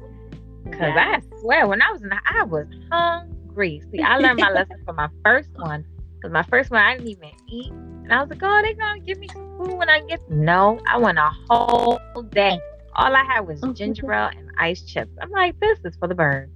Cause 0.65 0.81
yeah. 0.81 1.19
I 1.19 1.39
swear, 1.41 1.67
when 1.67 1.81
I 1.81 1.91
was 1.91 2.01
in, 2.01 2.09
the, 2.09 2.19
I 2.25 2.43
was 2.43 2.67
hungry. 2.91 3.81
See, 3.91 4.01
I 4.01 4.17
learned 4.17 4.39
my 4.39 4.51
lesson 4.51 4.81
from 4.85 4.95
my 4.95 5.09
first 5.23 5.49
one. 5.55 5.85
Cause 6.21 6.31
my 6.31 6.43
first 6.43 6.71
one, 6.71 6.81
I 6.81 6.95
didn't 6.95 7.09
even 7.09 7.31
eat, 7.47 7.71
and 7.71 8.11
I 8.11 8.21
was 8.21 8.29
like, 8.29 8.41
"Oh, 8.41 8.61
they 8.63 8.73
gonna 8.73 8.99
give 8.99 9.19
me 9.19 9.27
some 9.27 9.57
food 9.57 9.77
when 9.77 9.89
I 9.89 10.01
get." 10.01 10.27
No, 10.29 10.79
I 10.87 10.97
went 10.97 11.19
a 11.19 11.29
whole 11.47 11.99
day 12.31 12.59
all 12.95 13.15
I 13.15 13.23
had 13.23 13.41
was 13.41 13.61
ginger 13.73 14.11
ale 14.11 14.29
and 14.35 14.51
ice 14.57 14.81
chips. 14.81 15.11
I'm 15.21 15.29
like, 15.31 15.59
this 15.59 15.79
is 15.83 15.95
for 15.97 16.07
the 16.07 16.15
birds. 16.15 16.51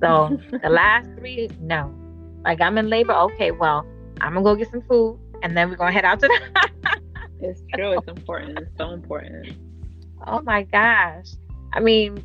So 0.00 0.38
the 0.50 0.68
last 0.68 1.08
three, 1.18 1.48
no. 1.60 1.94
Like 2.44 2.60
I'm 2.60 2.78
in 2.78 2.90
labor. 2.90 3.12
Okay, 3.12 3.50
well, 3.50 3.86
I'm 4.20 4.34
gonna 4.34 4.44
go 4.44 4.54
get 4.54 4.70
some 4.70 4.82
food, 4.82 5.18
and 5.42 5.56
then 5.56 5.70
we're 5.70 5.76
gonna 5.76 5.92
head 5.92 6.04
out 6.04 6.20
to 6.20 6.28
the. 6.28 7.00
it's 7.40 7.62
true. 7.74 7.98
It's 7.98 8.08
important. 8.08 8.58
It's 8.58 8.76
so 8.76 8.90
important. 8.90 9.56
Oh 10.26 10.42
my 10.42 10.62
gosh! 10.64 11.26
I 11.72 11.80
mean, 11.80 12.22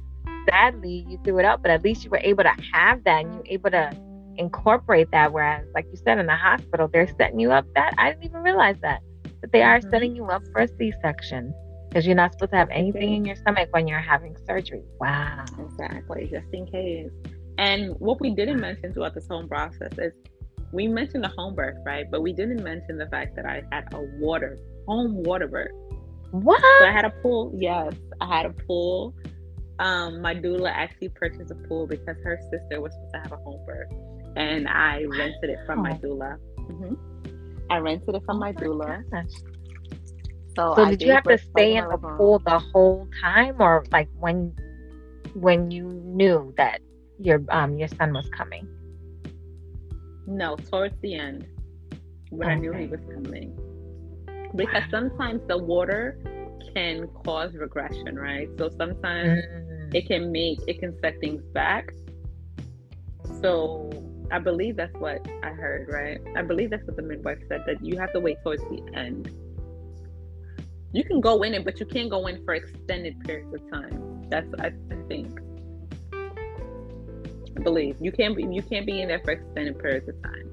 sadly, 0.49 1.05
you 1.07 1.19
threw 1.23 1.39
it 1.39 1.45
up, 1.45 1.61
but 1.61 1.71
at 1.71 1.83
least 1.83 2.03
you 2.03 2.09
were 2.09 2.21
able 2.23 2.43
to 2.43 2.53
have 2.73 3.03
that, 3.03 3.25
and 3.25 3.33
you 3.33 3.39
were 3.39 3.45
able 3.47 3.71
to 3.71 3.97
incorporate 4.37 5.09
that. 5.11 5.31
Whereas, 5.33 5.65
like 5.73 5.85
you 5.91 5.97
said, 5.97 6.17
in 6.17 6.27
the 6.27 6.35
hospital, 6.35 6.87
they're 6.91 7.07
setting 7.17 7.39
you 7.39 7.51
up. 7.51 7.65
That 7.75 7.93
I 7.97 8.11
didn't 8.11 8.25
even 8.25 8.41
realize 8.41 8.77
that, 8.81 9.01
but 9.39 9.51
they 9.51 9.61
are 9.61 9.79
mm-hmm. 9.79 9.89
setting 9.89 10.15
you 10.15 10.25
up 10.25 10.43
for 10.51 10.61
a 10.61 10.67
C-section 10.67 11.53
because 11.89 12.05
you're 12.05 12.15
not 12.15 12.31
supposed 12.33 12.51
to 12.51 12.57
have 12.57 12.69
anything 12.69 13.13
in 13.15 13.25
your 13.25 13.35
stomach 13.35 13.67
when 13.71 13.87
you're 13.87 13.99
having 13.99 14.35
surgery. 14.47 14.83
Wow. 14.99 15.43
Exactly, 15.59 16.29
just 16.31 16.47
in 16.53 16.65
case. 16.65 17.09
And 17.57 17.99
what 17.99 18.21
we 18.21 18.33
didn't 18.33 18.61
mention 18.61 18.93
throughout 18.93 19.13
this 19.13 19.27
whole 19.27 19.45
process 19.45 19.91
is 19.97 20.13
we 20.71 20.87
mentioned 20.87 21.23
the 21.23 21.33
home 21.37 21.53
birth, 21.53 21.77
right? 21.85 22.05
But 22.09 22.21
we 22.21 22.31
didn't 22.31 22.63
mention 22.63 22.97
the 22.97 23.07
fact 23.07 23.35
that 23.35 23.45
I 23.45 23.63
had 23.71 23.93
a 23.93 24.01
water, 24.19 24.57
home 24.87 25.21
water 25.23 25.47
birth. 25.47 25.71
What? 26.31 26.61
So 26.61 26.85
I 26.85 26.91
had 26.91 27.03
a 27.03 27.09
pool. 27.09 27.53
Yes, 27.57 27.93
I 28.21 28.37
had 28.37 28.45
a 28.45 28.51
pool. 28.51 29.13
Um, 29.81 30.21
my 30.21 30.35
doula 30.35 30.69
actually 30.69 31.09
purchased 31.09 31.49
a 31.49 31.55
pool 31.67 31.87
because 31.87 32.15
her 32.23 32.39
sister 32.51 32.79
was 32.79 32.93
supposed 32.93 33.13
to 33.13 33.19
have 33.19 33.31
a 33.31 33.37
home 33.37 33.65
birth, 33.65 33.91
and 34.37 34.67
I 34.67 35.03
rented 35.05 35.49
it 35.49 35.57
from 35.65 35.81
my 35.81 35.93
doula. 35.93 36.37
Mm-hmm. 36.59 36.93
I 37.71 37.77
rented 37.79 38.13
it 38.13 38.21
from 38.23 38.37
oh 38.37 38.39
my, 38.39 38.51
my 38.51 38.61
doula. 38.61 39.03
Gosh. 39.11 39.25
So, 40.55 40.75
so 40.75 40.85
did 40.85 41.01
you 41.01 41.11
have 41.11 41.23
to 41.23 41.37
stay 41.37 41.77
in 41.77 41.87
the 41.89 41.97
pool 41.97 42.37
the 42.45 42.59
whole 42.59 43.07
time, 43.23 43.55
or 43.59 43.83
like 43.91 44.07
when 44.19 44.53
when 45.33 45.71
you 45.71 45.87
knew 46.05 46.53
that 46.57 46.81
your 47.17 47.41
um 47.49 47.79
your 47.79 47.87
son 47.87 48.13
was 48.13 48.29
coming? 48.29 48.67
No, 50.27 50.57
towards 50.57 50.93
the 51.01 51.15
end 51.15 51.47
when 52.29 52.47
okay. 52.47 52.55
I 52.55 52.59
knew 52.59 52.71
he 52.73 52.85
was 52.85 53.01
coming, 53.11 53.57
because 54.55 54.83
sometimes 54.91 55.41
the 55.47 55.57
water 55.57 56.19
can 56.73 57.07
cause 57.25 57.53
regression, 57.53 58.17
right? 58.17 58.49
So 58.57 58.69
sometimes 58.77 59.43
mm. 59.43 59.95
it 59.95 60.07
can 60.07 60.31
make 60.31 60.59
it 60.67 60.79
can 60.79 60.97
set 61.01 61.19
things 61.19 61.43
back. 61.53 61.93
So 63.41 63.89
I 64.31 64.39
believe 64.39 64.77
that's 64.77 64.95
what 64.95 65.27
I 65.43 65.49
heard, 65.49 65.89
right? 65.89 66.19
I 66.35 66.41
believe 66.41 66.69
that's 66.69 66.85
what 66.85 66.95
the 66.95 67.01
midwife 67.01 67.39
said 67.49 67.63
that 67.67 67.83
you 67.83 67.97
have 67.97 68.13
to 68.13 68.19
wait 68.19 68.37
towards 68.43 68.61
the 68.63 68.81
end 68.93 69.29
you 70.93 71.03
can 71.03 71.21
go 71.21 71.43
in 71.43 71.53
it, 71.53 71.63
but 71.63 71.79
you 71.79 71.85
can't 71.85 72.09
go 72.09 72.27
in 72.27 72.43
for 72.43 72.53
extended 72.53 73.19
periods 73.21 73.53
of 73.53 73.71
time. 73.71 74.25
That's 74.29 74.47
I 74.59 74.71
think. 75.07 75.39
I 76.13 77.63
believe 77.63 77.97
you 77.99 78.11
can't 78.11 78.35
be 78.35 78.43
you 78.43 78.61
can't 78.61 78.85
be 78.85 79.01
in 79.01 79.07
there 79.07 79.19
for 79.19 79.31
extended 79.31 79.79
periods 79.79 80.09
of 80.09 80.21
time 80.21 80.49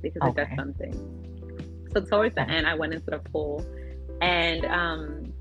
because 0.00 0.22
okay. 0.22 0.44
that's 0.44 0.56
something. 0.56 1.88
So 1.92 2.00
towards 2.00 2.34
the 2.34 2.48
end, 2.48 2.66
I 2.66 2.74
went 2.74 2.94
into 2.94 3.10
the 3.10 3.18
pool, 3.18 3.64
and 4.22 4.64
um, 4.66 5.31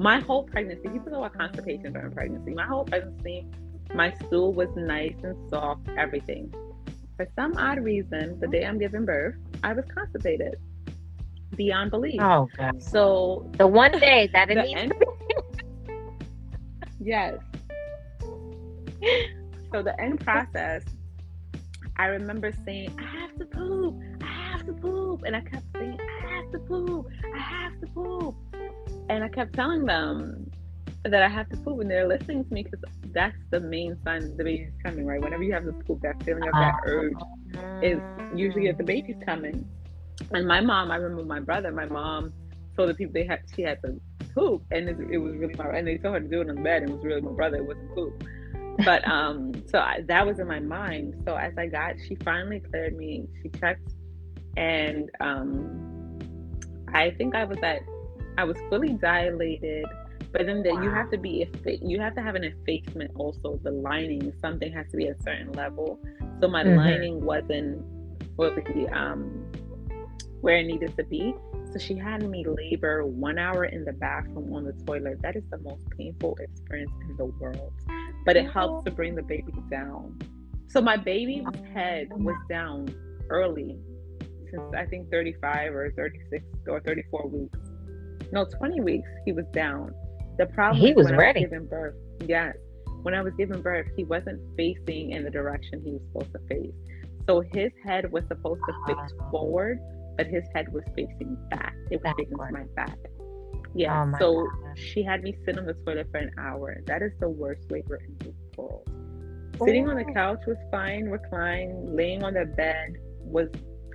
my 0.00 0.18
whole 0.20 0.44
pregnancy. 0.44 0.88
People 0.88 1.12
know 1.12 1.20
what 1.20 1.36
constipation 1.36 1.92
during 1.92 2.10
pregnancy. 2.10 2.54
My 2.54 2.64
whole 2.64 2.84
pregnancy, 2.84 3.46
my 3.94 4.10
stool 4.26 4.54
was 4.54 4.68
nice 4.74 5.14
and 5.22 5.36
soft. 5.50 5.82
Everything. 5.98 6.52
For 7.18 7.28
some 7.36 7.54
odd 7.58 7.84
reason, 7.84 8.40
the 8.40 8.46
day 8.48 8.64
I'm 8.64 8.78
giving 8.78 9.04
birth, 9.04 9.34
I 9.62 9.74
was 9.74 9.84
constipated 9.94 10.56
beyond 11.54 11.90
belief. 11.90 12.18
Oh 12.22 12.48
God. 12.56 12.82
So 12.82 13.50
the 13.58 13.66
one 13.66 13.92
day 13.92 14.30
that 14.32 14.50
it 14.50 14.54
needs 14.64 14.80
end- 14.80 14.94
Yes. 17.02 17.38
So 19.72 19.82
the 19.82 19.94
end 20.00 20.20
process, 20.20 20.82
I 21.96 22.06
remember 22.06 22.52
saying, 22.64 22.98
I 22.98 23.20
have 23.20 23.36
to 23.38 23.44
poop, 23.44 24.00
I 24.22 24.26
have 24.26 24.64
to 24.66 24.72
poop. 24.72 25.24
And 25.26 25.36
I 25.36 25.40
kept 25.42 25.64
saying, 25.76 25.98
I 26.00 26.34
have 26.36 26.52
to 26.52 26.58
poop, 26.60 27.06
I 27.34 27.38
have 27.38 27.78
to 27.80 27.86
poop. 27.88 28.34
And 29.10 29.24
I 29.24 29.28
kept 29.28 29.54
telling 29.54 29.86
them 29.86 30.48
that 31.04 31.20
I 31.20 31.28
have 31.28 31.48
to 31.48 31.56
poop, 31.56 31.80
and 31.80 31.90
they're 31.90 32.06
listening 32.06 32.44
to 32.44 32.54
me 32.54 32.62
because 32.62 32.78
that's 33.06 33.36
the 33.50 33.58
main 33.58 33.98
sign 34.04 34.20
that 34.20 34.38
the 34.38 34.44
baby's 34.44 34.72
coming, 34.84 35.04
right? 35.04 35.20
Whenever 35.20 35.42
you 35.42 35.52
have 35.52 35.64
the 35.64 35.72
poop, 35.72 36.00
that 36.02 36.22
feeling 36.22 36.46
of 36.46 36.52
that 36.52 36.74
urge 36.84 37.14
is 37.82 38.00
usually 38.32 38.68
that 38.68 38.78
the 38.78 38.84
baby's 38.84 39.16
coming. 39.26 39.66
And 40.30 40.46
my 40.46 40.60
mom, 40.60 40.92
I 40.92 40.96
remember 40.96 41.24
my 41.24 41.40
brother, 41.40 41.72
my 41.72 41.86
mom 41.86 42.32
told 42.76 42.88
the 42.88 42.94
people 42.94 43.12
they 43.12 43.26
had 43.26 43.40
she 43.56 43.62
had 43.62 43.82
to 43.82 44.00
poop, 44.32 44.62
and 44.70 44.88
it, 44.88 44.96
it 45.10 45.18
was 45.18 45.34
really 45.34 45.54
my 45.54 45.66
and 45.70 45.88
they 45.88 45.98
told 45.98 46.14
her 46.14 46.20
to 46.20 46.28
do 46.28 46.42
it 46.42 46.48
on 46.48 46.54
the 46.54 46.62
bed, 46.62 46.82
and 46.82 46.92
it 46.92 46.94
was 46.94 47.04
really 47.04 47.20
my 47.20 47.32
brother. 47.32 47.56
It 47.56 47.66
wasn't 47.66 47.92
poop. 47.92 48.24
But 48.84 49.06
um, 49.08 49.52
so 49.66 49.80
I, 49.80 50.02
that 50.06 50.24
was 50.24 50.38
in 50.38 50.46
my 50.46 50.60
mind. 50.60 51.20
So 51.26 51.34
as 51.34 51.58
I 51.58 51.66
got, 51.66 51.96
she 52.06 52.14
finally 52.14 52.60
cleared 52.60 52.96
me. 52.96 53.26
She 53.42 53.48
checked, 53.58 53.92
and 54.56 55.10
um, 55.20 56.18
I 56.94 57.10
think 57.10 57.34
I 57.34 57.42
was 57.42 57.58
at, 57.64 57.80
I 58.40 58.44
was 58.44 58.56
fully 58.70 58.94
dilated. 58.94 59.84
But 60.32 60.46
then 60.46 60.62
that 60.62 60.74
wow. 60.74 60.82
you 60.82 60.90
have 60.90 61.10
to 61.10 61.18
be, 61.18 61.46
you 61.82 62.00
have 62.00 62.14
to 62.14 62.22
have 62.22 62.36
an 62.36 62.44
effacement 62.44 63.10
also. 63.16 63.60
The 63.62 63.70
lining, 63.70 64.32
something 64.40 64.72
has 64.72 64.90
to 64.92 64.96
be 64.96 65.08
at 65.08 65.18
a 65.18 65.22
certain 65.22 65.52
level. 65.52 66.00
So 66.40 66.48
my 66.48 66.64
mm-hmm. 66.64 66.78
lining 66.78 67.20
wasn't 67.20 67.84
fully 68.36 68.88
um 68.88 69.44
where 70.40 70.56
it 70.56 70.66
needed 70.66 70.96
to 70.96 71.04
be. 71.04 71.34
So 71.72 71.78
she 71.78 71.96
had 71.96 72.26
me 72.26 72.46
labor 72.46 73.04
one 73.04 73.38
hour 73.38 73.66
in 73.66 73.84
the 73.84 73.92
bathroom 73.92 74.54
on 74.54 74.64
the 74.64 74.72
toilet. 74.84 75.20
That 75.20 75.36
is 75.36 75.44
the 75.50 75.58
most 75.58 75.82
painful 75.90 76.38
experience 76.40 76.92
in 77.08 77.16
the 77.18 77.26
world. 77.26 77.72
But 78.24 78.36
it 78.36 78.50
helps 78.50 78.84
to 78.86 78.90
bring 78.90 79.14
the 79.16 79.22
baby 79.22 79.52
down. 79.70 80.18
So 80.68 80.80
my 80.80 80.96
baby's 80.96 81.44
head 81.74 82.08
was 82.10 82.36
down 82.48 82.88
early, 83.28 83.78
since 84.50 84.74
I 84.74 84.86
think 84.86 85.10
35 85.10 85.74
or 85.74 85.92
36 85.92 86.42
or 86.68 86.80
34 86.80 87.28
weeks. 87.28 87.69
No, 88.32 88.44
20 88.44 88.80
weeks 88.80 89.08
he 89.24 89.32
was 89.32 89.44
down. 89.52 89.94
The 90.38 90.46
problem 90.46 90.80
he 90.80 90.92
was 90.92 91.10
ready. 91.10 91.40
Was 91.40 91.50
giving 91.50 91.66
birth, 91.66 91.94
yes. 92.26 92.56
When 93.02 93.14
I 93.14 93.22
was 93.22 93.32
giving 93.38 93.62
birth, 93.62 93.86
he 93.96 94.04
wasn't 94.04 94.40
facing 94.56 95.12
in 95.12 95.24
the 95.24 95.30
direction 95.30 95.82
he 95.84 95.92
was 95.92 96.02
supposed 96.12 96.32
to 96.32 96.38
face. 96.48 96.74
So 97.26 97.40
his 97.52 97.72
head 97.84 98.10
was 98.10 98.24
supposed 98.28 98.60
to 98.66 98.72
face 98.86 99.12
ah. 99.20 99.30
forward, 99.30 99.78
but 100.16 100.26
his 100.26 100.44
head 100.54 100.72
was 100.72 100.84
facing 100.96 101.36
back. 101.50 101.74
It 101.90 102.02
was 102.02 102.12
facing 102.16 102.36
my 102.36 102.64
back. 102.74 102.98
Yeah. 103.74 104.10
Oh 104.14 104.18
so 104.18 104.46
gosh. 104.46 104.78
she 104.78 105.02
had 105.02 105.22
me 105.22 105.36
sit 105.44 105.58
on 105.58 105.66
the 105.66 105.74
toilet 105.74 106.08
for 106.10 106.18
an 106.18 106.30
hour. 106.38 106.80
That 106.86 107.02
is 107.02 107.12
the 107.20 107.28
worst 107.28 107.70
labor 107.70 108.00
in 108.04 108.16
the 108.18 108.34
world. 108.56 108.88
Sitting 109.64 109.88
on 109.88 109.96
the 109.96 110.06
oh. 110.08 110.14
couch 110.14 110.40
was 110.46 110.56
fine, 110.70 111.04
reclined, 111.04 111.94
laying 111.94 112.24
on 112.24 112.34
the 112.34 112.46
bed 112.46 112.96
was 113.20 113.48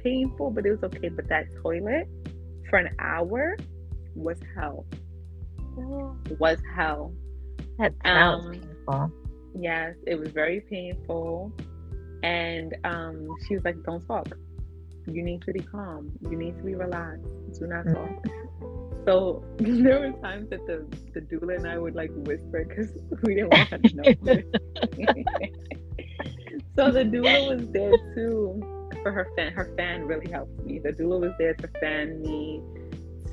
painful, 0.03 0.51
but 0.51 0.65
it 0.65 0.71
was 0.71 0.83
okay. 0.83 1.09
But 1.09 1.27
that 1.29 1.45
toilet 1.61 2.07
for 2.69 2.79
an 2.79 2.95
hour 2.99 3.57
was 4.15 4.37
hell. 4.55 4.85
Was 6.39 6.59
hell. 6.75 7.13
That 7.77 7.93
sounds 8.03 8.45
um, 8.45 8.51
painful. 8.51 9.11
Yes, 9.59 9.95
it 10.07 10.15
was 10.15 10.29
very 10.29 10.61
painful. 10.61 11.51
And 12.23 12.75
um, 12.83 13.27
she 13.47 13.55
was 13.55 13.63
like, 13.65 13.81
Don't 13.83 14.05
talk. 14.07 14.27
You 15.07 15.21
need 15.21 15.41
to 15.43 15.53
be 15.53 15.59
calm. 15.59 16.11
You 16.21 16.35
need 16.37 16.57
to 16.57 16.63
be 16.63 16.75
relaxed. 16.75 17.25
Do 17.59 17.67
not 17.67 17.85
talk. 17.85 17.95
Mm-hmm. 17.95 18.45
So 19.05 19.43
there 19.59 19.99
were 19.99 20.11
times 20.21 20.49
that 20.49 20.65
the, 20.65 20.85
the 21.13 21.21
doula 21.21 21.57
and 21.57 21.67
I 21.67 21.77
would 21.77 21.95
like 21.95 22.09
whisper 22.13 22.65
because 22.67 22.91
we 23.23 23.35
didn't 23.35 23.53
want 23.53 23.69
to 23.69 23.95
know. 23.95 24.03
so 26.75 26.91
the 26.91 27.03
doula 27.03 27.55
was 27.55 27.67
there 27.69 27.93
too 28.15 28.59
for 29.03 29.11
her 29.11 29.27
fan. 29.35 29.53
Her 29.53 29.71
fan 29.77 30.05
really 30.05 30.31
helped 30.31 30.65
me. 30.65 30.79
The 30.79 30.91
doula 30.91 31.19
was 31.21 31.33
there 31.37 31.53
to 31.53 31.67
fan 31.79 32.21
me, 32.21 32.61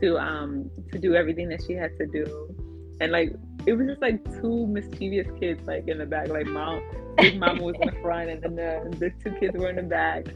to 0.02 0.18
um 0.18 0.70
to 0.90 0.98
do 0.98 1.14
everything 1.14 1.48
that 1.48 1.62
she 1.66 1.72
had 1.74 1.96
to 1.98 2.06
do, 2.06 2.54
and 3.00 3.12
like 3.12 3.32
it 3.66 3.74
was 3.74 3.86
just 3.86 4.02
like 4.02 4.22
two 4.40 4.66
mischievous 4.66 5.28
kids 5.38 5.66
like 5.66 5.88
in 5.88 5.98
the 5.98 6.06
back. 6.06 6.28
Like 6.28 6.46
mom, 6.46 6.82
big 7.16 7.38
mama 7.38 7.62
was 7.62 7.76
in 7.80 7.88
the 7.88 8.00
front, 8.02 8.30
and 8.30 8.42
then 8.42 8.56
the 8.56 8.96
the 8.98 9.10
two 9.22 9.36
kids 9.38 9.56
were 9.56 9.70
in 9.70 9.76
the 9.76 9.82
back, 9.82 10.26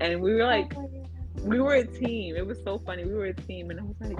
and 0.00 0.20
we 0.20 0.34
were 0.34 0.44
like. 0.44 0.72
We 1.42 1.60
were 1.60 1.74
a 1.74 1.84
team. 1.84 2.36
It 2.36 2.46
was 2.46 2.62
so 2.62 2.78
funny. 2.78 3.04
We 3.04 3.12
were 3.12 3.26
a 3.26 3.34
team, 3.34 3.70
and 3.70 3.80
I 3.80 3.82
was 3.82 3.96
like, 4.00 4.16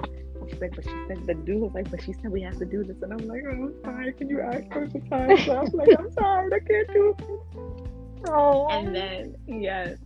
she's 0.49 0.59
like, 0.59 0.75
but 0.75 0.83
she 0.83 0.91
said 1.07 1.25
the 1.25 1.33
dude 1.33 1.61
was 1.61 1.71
like, 1.73 1.89
but 1.89 2.03
she 2.03 2.13
said 2.13 2.29
we 2.29 2.41
have 2.41 2.57
to 2.59 2.65
do 2.65 2.83
this, 2.83 2.97
and 3.01 3.13
I'm 3.13 3.25
like, 3.27 3.41
oh, 3.47 3.51
I'm 3.51 3.73
sorry. 3.83 4.13
Can 4.13 4.29
you 4.29 4.41
ask 4.41 4.71
her 4.73 4.87
for 4.89 4.99
time? 4.99 5.37
So 5.45 5.57
I'm 5.57 5.71
like, 5.71 5.89
I'm 5.97 6.11
sorry, 6.11 6.51
I 6.53 6.59
can't 6.59 6.87
do 6.93 7.15
it. 7.17 7.85
Oh. 8.27 8.67
And 8.69 8.95
then 8.95 9.35
yes, 9.47 9.97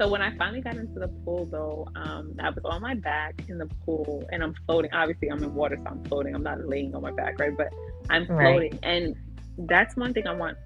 so 0.00 0.08
when 0.08 0.22
I 0.22 0.36
finally 0.36 0.60
got 0.60 0.76
into 0.76 1.00
the 1.00 1.08
pool, 1.08 1.46
though, 1.50 1.88
um, 1.96 2.34
I 2.40 2.50
was 2.50 2.64
on 2.64 2.82
my 2.82 2.94
back 2.94 3.34
in 3.48 3.58
the 3.58 3.66
pool 3.84 4.24
and 4.30 4.42
I'm 4.42 4.54
floating. 4.64 4.92
Obviously, 4.92 5.30
I'm 5.30 5.42
in 5.42 5.54
water, 5.54 5.76
so 5.76 5.90
I'm 5.90 6.04
floating. 6.04 6.34
I'm 6.34 6.42
not 6.42 6.64
laying 6.66 6.94
on 6.94 7.02
my 7.02 7.10
back, 7.10 7.40
right? 7.40 7.56
But 7.56 7.72
I'm 8.08 8.26
floating, 8.26 8.72
right. 8.72 8.80
and 8.84 9.16
that's 9.66 9.96
one 9.96 10.14
thing 10.14 10.26
I 10.28 10.34
want 10.34 10.56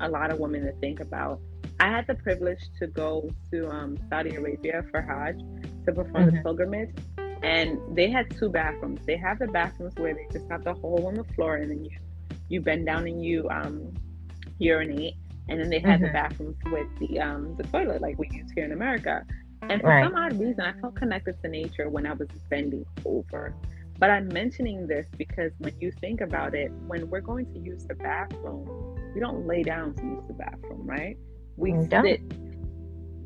a 0.00 0.08
lot 0.08 0.32
of 0.32 0.40
women 0.40 0.62
to 0.62 0.72
think 0.80 0.98
about. 0.98 1.40
I 1.78 1.88
had 1.88 2.06
the 2.08 2.14
privilege 2.16 2.60
to 2.80 2.88
go 2.88 3.30
to 3.52 3.68
um, 3.68 3.96
Saudi 4.10 4.34
Arabia 4.34 4.84
for 4.90 5.00
Hajj 5.00 5.38
to 5.86 5.92
perform 5.92 6.26
mm-hmm. 6.26 6.36
the 6.36 6.42
pilgrimage, 6.42 6.90
and 7.42 7.78
they 7.96 8.10
had 8.10 8.36
two 8.36 8.48
bathrooms. 8.48 9.06
They 9.06 9.16
have 9.16 9.38
the 9.38 9.46
bathrooms 9.46 9.94
where 9.96 10.14
they 10.14 10.26
just 10.32 10.50
have 10.50 10.64
the 10.64 10.74
hole 10.74 11.06
on 11.06 11.14
the 11.14 11.24
floor, 11.34 11.56
and 11.56 11.70
then 11.70 11.84
you 11.84 11.96
you 12.48 12.60
bend 12.60 12.86
down 12.86 13.06
and 13.06 13.24
you 13.24 13.48
um, 13.50 13.94
urinate 14.58 15.14
and 15.50 15.60
then 15.60 15.68
they 15.68 15.80
had 15.80 16.00
mm-hmm. 16.00 16.04
the 16.04 16.12
bathrooms 16.12 16.56
with 16.66 16.86
the 16.98 17.20
um 17.20 17.56
the 17.56 17.64
toilet 17.64 18.00
like 18.00 18.18
we 18.18 18.28
use 18.32 18.50
here 18.54 18.64
in 18.64 18.72
America. 18.72 19.24
And 19.62 19.80
for 19.82 19.88
right. 19.88 20.04
some 20.04 20.16
odd 20.16 20.40
reason, 20.40 20.60
I 20.60 20.72
felt 20.80 20.96
connected 20.96 21.36
to 21.42 21.48
nature 21.48 21.90
when 21.90 22.06
I 22.06 22.14
was 22.14 22.28
bending 22.48 22.86
over. 23.04 23.54
But 23.98 24.10
I'm 24.10 24.28
mentioning 24.28 24.86
this 24.86 25.06
because 25.18 25.52
when 25.58 25.74
you 25.78 25.92
think 26.00 26.22
about 26.22 26.54
it, 26.54 26.72
when 26.86 27.10
we're 27.10 27.20
going 27.20 27.52
to 27.52 27.58
use 27.58 27.84
the 27.84 27.94
bathroom, 27.94 28.96
we 29.14 29.20
don't 29.20 29.46
lay 29.46 29.62
down 29.62 29.94
to 29.96 30.02
use 30.02 30.22
the 30.26 30.32
bathroom, 30.32 30.86
right? 30.86 31.18
We 31.58 31.74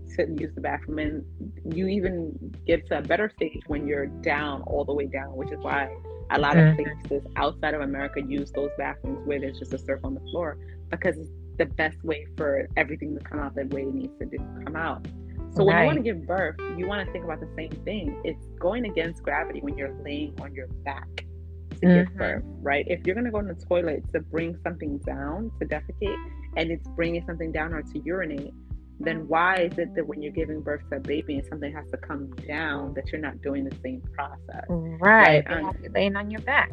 sit 0.09 0.37
to 0.37 0.43
use 0.43 0.55
the 0.55 0.61
bathroom, 0.61 0.99
and 0.99 1.25
you 1.77 1.87
even 1.87 2.37
get 2.67 2.87
to 2.89 2.99
a 2.99 3.03
better 3.03 3.31
stage 3.31 3.63
when 3.69 3.87
you're 3.87 4.07
down 4.07 4.63
all 4.63 4.85
the 4.85 4.93
way 4.93 5.07
down, 5.07 5.37
which 5.37 5.53
is 5.53 5.59
why 5.61 5.95
a 6.31 6.39
lot 6.39 6.57
of 6.57 6.65
mm-hmm. 6.65 7.03
places 7.03 7.27
outside 7.37 7.75
of 7.75 7.81
America 7.81 8.21
use 8.21 8.51
those 8.53 8.71
bathrooms 8.79 9.25
where 9.27 9.39
there's 9.39 9.59
just 9.59 9.73
a 9.75 9.79
surf 9.79 10.01
on 10.05 10.15
the 10.15 10.21
floor 10.31 10.59
because 10.91 11.17
the 11.59 11.67
best 11.67 12.03
way 12.05 12.27
for 12.37 12.69
everything 12.77 13.17
to 13.17 13.25
come 13.25 13.39
out 13.39 13.55
the 13.55 13.65
way 13.67 13.83
it 13.83 13.95
needs 13.95 14.19
to 14.19 14.27
do, 14.27 14.39
come 14.65 14.77
out. 14.77 15.07
So 15.57 15.63
when 15.63 15.79
you 15.79 15.87
want 15.87 15.97
to 15.99 16.03
give 16.03 16.27
birth, 16.27 16.57
you 16.77 16.87
want 16.87 17.07
to 17.07 17.13
think 17.13 17.25
about 17.25 17.41
the 17.41 17.49
same 17.57 17.71
thing. 17.85 18.21
It's 18.25 18.45
going 18.59 18.87
against 18.87 19.23
gravity 19.23 19.61
when 19.61 19.79
you're 19.79 19.95
laying 20.05 20.35
on 20.41 20.53
your 20.53 20.67
back 20.85 21.07
to 21.17 21.25
mm-hmm. 21.77 21.95
give 21.95 22.15
birth, 22.17 22.43
right? 22.61 22.85
If 22.89 23.07
you're 23.07 23.15
going 23.15 23.27
to 23.27 23.31
go 23.31 23.39
in 23.39 23.47
the 23.47 23.55
toilet 23.55 24.03
to 24.13 24.21
bring 24.21 24.59
something 24.65 24.99
down 24.99 25.53
to 25.61 25.67
defecate 25.67 26.17
and 26.57 26.73
it's 26.73 26.89
bringing 26.89 27.25
something 27.25 27.53
down 27.53 27.73
or 27.73 27.83
to 27.83 27.99
urinate, 28.05 28.53
then 28.99 29.29
why 29.29 29.57
is 29.57 29.79
it 29.79 29.95
that 29.95 30.07
when 30.07 30.23
you're 30.23 30.33
giving 30.33 30.61
birth 30.61 30.83
to 30.91 30.97
a 30.97 31.01
baby 31.01 31.37
and 31.37 31.47
something 31.47 31.73
has 31.73 31.89
to 31.91 31.97
come 31.99 32.33
down 32.49 32.95
that 32.95 33.11
you're 33.13 33.21
not 33.21 33.41
doing 33.43 33.65
the 33.65 33.77
same 33.83 34.03
process? 34.13 34.65
Right. 34.69 35.45
right? 35.47 35.49
They 35.49 35.63
have 35.63 35.77
you 35.83 35.91
laying 35.95 36.17
on 36.17 36.31
your 36.31 36.41
back. 36.43 36.71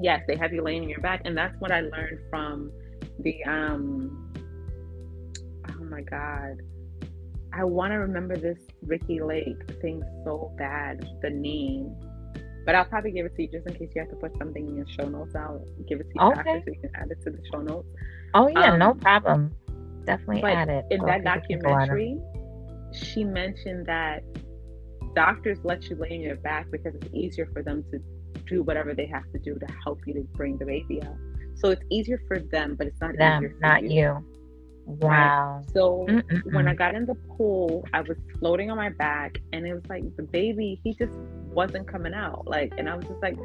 Yes, 0.00 0.22
they 0.26 0.36
have 0.36 0.52
you 0.52 0.62
laying 0.62 0.82
on 0.82 0.88
your 0.88 1.00
back. 1.00 1.22
And 1.24 1.36
that's 1.36 1.54
what 1.60 1.70
I 1.70 1.80
learned 1.80 2.18
from 2.30 2.72
the 3.20 3.44
um 3.44 4.32
oh 5.68 5.84
my 5.84 6.02
god. 6.02 6.60
I 7.52 7.64
want 7.64 7.92
to 7.92 7.96
remember 7.96 8.36
this 8.36 8.58
Ricki 8.82 9.20
Lake 9.20 9.80
thing 9.80 10.02
so 10.24 10.52
bad 10.58 11.08
the 11.22 11.30
name 11.30 11.96
but 12.66 12.74
i'll 12.74 12.84
probably 12.84 13.10
give 13.10 13.24
it 13.24 13.34
to 13.34 13.42
you 13.42 13.48
just 13.48 13.66
in 13.66 13.72
case 13.72 13.88
you 13.94 14.02
have 14.02 14.10
to 14.10 14.16
put 14.16 14.36
something 14.36 14.68
in 14.68 14.76
your 14.76 14.86
show 14.86 15.08
notes. 15.08 15.34
I'll 15.34 15.64
give 15.88 16.00
it 16.00 16.08
to 16.10 16.12
you 16.14 16.20
okay. 16.20 16.38
after 16.38 16.62
so 16.66 16.72
you 16.74 16.80
can 16.82 16.90
add 16.94 17.10
it 17.10 17.22
to 17.22 17.30
the 17.30 17.42
show 17.50 17.62
notes. 17.62 17.88
Oh 18.34 18.48
yeah 18.48 18.72
um, 18.72 18.78
no 18.78 18.92
problem. 18.92 19.52
Definitely 20.04 20.42
add 20.42 20.68
it 20.68 20.84
in 20.90 21.00
that 21.06 21.24
documentary 21.24 22.18
she 22.92 23.24
mentioned 23.24 23.86
that 23.86 24.22
doctors 25.14 25.58
let 25.64 25.84
you 25.88 25.96
lay 25.96 26.10
on 26.10 26.20
your 26.20 26.36
back 26.36 26.70
because 26.70 26.94
it's 26.94 27.12
easier 27.14 27.48
for 27.52 27.62
them 27.62 27.84
to 27.90 27.98
do 28.46 28.62
whatever 28.62 28.94
they 28.94 29.06
have 29.06 29.24
to 29.32 29.38
do 29.38 29.58
to 29.58 29.66
help 29.84 30.00
you 30.06 30.14
to 30.14 30.20
bring 30.34 30.56
the 30.58 30.64
baby 30.64 31.02
out 31.02 31.16
so 31.58 31.70
it's 31.70 31.82
easier 31.90 32.22
for 32.26 32.38
them, 32.38 32.74
but 32.76 32.86
it's 32.86 33.00
not 33.00 33.16
them, 33.16 33.54
not 33.60 33.82
you. 33.82 33.90
you. 33.90 34.24
Wow. 34.86 35.56
Right? 35.58 35.72
So 35.72 36.06
Mm-mm-mm. 36.08 36.54
when 36.54 36.66
I 36.66 36.74
got 36.74 36.94
in 36.94 37.04
the 37.04 37.14
pool, 37.14 37.84
I 37.92 38.00
was 38.00 38.16
floating 38.38 38.70
on 38.70 38.76
my 38.76 38.88
back, 38.90 39.38
and 39.52 39.66
it 39.66 39.74
was 39.74 39.82
like 39.88 40.04
the 40.16 40.22
baby, 40.22 40.80
he 40.82 40.94
just 40.94 41.12
wasn't 41.52 41.86
coming 41.86 42.14
out. 42.14 42.46
Like, 42.46 42.72
and 42.78 42.88
I 42.88 42.96
was 42.96 43.04
just 43.04 43.20
like, 43.20 43.36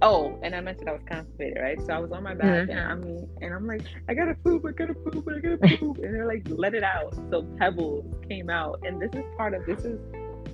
oh, 0.00 0.38
and 0.42 0.54
I 0.54 0.60
mentioned 0.60 0.88
I 0.88 0.92
was 0.92 1.02
constipated, 1.06 1.58
right? 1.60 1.78
So 1.86 1.92
I 1.92 1.98
was 1.98 2.12
on 2.12 2.22
my 2.22 2.34
back, 2.34 2.68
mm-hmm. 2.68 2.70
and 2.70 2.80
I 2.80 2.94
mean, 2.94 3.28
and 3.42 3.54
I'm 3.54 3.66
like, 3.66 3.82
I 4.08 4.14
gotta 4.14 4.34
poop, 4.34 4.64
I 4.66 4.72
gotta 4.72 4.94
poop, 4.94 5.28
I 5.28 5.38
gotta 5.38 5.58
poop, 5.78 5.98
and 5.98 6.14
they're 6.14 6.26
like, 6.26 6.46
let 6.48 6.74
it 6.74 6.82
out. 6.82 7.14
So 7.30 7.42
pebbles 7.58 8.14
came 8.28 8.48
out, 8.48 8.80
and 8.86 9.00
this 9.00 9.10
is 9.12 9.24
part 9.36 9.54
of 9.54 9.66
this 9.66 9.84
is 9.84 10.00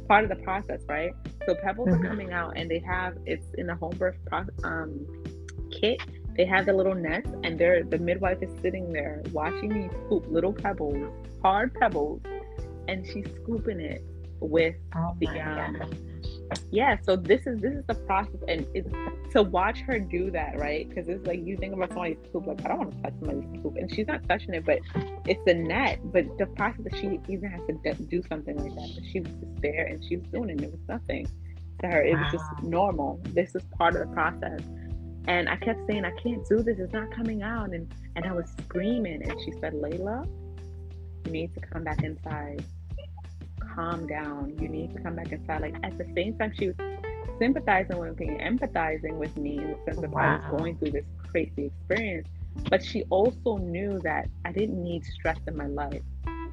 part 0.09 0.25
of 0.25 0.31
the 0.31 0.43
process, 0.43 0.81
right? 0.89 1.13
So 1.47 1.55
pebbles 1.55 1.89
mm-hmm. 1.89 2.05
are 2.05 2.09
coming 2.09 2.33
out, 2.33 2.55
and 2.57 2.69
they 2.69 2.81
have 2.81 3.17
it's 3.27 3.47
in 3.55 3.69
the 3.69 3.77
home 3.77 3.97
birth 3.97 4.17
pro- 4.27 4.45
um, 4.65 5.07
kit 5.71 6.01
they 6.39 6.47
have 6.47 6.67
the 6.67 6.73
little 6.73 6.95
nest 6.95 7.29
and 7.43 7.59
they're 7.59 7.83
the 7.83 7.99
midwife 7.99 8.39
is 8.41 8.51
sitting 8.63 8.91
there 8.93 9.21
watching 9.33 9.69
me 9.69 9.91
scoop 10.07 10.25
little 10.29 10.53
pebbles 10.53 11.13
hard 11.43 11.75
pebbles 11.75 12.23
and 12.87 13.05
she's 13.07 13.27
scooping 13.43 13.81
it 13.81 14.03
with 14.41 14.77
oh 14.97 15.15
the 15.21 15.29
um 15.41 15.77
yeah 16.71 16.97
so 17.03 17.17
this 17.17 17.47
is 17.47 17.61
this 17.61 17.75
is 17.75 17.85
the 17.89 17.95
process 17.95 18.41
and 18.47 18.67
it's 18.73 18.89
to 19.33 19.43
watch 19.43 19.81
her 19.81 19.99
do 19.99 20.31
that 20.31 20.59
right? 20.59 20.89
Because 20.89 21.07
it's 21.09 21.27
like 21.27 21.45
you 21.45 21.57
think 21.59 21.75
about 21.75 21.91
somebody's 21.91 22.17
poop 22.33 22.47
like 22.47 22.65
i 22.65 22.69
don't 22.69 22.79
want 22.79 22.97
to 22.97 23.03
touch 23.03 23.13
somebody's 23.21 23.63
poop 23.63 23.77
and 23.77 23.93
she's 23.93 24.07
not 24.07 24.27
touching 24.29 24.55
it 24.55 24.65
but 24.65 24.79
it's 25.27 25.47
a 25.47 25.55
net 25.55 25.99
but 26.05 26.25
the 26.39 26.47
process 26.47 26.85
that 26.85 26.95
she 26.95 27.21
even 27.29 27.51
has 27.51 27.61
to 27.67 28.05
do 28.05 28.23
something 28.29 28.57
like 28.57 28.75
that 28.75 28.91
but 28.95 29.05
she 29.13 29.21
was 29.21 29.33
just 29.33 29.61
there 29.61 29.87
and 29.87 30.03
she 30.05 30.17
was 30.17 30.27
doing 30.29 30.49
it 30.49 30.53
and 30.53 30.63
it 30.63 30.71
was 30.71 30.81
nothing 30.89 31.29
to 31.81 31.87
her 31.89 32.03
it 32.03 32.17
was 32.17 32.33
just 32.33 32.63
normal. 32.63 33.21
This 33.35 33.55
is 33.55 33.63
part 33.77 33.95
of 33.95 34.09
the 34.09 34.15
process 34.15 34.61
and 35.29 35.47
I 35.47 35.57
kept 35.57 35.87
saying, 35.87 36.07
I 36.07 36.11
can't 36.13 36.45
do 36.49 36.63
this. 36.63 36.79
It's 36.79 36.93
not 36.95 37.13
coming 37.13 37.43
out. 37.43 37.71
And, 37.75 37.93
and 38.17 38.25
I 38.25 38.33
was 38.33 38.51
screaming. 38.65 39.23
And 39.23 39.39
she 39.45 39.53
said, 39.61 39.75
Laila, 39.75 40.27
you 41.27 41.31
need 41.31 41.53
to 41.55 41.61
come 41.61 41.85
back 41.85 42.03
inside. 42.03 42.65
Calm 43.75 44.07
down. 44.07 44.57
You 44.59 44.69
need 44.69 44.97
to 44.97 45.03
come 45.03 45.17
back 45.17 45.31
inside. 45.31 45.61
Like 45.61 45.77
at 45.83 45.99
the 45.99 46.07
same 46.15 46.39
time, 46.39 46.55
she 46.59 46.69
was 46.69 46.77
sympathizing 47.39 47.99
with 47.99 48.19
me, 48.19 48.39
empathizing 48.41 49.19
with 49.19 49.37
me 49.37 49.59
in 49.59 49.73
the 49.73 49.79
sense 49.85 50.03
of 50.03 50.13
wow. 50.13 50.41
I 50.43 50.51
was 50.51 50.59
going 50.61 50.79
through 50.79 50.93
this 50.93 51.05
crazy 51.31 51.67
experience. 51.67 52.27
But 52.71 52.83
she 52.83 53.03
also 53.11 53.59
knew 53.59 54.01
that 54.05 54.29
I 54.47 54.53
didn't 54.53 54.83
need 54.83 55.05
stress 55.05 55.39
in 55.47 55.59
my 55.59 55.67
life. 55.67 56.03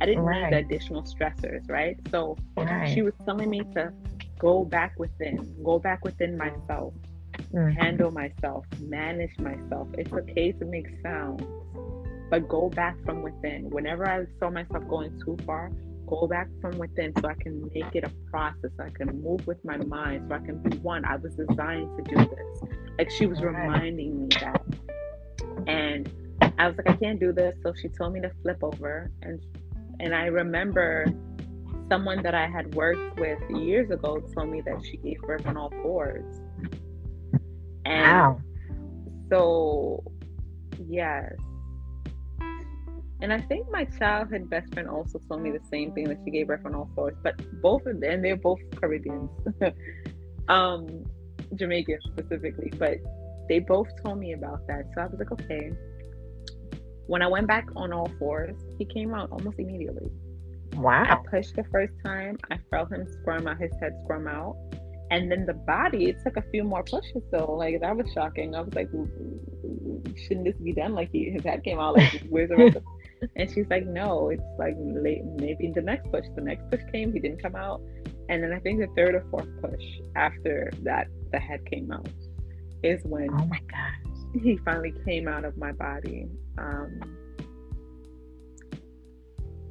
I 0.01 0.05
didn't 0.05 0.23
right. 0.23 0.43
need 0.43 0.53
the 0.53 0.57
additional 0.57 1.03
stressors, 1.03 1.67
right? 1.69 1.97
So 2.11 2.37
right. 2.57 2.93
she 2.93 3.01
was 3.03 3.13
telling 3.25 3.49
me 3.49 3.61
to 3.75 3.93
go 4.37 4.65
back 4.65 4.99
within, 4.99 5.55
go 5.63 5.79
back 5.79 6.03
within 6.03 6.37
myself, 6.37 6.93
mm-hmm. 7.55 7.79
handle 7.79 8.11
myself, 8.11 8.65
manage 8.81 9.37
myself. 9.39 9.87
It's 9.97 10.11
okay 10.11 10.51
to 10.51 10.65
make 10.65 10.87
sounds, 11.01 11.43
but 12.29 12.47
go 12.47 12.69
back 12.69 12.97
from 13.05 13.21
within. 13.21 13.69
Whenever 13.69 14.07
I 14.07 14.25
saw 14.39 14.49
myself 14.49 14.87
going 14.87 15.19
too 15.23 15.37
far, 15.45 15.71
go 16.07 16.27
back 16.27 16.47
from 16.61 16.77
within 16.77 17.13
so 17.19 17.27
I 17.27 17.33
can 17.35 17.69
make 17.73 17.95
it 17.95 18.03
a 18.03 18.11
process. 18.29 18.71
I 18.79 18.89
can 18.89 19.21
move 19.21 19.45
with 19.47 19.63
my 19.63 19.77
mind 19.77 20.27
so 20.29 20.35
I 20.35 20.39
can 20.39 20.57
be 20.59 20.77
one. 20.77 21.05
I 21.05 21.15
was 21.15 21.33
designed 21.35 21.89
to 21.97 22.03
do 22.03 22.17
this. 22.17 22.69
Like 22.97 23.09
she 23.09 23.25
was 23.25 23.41
reminding 23.41 24.21
me 24.21 24.27
that. 24.41 24.61
And 25.67 26.09
I 26.57 26.67
was 26.67 26.77
like, 26.77 26.89
I 26.89 26.95
can't 26.95 27.19
do 27.19 27.31
this. 27.31 27.55
So 27.63 27.73
she 27.73 27.89
told 27.89 28.13
me 28.13 28.21
to 28.21 28.31
flip 28.41 28.59
over. 28.61 29.11
And 29.21 29.41
and 29.99 30.13
I 30.13 30.25
remember 30.25 31.05
someone 31.89 32.21
that 32.23 32.35
I 32.35 32.47
had 32.47 32.73
worked 32.75 33.19
with 33.19 33.39
years 33.49 33.89
ago 33.91 34.19
told 34.35 34.49
me 34.49 34.61
that 34.61 34.83
she 34.83 34.97
gave 34.97 35.21
birth 35.21 35.45
on 35.45 35.57
all 35.57 35.71
fours. 35.81 36.41
And 37.85 38.01
wow. 38.01 38.41
So, 39.29 40.03
yes. 40.87 41.33
And 43.21 43.31
I 43.31 43.39
think 43.41 43.71
my 43.71 43.85
childhood 43.85 44.49
best 44.49 44.73
friend 44.73 44.89
also 44.89 45.19
told 45.29 45.41
me 45.41 45.51
the 45.51 45.63
same 45.71 45.93
thing 45.93 46.05
that 46.09 46.19
she 46.25 46.31
gave 46.31 46.47
birth 46.47 46.65
on 46.65 46.75
all 46.75 46.89
fours, 46.95 47.15
but 47.23 47.35
both 47.61 47.85
of 47.85 48.01
them, 48.01 48.21
they're 48.21 48.35
both 48.35 48.59
Caribbeans, 48.75 49.29
um, 50.49 51.05
Jamaica 51.55 51.97
specifically, 52.11 52.71
but 52.77 52.97
they 53.47 53.59
both 53.59 53.87
told 54.03 54.19
me 54.19 54.33
about 54.33 54.67
that. 54.67 54.85
So 54.93 55.01
I 55.01 55.05
was 55.07 55.17
like, 55.17 55.31
okay. 55.31 55.71
When 57.07 57.21
I 57.21 57.27
went 57.27 57.47
back 57.47 57.67
on 57.75 57.93
all 57.93 58.11
fours, 58.19 58.55
he 58.77 58.85
came 58.85 59.13
out 59.13 59.31
almost 59.31 59.59
immediately. 59.59 60.11
Wow. 60.75 61.05
I 61.07 61.29
pushed 61.29 61.55
the 61.55 61.63
first 61.71 61.93
time. 62.03 62.37
I 62.51 62.57
felt 62.69 62.91
him 62.91 63.07
squirm 63.21 63.47
out, 63.47 63.59
his 63.59 63.71
head 63.79 63.93
squirm 64.03 64.27
out. 64.27 64.55
And 65.11 65.31
then 65.31 65.45
the 65.45 65.53
body, 65.53 66.09
it 66.09 66.17
took 66.23 66.37
a 66.37 66.43
few 66.51 66.63
more 66.63 66.83
pushes. 66.83 67.21
So, 67.31 67.51
like, 67.51 67.79
that 67.81 67.95
was 67.95 68.07
shocking. 68.13 68.55
I 68.55 68.61
was 68.61 68.73
like, 68.73 68.89
shouldn't 70.17 70.45
this 70.45 70.55
be 70.55 70.73
done? 70.73 70.95
Like, 70.95 71.11
he, 71.11 71.29
his 71.29 71.43
head 71.43 71.63
came 71.63 71.79
out. 71.79 71.95
Like, 71.95 72.23
where's 72.29 72.49
the 72.49 72.55
rest 72.55 72.77
And 73.35 73.49
she's 73.51 73.65
like, 73.69 73.85
no, 73.85 74.29
it's 74.29 74.43
like 74.57 74.75
late, 74.79 75.23
maybe 75.23 75.71
the 75.73 75.81
next 75.81 76.11
push. 76.11 76.25
The 76.35 76.41
next 76.41 76.69
push 76.69 76.81
came, 76.91 77.13
he 77.13 77.19
didn't 77.19 77.41
come 77.41 77.55
out. 77.55 77.81
And 78.29 78.43
then 78.43 78.51
I 78.51 78.59
think 78.59 78.79
the 78.79 78.87
third 78.95 79.15
or 79.15 79.25
fourth 79.29 79.49
push 79.61 79.83
after 80.15 80.71
that, 80.83 81.07
the 81.31 81.39
head 81.39 81.65
came 81.65 81.91
out 81.91 82.09
is 82.83 83.03
when 83.03 83.29
oh 83.31 83.45
my 83.45 83.59
gosh. 83.69 84.41
he 84.41 84.57
finally 84.57 84.93
came 85.05 85.27
out 85.27 85.45
of 85.45 85.57
my 85.57 85.71
body. 85.71 86.27
Um, 86.57 86.99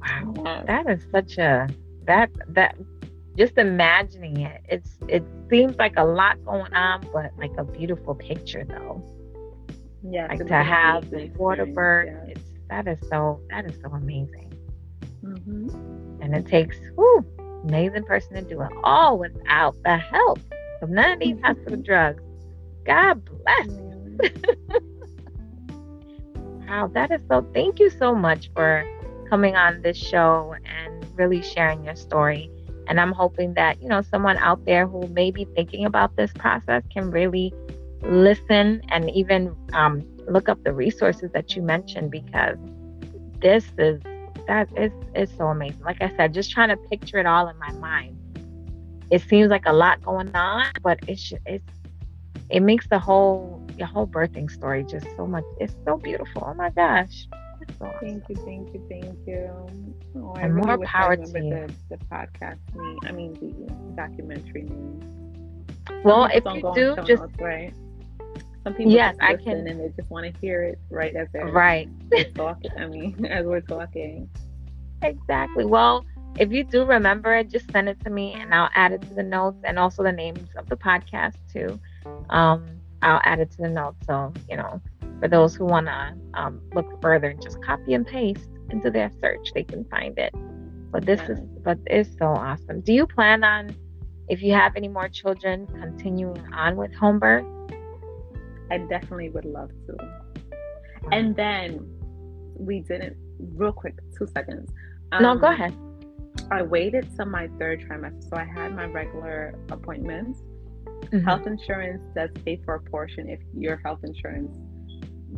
wow, 0.01 0.33
yeah. 0.45 0.63
that 0.67 0.89
is 0.89 1.05
such 1.11 1.37
a 1.37 1.67
that 2.05 2.29
that 2.49 2.75
just 3.37 3.57
imagining 3.57 4.41
it. 4.41 4.61
It's 4.69 4.97
it 5.07 5.23
seems 5.49 5.75
like 5.77 5.93
a 5.97 6.03
lot 6.03 6.43
going 6.45 6.73
on, 6.73 7.07
but 7.13 7.31
like 7.37 7.51
a 7.57 7.63
beautiful 7.63 8.15
picture 8.15 8.63
though. 8.63 9.03
Yeah, 10.03 10.27
like 10.27 10.45
to 10.45 10.53
have 10.53 11.09
the 11.09 11.31
water 11.37 11.65
birth. 11.65 12.09
It's 12.27 12.41
that 12.69 12.87
is 12.87 12.99
so 13.09 13.41
that 13.49 13.65
is 13.65 13.79
so 13.81 13.89
amazing. 13.89 14.53
Mm-hmm. 15.23 16.21
And 16.21 16.35
it 16.35 16.45
takes 16.47 16.77
whew, 16.95 17.25
amazing 17.63 18.03
person 18.03 18.35
to 18.35 18.41
do 18.41 18.61
it 18.61 18.71
all 18.83 19.17
without 19.17 19.75
the 19.83 19.97
help 19.97 20.39
of 20.81 20.89
none 20.89 21.11
of 21.11 21.19
these 21.19 21.37
hospital 21.41 21.81
drugs. 21.81 22.23
God 22.85 23.23
bless. 23.25 23.67
You. 23.67 24.19
Wow, 26.67 26.87
that 26.93 27.11
is 27.11 27.21
so. 27.29 27.47
Thank 27.53 27.79
you 27.79 27.89
so 27.91 28.15
much 28.15 28.49
for 28.55 28.83
coming 29.29 29.55
on 29.55 29.81
this 29.81 29.97
show 29.97 30.55
and 30.65 31.05
really 31.15 31.41
sharing 31.41 31.85
your 31.85 31.95
story. 31.95 32.49
And 32.87 32.99
I'm 32.99 33.11
hoping 33.11 33.53
that, 33.55 33.81
you 33.81 33.89
know, 33.89 34.01
someone 34.01 34.37
out 34.37 34.65
there 34.65 34.87
who 34.87 35.07
may 35.07 35.31
be 35.31 35.45
thinking 35.55 35.85
about 35.85 36.15
this 36.15 36.31
process 36.33 36.83
can 36.91 37.11
really 37.11 37.53
listen 38.01 38.81
and 38.89 39.09
even 39.11 39.55
um, 39.73 40.03
look 40.27 40.49
up 40.49 40.63
the 40.63 40.73
resources 40.73 41.31
that 41.33 41.55
you 41.55 41.61
mentioned 41.61 42.11
because 42.11 42.57
this 43.41 43.65
is 43.77 44.01
that 44.47 44.67
is 44.77 44.91
is 45.15 45.29
so 45.37 45.47
amazing. 45.47 45.81
Like 45.81 46.01
I 46.01 46.15
said, 46.15 46.33
just 46.33 46.51
trying 46.51 46.69
to 46.69 46.77
picture 46.77 47.17
it 47.17 47.25
all 47.25 47.47
in 47.47 47.57
my 47.57 47.71
mind. 47.73 48.17
It 49.09 49.21
seems 49.21 49.49
like 49.49 49.65
a 49.65 49.73
lot 49.73 50.03
going 50.03 50.35
on, 50.35 50.67
but 50.83 50.99
it's 51.07 51.33
it's 51.45 51.65
it 52.49 52.61
makes 52.61 52.87
the 52.87 52.99
whole 52.99 53.65
the 53.77 53.85
whole 53.85 54.07
birthing 54.07 54.49
story 54.49 54.83
just 54.83 55.07
so 55.17 55.25
much. 55.25 55.43
It's 55.59 55.75
so 55.85 55.97
beautiful. 55.97 56.43
Oh 56.45 56.53
my 56.53 56.69
gosh. 56.69 57.27
So. 57.79 57.93
Thank 58.01 58.29
you, 58.29 58.35
thank 58.35 58.73
you, 58.73 58.85
thank 58.89 59.17
you. 59.27 59.49
Oh, 60.17 60.33
and 60.39 60.55
really 60.55 60.67
more 60.67 60.77
power 60.85 61.15
to 61.15 61.21
you. 61.21 61.27
The, 61.31 61.73
the 61.89 61.97
podcast 62.05 62.59
name, 62.73 62.99
I 63.03 63.11
mean 63.11 63.33
the 63.33 63.95
documentary 63.95 64.63
name. 64.63 65.15
Well, 66.03 66.25
if 66.25 66.43
you 66.45 66.71
do, 66.73 66.95
just 67.05 67.23
right. 67.39 67.73
Some 68.63 68.73
people 68.73 68.93
yes, 68.93 69.15
I 69.19 69.35
can, 69.35 69.67
and 69.67 69.79
they 69.79 69.89
just 69.95 70.09
want 70.09 70.31
to 70.31 70.41
hear 70.41 70.63
it 70.63 70.79
right 70.89 71.15
as 71.15 71.27
they're 71.31 71.45
right 71.45 71.87
talking. 72.33 72.71
I 72.77 72.87
mean, 72.87 73.25
as 73.29 73.45
we're 73.45 73.61
talking. 73.61 74.27
Exactly. 75.03 75.65
Well, 75.65 76.03
if 76.39 76.51
you 76.51 76.63
do 76.63 76.83
remember 76.83 77.35
it, 77.35 77.49
just 77.49 77.71
send 77.71 77.89
it 77.89 77.99
to 78.03 78.09
me, 78.09 78.33
and 78.33 78.53
I'll 78.53 78.71
add 78.73 78.91
it 78.91 79.01
to 79.03 79.13
the 79.13 79.23
notes, 79.23 79.59
and 79.63 79.77
also 79.77 80.03
the 80.03 80.11
names 80.11 80.49
of 80.57 80.67
the 80.67 80.75
podcast 80.75 81.35
too. 81.51 81.79
Um, 82.29 82.65
I'll 83.01 83.21
add 83.23 83.39
it 83.39 83.51
to 83.51 83.57
the 83.57 83.69
notes. 83.69 84.05
So, 84.07 84.33
you 84.49 84.57
know, 84.57 84.81
for 85.19 85.27
those 85.27 85.55
who 85.55 85.65
want 85.65 85.87
to 85.87 86.15
um, 86.33 86.61
look 86.73 87.01
further 87.01 87.29
and 87.29 87.41
just 87.41 87.61
copy 87.63 87.93
and 87.93 88.05
paste 88.05 88.49
into 88.69 88.89
their 88.89 89.11
search, 89.21 89.51
they 89.53 89.63
can 89.63 89.85
find 89.85 90.17
it. 90.17 90.33
But 90.91 91.05
this 91.05 91.21
is, 91.29 91.39
but 91.63 91.77
it's 91.87 92.09
so 92.17 92.27
awesome. 92.27 92.81
Do 92.81 92.93
you 92.93 93.05
plan 93.05 93.43
on, 93.43 93.75
if 94.27 94.41
you 94.41 94.53
have 94.53 94.75
any 94.75 94.87
more 94.87 95.09
children, 95.09 95.67
continuing 95.67 96.41
on 96.53 96.75
with 96.75 96.93
home 96.93 97.19
birth? 97.19 97.45
I 98.71 98.79
definitely 98.79 99.29
would 99.29 99.45
love 99.45 99.69
to. 99.87 99.97
And 101.11 101.35
then 101.35 101.85
we 102.57 102.79
didn't, 102.79 103.17
real 103.39 103.71
quick, 103.71 103.95
two 104.17 104.27
seconds. 104.27 104.71
Um, 105.11 105.23
no, 105.23 105.35
go 105.35 105.47
um, 105.47 105.53
ahead. 105.53 105.77
I 106.51 106.61
waited 106.61 107.07
till 107.15 107.25
my 107.25 107.49
third 107.59 107.81
trimester. 107.81 108.29
So 108.29 108.37
I 108.37 108.43
had 108.43 108.75
my 108.75 108.85
regular 108.85 109.55
appointments 109.69 110.41
Mm-hmm. 111.11 111.25
Health 111.25 111.45
insurance 111.45 112.03
does 112.15 112.29
pay 112.43 112.59
for 112.65 112.75
a 112.75 112.79
portion 112.79 113.29
if 113.29 113.39
your 113.55 113.77
health 113.77 113.99
insurance 114.03 114.57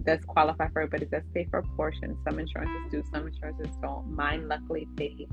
does 0.07 0.19
qualify 0.25 0.69
for 0.69 0.83
it, 0.83 0.89
but 0.89 1.01
it 1.01 1.11
does 1.11 1.23
pay 1.33 1.45
for 1.51 1.59
a 1.59 1.63
portion. 1.75 2.17
Some 2.27 2.39
insurances 2.39 2.81
do, 2.89 3.03
some 3.13 3.27
insurances 3.27 3.75
don't. 3.81 4.09
Mine 4.09 4.47
luckily 4.47 4.87
paid. 4.95 5.27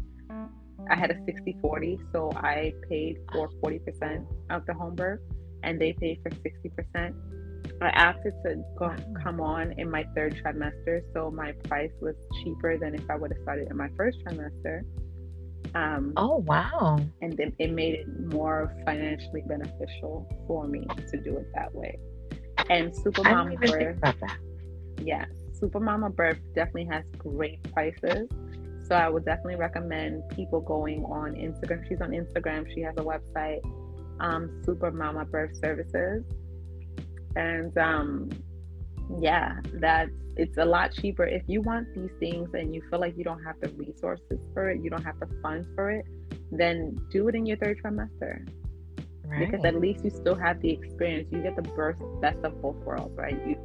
I 0.91 0.97
had 0.97 1.11
a 1.11 1.25
60 1.25 1.57
40, 1.63 1.99
so 2.13 2.31
I 2.35 2.75
paid 2.91 3.19
for 3.33 3.49
40% 3.65 4.27
of 4.51 4.67
the 4.67 4.75
home 4.75 4.97
birth 4.97 5.21
and 5.63 5.81
they 5.81 5.93
paid 5.95 6.21
for 6.23 6.31
60%. 6.31 7.15
I 7.81 8.09
opted 8.09 8.35
to 8.45 8.63
go, 8.79 8.95
come 9.23 9.41
on 9.41 9.73
in 9.79 9.91
my 9.91 10.05
third 10.15 10.41
trimester, 10.45 11.01
so 11.15 11.31
my 11.31 11.53
price 11.69 11.93
was 12.01 12.15
cheaper 12.43 12.77
than 12.77 12.95
if 12.95 13.09
I 13.09 13.17
would 13.17 13.33
have 13.33 13.43
started 13.43 13.69
in 13.71 13.77
my 13.77 13.89
first 13.97 14.19
trimester. 14.25 14.83
Um, 15.75 16.13
oh 16.17 16.37
wow! 16.47 17.01
And 17.21 17.39
it, 17.41 17.53
it 17.59 17.73
made 17.73 17.95
it 17.95 18.07
more 18.33 18.77
financially 18.85 19.43
beneficial 19.47 20.29
for 20.47 20.69
me 20.69 20.87
to 21.11 21.17
do 21.17 21.37
it 21.39 21.49
that 21.55 21.75
way. 21.75 21.99
And 22.71 22.95
Super 22.95 23.25
Mama 23.25 23.57
Birth, 23.57 23.99
yeah, 25.03 25.25
Super 25.53 25.81
Mama 25.81 26.11
Birth 26.11 26.39
definitely 26.55 26.87
has 26.87 27.05
great 27.19 27.63
prices. 27.73 28.29
So 28.87 28.95
I 28.95 29.09
would 29.09 29.25
definitely 29.25 29.57
recommend 29.57 30.29
people 30.31 30.61
going 30.61 31.05
on 31.05 31.35
Instagram. 31.35 31.89
She's 31.89 32.03
on 32.03 32.11
Instagram. 32.11 32.73
She 32.75 32.83
has 32.83 32.95
a 32.99 33.03
website, 33.03 33.61
um, 34.21 34.63
Super 34.65 34.91
Mama 34.91 35.25
Birth 35.25 35.57
Services, 35.57 36.23
and 37.35 37.77
um, 37.79 38.31
yeah, 39.19 39.61
that's 39.75 40.11
it's 40.37 40.59
a 40.59 40.65
lot 40.65 40.93
cheaper 40.93 41.25
if 41.25 41.43
you 41.47 41.61
want 41.63 41.87
these 41.95 42.11
things 42.19 42.51
and 42.55 42.75
you 42.75 42.83
feel 42.91 42.99
like 42.99 43.17
you 43.17 43.23
don't 43.23 43.43
have 43.45 43.55
the 43.61 43.69
resources 43.71 44.41
for 44.53 44.69
it, 44.71 44.83
you 44.83 44.91
don't 44.91 45.05
have 45.05 45.19
the 45.21 45.29
funds 45.41 45.69
for 45.75 45.91
it, 45.91 46.05
then 46.51 46.99
do 47.11 47.29
it 47.29 47.35
in 47.35 47.47
your 47.47 47.57
third 47.57 47.81
trimester. 47.83 48.47
Right. 49.25 49.51
Because 49.51 49.65
at 49.65 49.81
least 49.81 50.05
you 50.05 50.11
still 50.11 50.35
have 50.35 50.61
the 50.61 50.71
experience. 50.71 51.29
You 51.31 51.41
get 51.41 51.57
the 51.57 51.63
best 51.63 52.03
best 52.21 52.45
of 52.45 52.61
both 52.61 52.77
worlds, 52.85 53.17
right? 53.17 53.39
You 53.47 53.57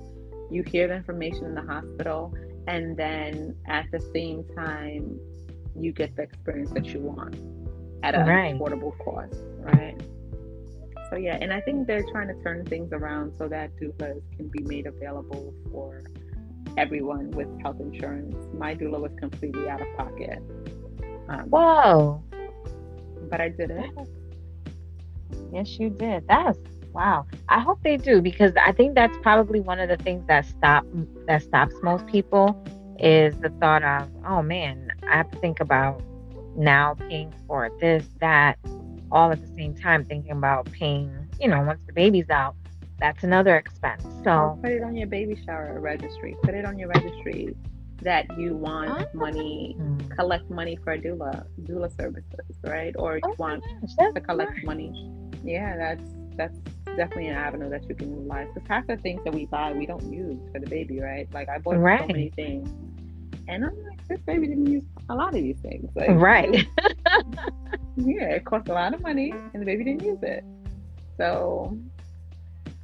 you 0.49 0.63
hear 0.63 0.87
the 0.87 0.95
information 0.95 1.45
in 1.45 1.55
the 1.55 1.61
hospital 1.61 2.33
and 2.67 2.95
then 2.97 3.55
at 3.67 3.85
the 3.91 3.99
same 4.13 4.43
time 4.55 5.19
you 5.75 5.91
get 5.91 6.15
the 6.15 6.23
experience 6.23 6.71
that 6.71 6.85
you 6.85 6.99
want 6.99 7.35
at 8.03 8.15
an 8.15 8.27
right. 8.27 8.55
affordable 8.55 8.97
cost, 8.99 9.35
right? 9.59 9.99
So 11.09 11.17
yeah, 11.17 11.37
and 11.41 11.51
I 11.51 11.61
think 11.61 11.87
they're 11.87 12.05
trying 12.11 12.27
to 12.27 12.43
turn 12.43 12.65
things 12.65 12.93
around 12.93 13.33
so 13.37 13.47
that 13.47 13.75
doulas 13.77 14.21
can 14.37 14.47
be 14.49 14.63
made 14.63 14.85
available 14.85 15.53
for 15.71 16.03
everyone 16.77 17.31
with 17.31 17.47
health 17.61 17.79
insurance. 17.79 18.35
My 18.53 18.75
doula 18.75 18.99
was 18.99 19.11
completely 19.19 19.67
out 19.67 19.81
of 19.81 19.87
pocket. 19.97 20.39
Um, 21.27 21.49
Whoa! 21.49 22.23
But 23.29 23.41
I 23.41 23.49
did 23.49 23.71
it. 23.71 23.89
Yes, 25.51 25.79
you 25.79 25.89
did. 25.89 26.27
That's 26.27 26.59
wow. 26.93 27.25
I 27.47 27.59
hope 27.59 27.81
they 27.83 27.97
do 27.97 28.21
because 28.21 28.53
I 28.55 28.71
think 28.71 28.95
that's 28.95 29.17
probably 29.21 29.59
one 29.59 29.79
of 29.79 29.89
the 29.89 29.97
things 29.97 30.25
that 30.27 30.45
stop 30.45 30.85
that 31.27 31.43
stops 31.43 31.75
most 31.81 32.05
people 32.07 32.61
is 32.99 33.37
the 33.39 33.49
thought 33.61 33.83
of, 33.83 34.09
oh 34.27 34.41
man, 34.41 34.91
I 35.07 35.17
have 35.17 35.31
to 35.31 35.37
think 35.39 35.59
about 35.59 36.01
now 36.55 36.95
paying 36.95 37.33
for 37.47 37.69
this, 37.79 38.05
that, 38.19 38.57
all 39.11 39.31
at 39.31 39.41
the 39.41 39.55
same 39.55 39.73
time 39.73 40.05
thinking 40.05 40.31
about 40.31 40.71
paying, 40.71 41.27
you 41.39 41.47
know, 41.47 41.61
once 41.61 41.79
the 41.87 41.93
baby's 41.93 42.29
out, 42.29 42.55
that's 42.99 43.23
another 43.23 43.55
expense. 43.55 44.03
So 44.23 44.59
put 44.61 44.71
it 44.71 44.83
on 44.83 44.95
your 44.95 45.07
baby 45.07 45.41
shower 45.45 45.79
registry. 45.79 46.35
Put 46.43 46.53
it 46.53 46.65
on 46.65 46.77
your 46.77 46.89
registry 46.89 47.55
that 48.01 48.25
you 48.37 48.55
want 48.55 48.89
oh. 48.91 49.17
money, 49.17 49.75
mm. 49.79 50.15
collect 50.15 50.49
money 50.49 50.77
for 50.83 50.97
doula, 50.97 51.45
doula 51.63 51.95
services, 51.97 52.57
right? 52.63 52.93
Or 52.97 53.15
you 53.15 53.21
oh 53.23 53.35
want 53.37 53.63
gosh, 53.81 54.13
to 54.13 54.21
collect 54.21 54.51
smart. 54.51 54.65
money. 54.65 55.11
Yeah, 55.43 55.77
that's 55.77 56.03
that's 56.35 56.57
definitely 56.99 57.27
an 57.27 57.35
avenue 57.35 57.69
that 57.69 57.87
you 57.87 57.95
can 57.95 58.11
utilize. 58.11 58.47
Because 58.53 58.67
half 58.67 58.87
the 58.87 58.97
things 58.97 59.21
that 59.23 59.33
we 59.33 59.45
buy, 59.45 59.71
we 59.71 59.85
don't 59.85 60.11
use 60.11 60.37
for 60.51 60.59
the 60.59 60.67
baby, 60.67 60.99
right? 60.99 61.27
Like 61.33 61.49
I 61.49 61.57
bought 61.57 61.77
right. 61.77 62.01
so 62.01 62.07
many 62.07 62.29
things, 62.35 62.69
and 63.47 63.65
I'm 63.65 63.83
like, 63.87 64.07
this 64.07 64.19
baby 64.19 64.47
didn't 64.47 64.67
use 64.67 64.83
a 65.09 65.15
lot 65.15 65.29
of 65.29 65.41
these 65.41 65.57
things. 65.61 65.89
Like, 65.95 66.09
right. 66.11 66.53
yeah, 67.95 68.35
it 68.35 68.45
cost 68.45 68.67
a 68.67 68.73
lot 68.73 68.93
of 68.93 69.01
money, 69.01 69.31
and 69.31 69.61
the 69.61 69.65
baby 69.65 69.85
didn't 69.85 70.03
use 70.03 70.19
it. 70.21 70.43
So 71.17 71.77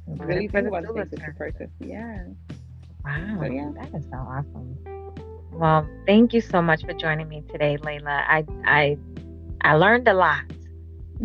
really 0.06 0.48
think 0.48 0.68
about 0.68 0.82
the 0.86 0.92
things 0.92 1.10
that 1.10 1.20
you 1.20 1.32
purchase. 1.36 1.70
Yeah. 1.80 2.24
Wow. 3.04 3.38
So, 3.40 3.44
yeah. 3.44 3.70
That 3.76 3.94
is 3.94 4.04
so 4.06 4.16
awesome. 4.16 4.78
Well, 5.52 5.88
thank 6.06 6.32
you 6.32 6.40
so 6.40 6.60
much 6.60 6.84
for 6.84 6.92
joining 6.94 7.28
me 7.28 7.42
today, 7.50 7.76
Laila. 7.82 8.24
I 8.26 8.44
I 8.64 8.98
I 9.60 9.74
learned 9.74 10.08
a 10.08 10.14
lot. 10.14 10.44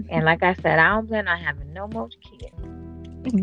And 0.09 0.25
like 0.31 0.43
I 0.43 0.53
said, 0.55 0.79
I 0.79 0.89
don't 0.89 1.07
plan 1.07 1.27
on 1.27 1.39
having 1.39 1.73
no 1.73 1.87
more 1.87 2.09
kids. 2.09 2.60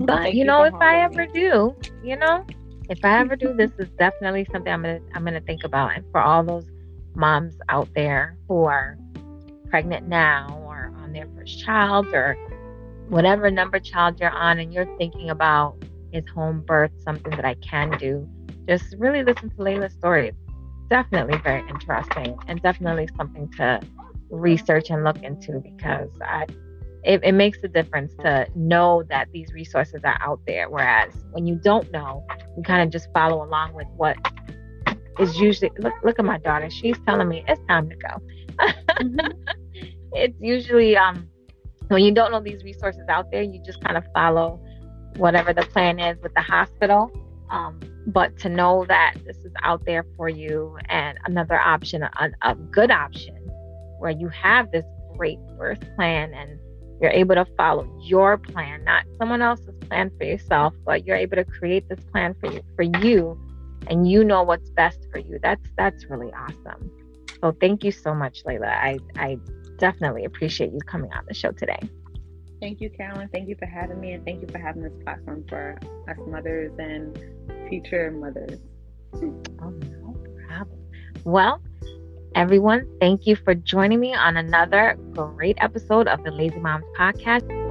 But 0.00 0.34
you 0.34 0.44
know, 0.44 0.64
if 0.64 0.74
I 0.74 1.02
ever 1.02 1.26
do, 1.26 1.76
you 2.02 2.16
know, 2.16 2.44
if 2.88 3.04
I 3.04 3.18
ever 3.18 3.36
do, 3.36 3.52
this 3.54 3.70
is 3.78 3.88
definitely 3.98 4.46
something 4.50 4.72
I'm 4.72 4.82
gonna 4.82 5.00
I'm 5.14 5.24
gonna 5.24 5.40
think 5.40 5.64
about. 5.64 5.94
And 5.94 6.04
for 6.10 6.20
all 6.20 6.42
those 6.42 6.66
moms 7.14 7.54
out 7.68 7.88
there 7.94 8.36
who 8.48 8.64
are 8.64 8.98
pregnant 9.68 10.08
now 10.08 10.60
or 10.64 10.92
on 11.02 11.12
their 11.12 11.28
first 11.36 11.60
child 11.60 12.06
or 12.12 12.36
whatever 13.08 13.50
number 13.50 13.78
child 13.78 14.18
you're 14.20 14.30
on 14.30 14.58
and 14.58 14.72
you're 14.72 14.88
thinking 14.98 15.30
about 15.30 15.76
is 16.12 16.26
home 16.28 16.62
birth 16.62 16.92
something 17.02 17.30
that 17.32 17.44
I 17.44 17.54
can 17.54 17.90
do, 17.98 18.28
just 18.66 18.94
really 18.98 19.22
listen 19.22 19.50
to 19.50 19.62
Laila's 19.62 19.92
story. 19.92 20.28
It's 20.28 20.36
definitely 20.88 21.38
very 21.38 21.68
interesting 21.68 22.36
and 22.46 22.60
definitely 22.62 23.08
something 23.16 23.50
to 23.52 23.80
research 24.30 24.90
and 24.90 25.04
look 25.04 25.22
into 25.22 25.60
because 25.60 26.10
I 26.22 26.46
it, 27.08 27.24
it 27.24 27.32
makes 27.32 27.58
a 27.64 27.68
difference 27.68 28.12
to 28.20 28.46
know 28.54 29.02
that 29.08 29.28
these 29.32 29.50
resources 29.54 30.02
are 30.04 30.18
out 30.20 30.40
there. 30.46 30.68
Whereas 30.68 31.14
when 31.32 31.46
you 31.46 31.56
don't 31.56 31.90
know, 31.90 32.22
you 32.54 32.62
kind 32.62 32.82
of 32.82 32.90
just 32.90 33.10
follow 33.14 33.42
along 33.42 33.72
with 33.72 33.86
what 33.96 34.18
is 35.18 35.40
usually 35.40 35.72
look 35.78 35.94
look 36.04 36.18
at 36.18 36.24
my 36.26 36.38
daughter. 36.38 36.68
She's 36.68 36.98
telling 37.06 37.28
me 37.28 37.44
it's 37.48 37.60
time 37.66 37.88
to 37.88 37.96
go. 37.96 38.08
mm-hmm. 38.58 39.26
It's 40.12 40.40
usually 40.40 40.96
um 40.96 41.28
when 41.88 42.02
you 42.02 42.12
don't 42.12 42.30
know 42.30 42.40
these 42.40 42.62
resources 42.64 43.04
out 43.08 43.30
there, 43.30 43.42
you 43.42 43.60
just 43.64 43.82
kind 43.82 43.96
of 43.96 44.04
follow 44.12 44.60
whatever 45.16 45.52
the 45.52 45.62
plan 45.62 45.98
is 45.98 46.18
with 46.22 46.34
the 46.34 46.42
hospital. 46.42 47.10
Um, 47.50 47.80
but 48.06 48.38
to 48.40 48.48
know 48.48 48.84
that 48.88 49.14
this 49.26 49.38
is 49.38 49.52
out 49.62 49.84
there 49.86 50.04
for 50.16 50.28
you 50.28 50.76
and 50.88 51.18
another 51.24 51.58
option, 51.58 52.02
a, 52.02 52.30
a 52.42 52.54
good 52.54 52.90
option 52.90 53.36
where 53.98 54.10
you 54.10 54.28
have 54.28 54.70
this 54.70 54.84
great 55.16 55.38
birth 55.58 55.80
plan 55.96 56.32
and 56.34 56.58
you're 57.00 57.10
able 57.10 57.34
to 57.34 57.46
follow 57.56 57.88
your 58.02 58.38
plan, 58.38 58.84
not 58.84 59.04
someone 59.18 59.42
else's 59.42 59.74
plan 59.88 60.10
for 60.18 60.24
yourself, 60.24 60.74
but 60.84 61.06
you're 61.06 61.16
able 61.16 61.36
to 61.36 61.44
create 61.44 61.88
this 61.88 62.00
plan 62.12 62.34
for 62.40 62.52
you 62.52 62.62
for 62.76 62.82
you 62.82 63.38
and 63.86 64.10
you 64.10 64.24
know 64.24 64.42
what's 64.42 64.70
best 64.70 64.98
for 65.12 65.18
you. 65.18 65.38
That's 65.42 65.64
that's 65.76 66.04
really 66.10 66.32
awesome. 66.32 66.90
So 67.40 67.56
thank 67.60 67.84
you 67.84 67.92
so 67.92 68.14
much, 68.14 68.42
Laila. 68.44 68.66
I 68.66 68.98
I 69.16 69.38
definitely 69.78 70.24
appreciate 70.24 70.72
you 70.72 70.80
coming 70.80 71.12
on 71.12 71.24
the 71.26 71.34
show 71.34 71.52
today. 71.52 71.78
Thank 72.60 72.80
you, 72.80 72.90
Carolyn. 72.90 73.28
Thank 73.32 73.48
you 73.48 73.54
for 73.56 73.66
having 73.66 74.00
me 74.00 74.12
and 74.12 74.24
thank 74.24 74.40
you 74.40 74.48
for 74.48 74.58
having 74.58 74.82
this 74.82 74.92
platform 75.04 75.44
for 75.48 75.78
us 76.08 76.16
mothers 76.26 76.72
and 76.78 77.16
future 77.68 78.10
mothers. 78.10 78.58
Oh, 79.62 79.70
no 79.70 80.16
problem. 80.48 80.80
Well, 81.24 81.62
Everyone, 82.34 82.86
thank 83.00 83.26
you 83.26 83.36
for 83.36 83.54
joining 83.54 84.00
me 84.00 84.14
on 84.14 84.36
another 84.36 84.96
great 85.12 85.56
episode 85.60 86.08
of 86.08 86.22
the 86.24 86.30
Lazy 86.30 86.58
Moms 86.58 86.84
Podcast. 86.98 87.67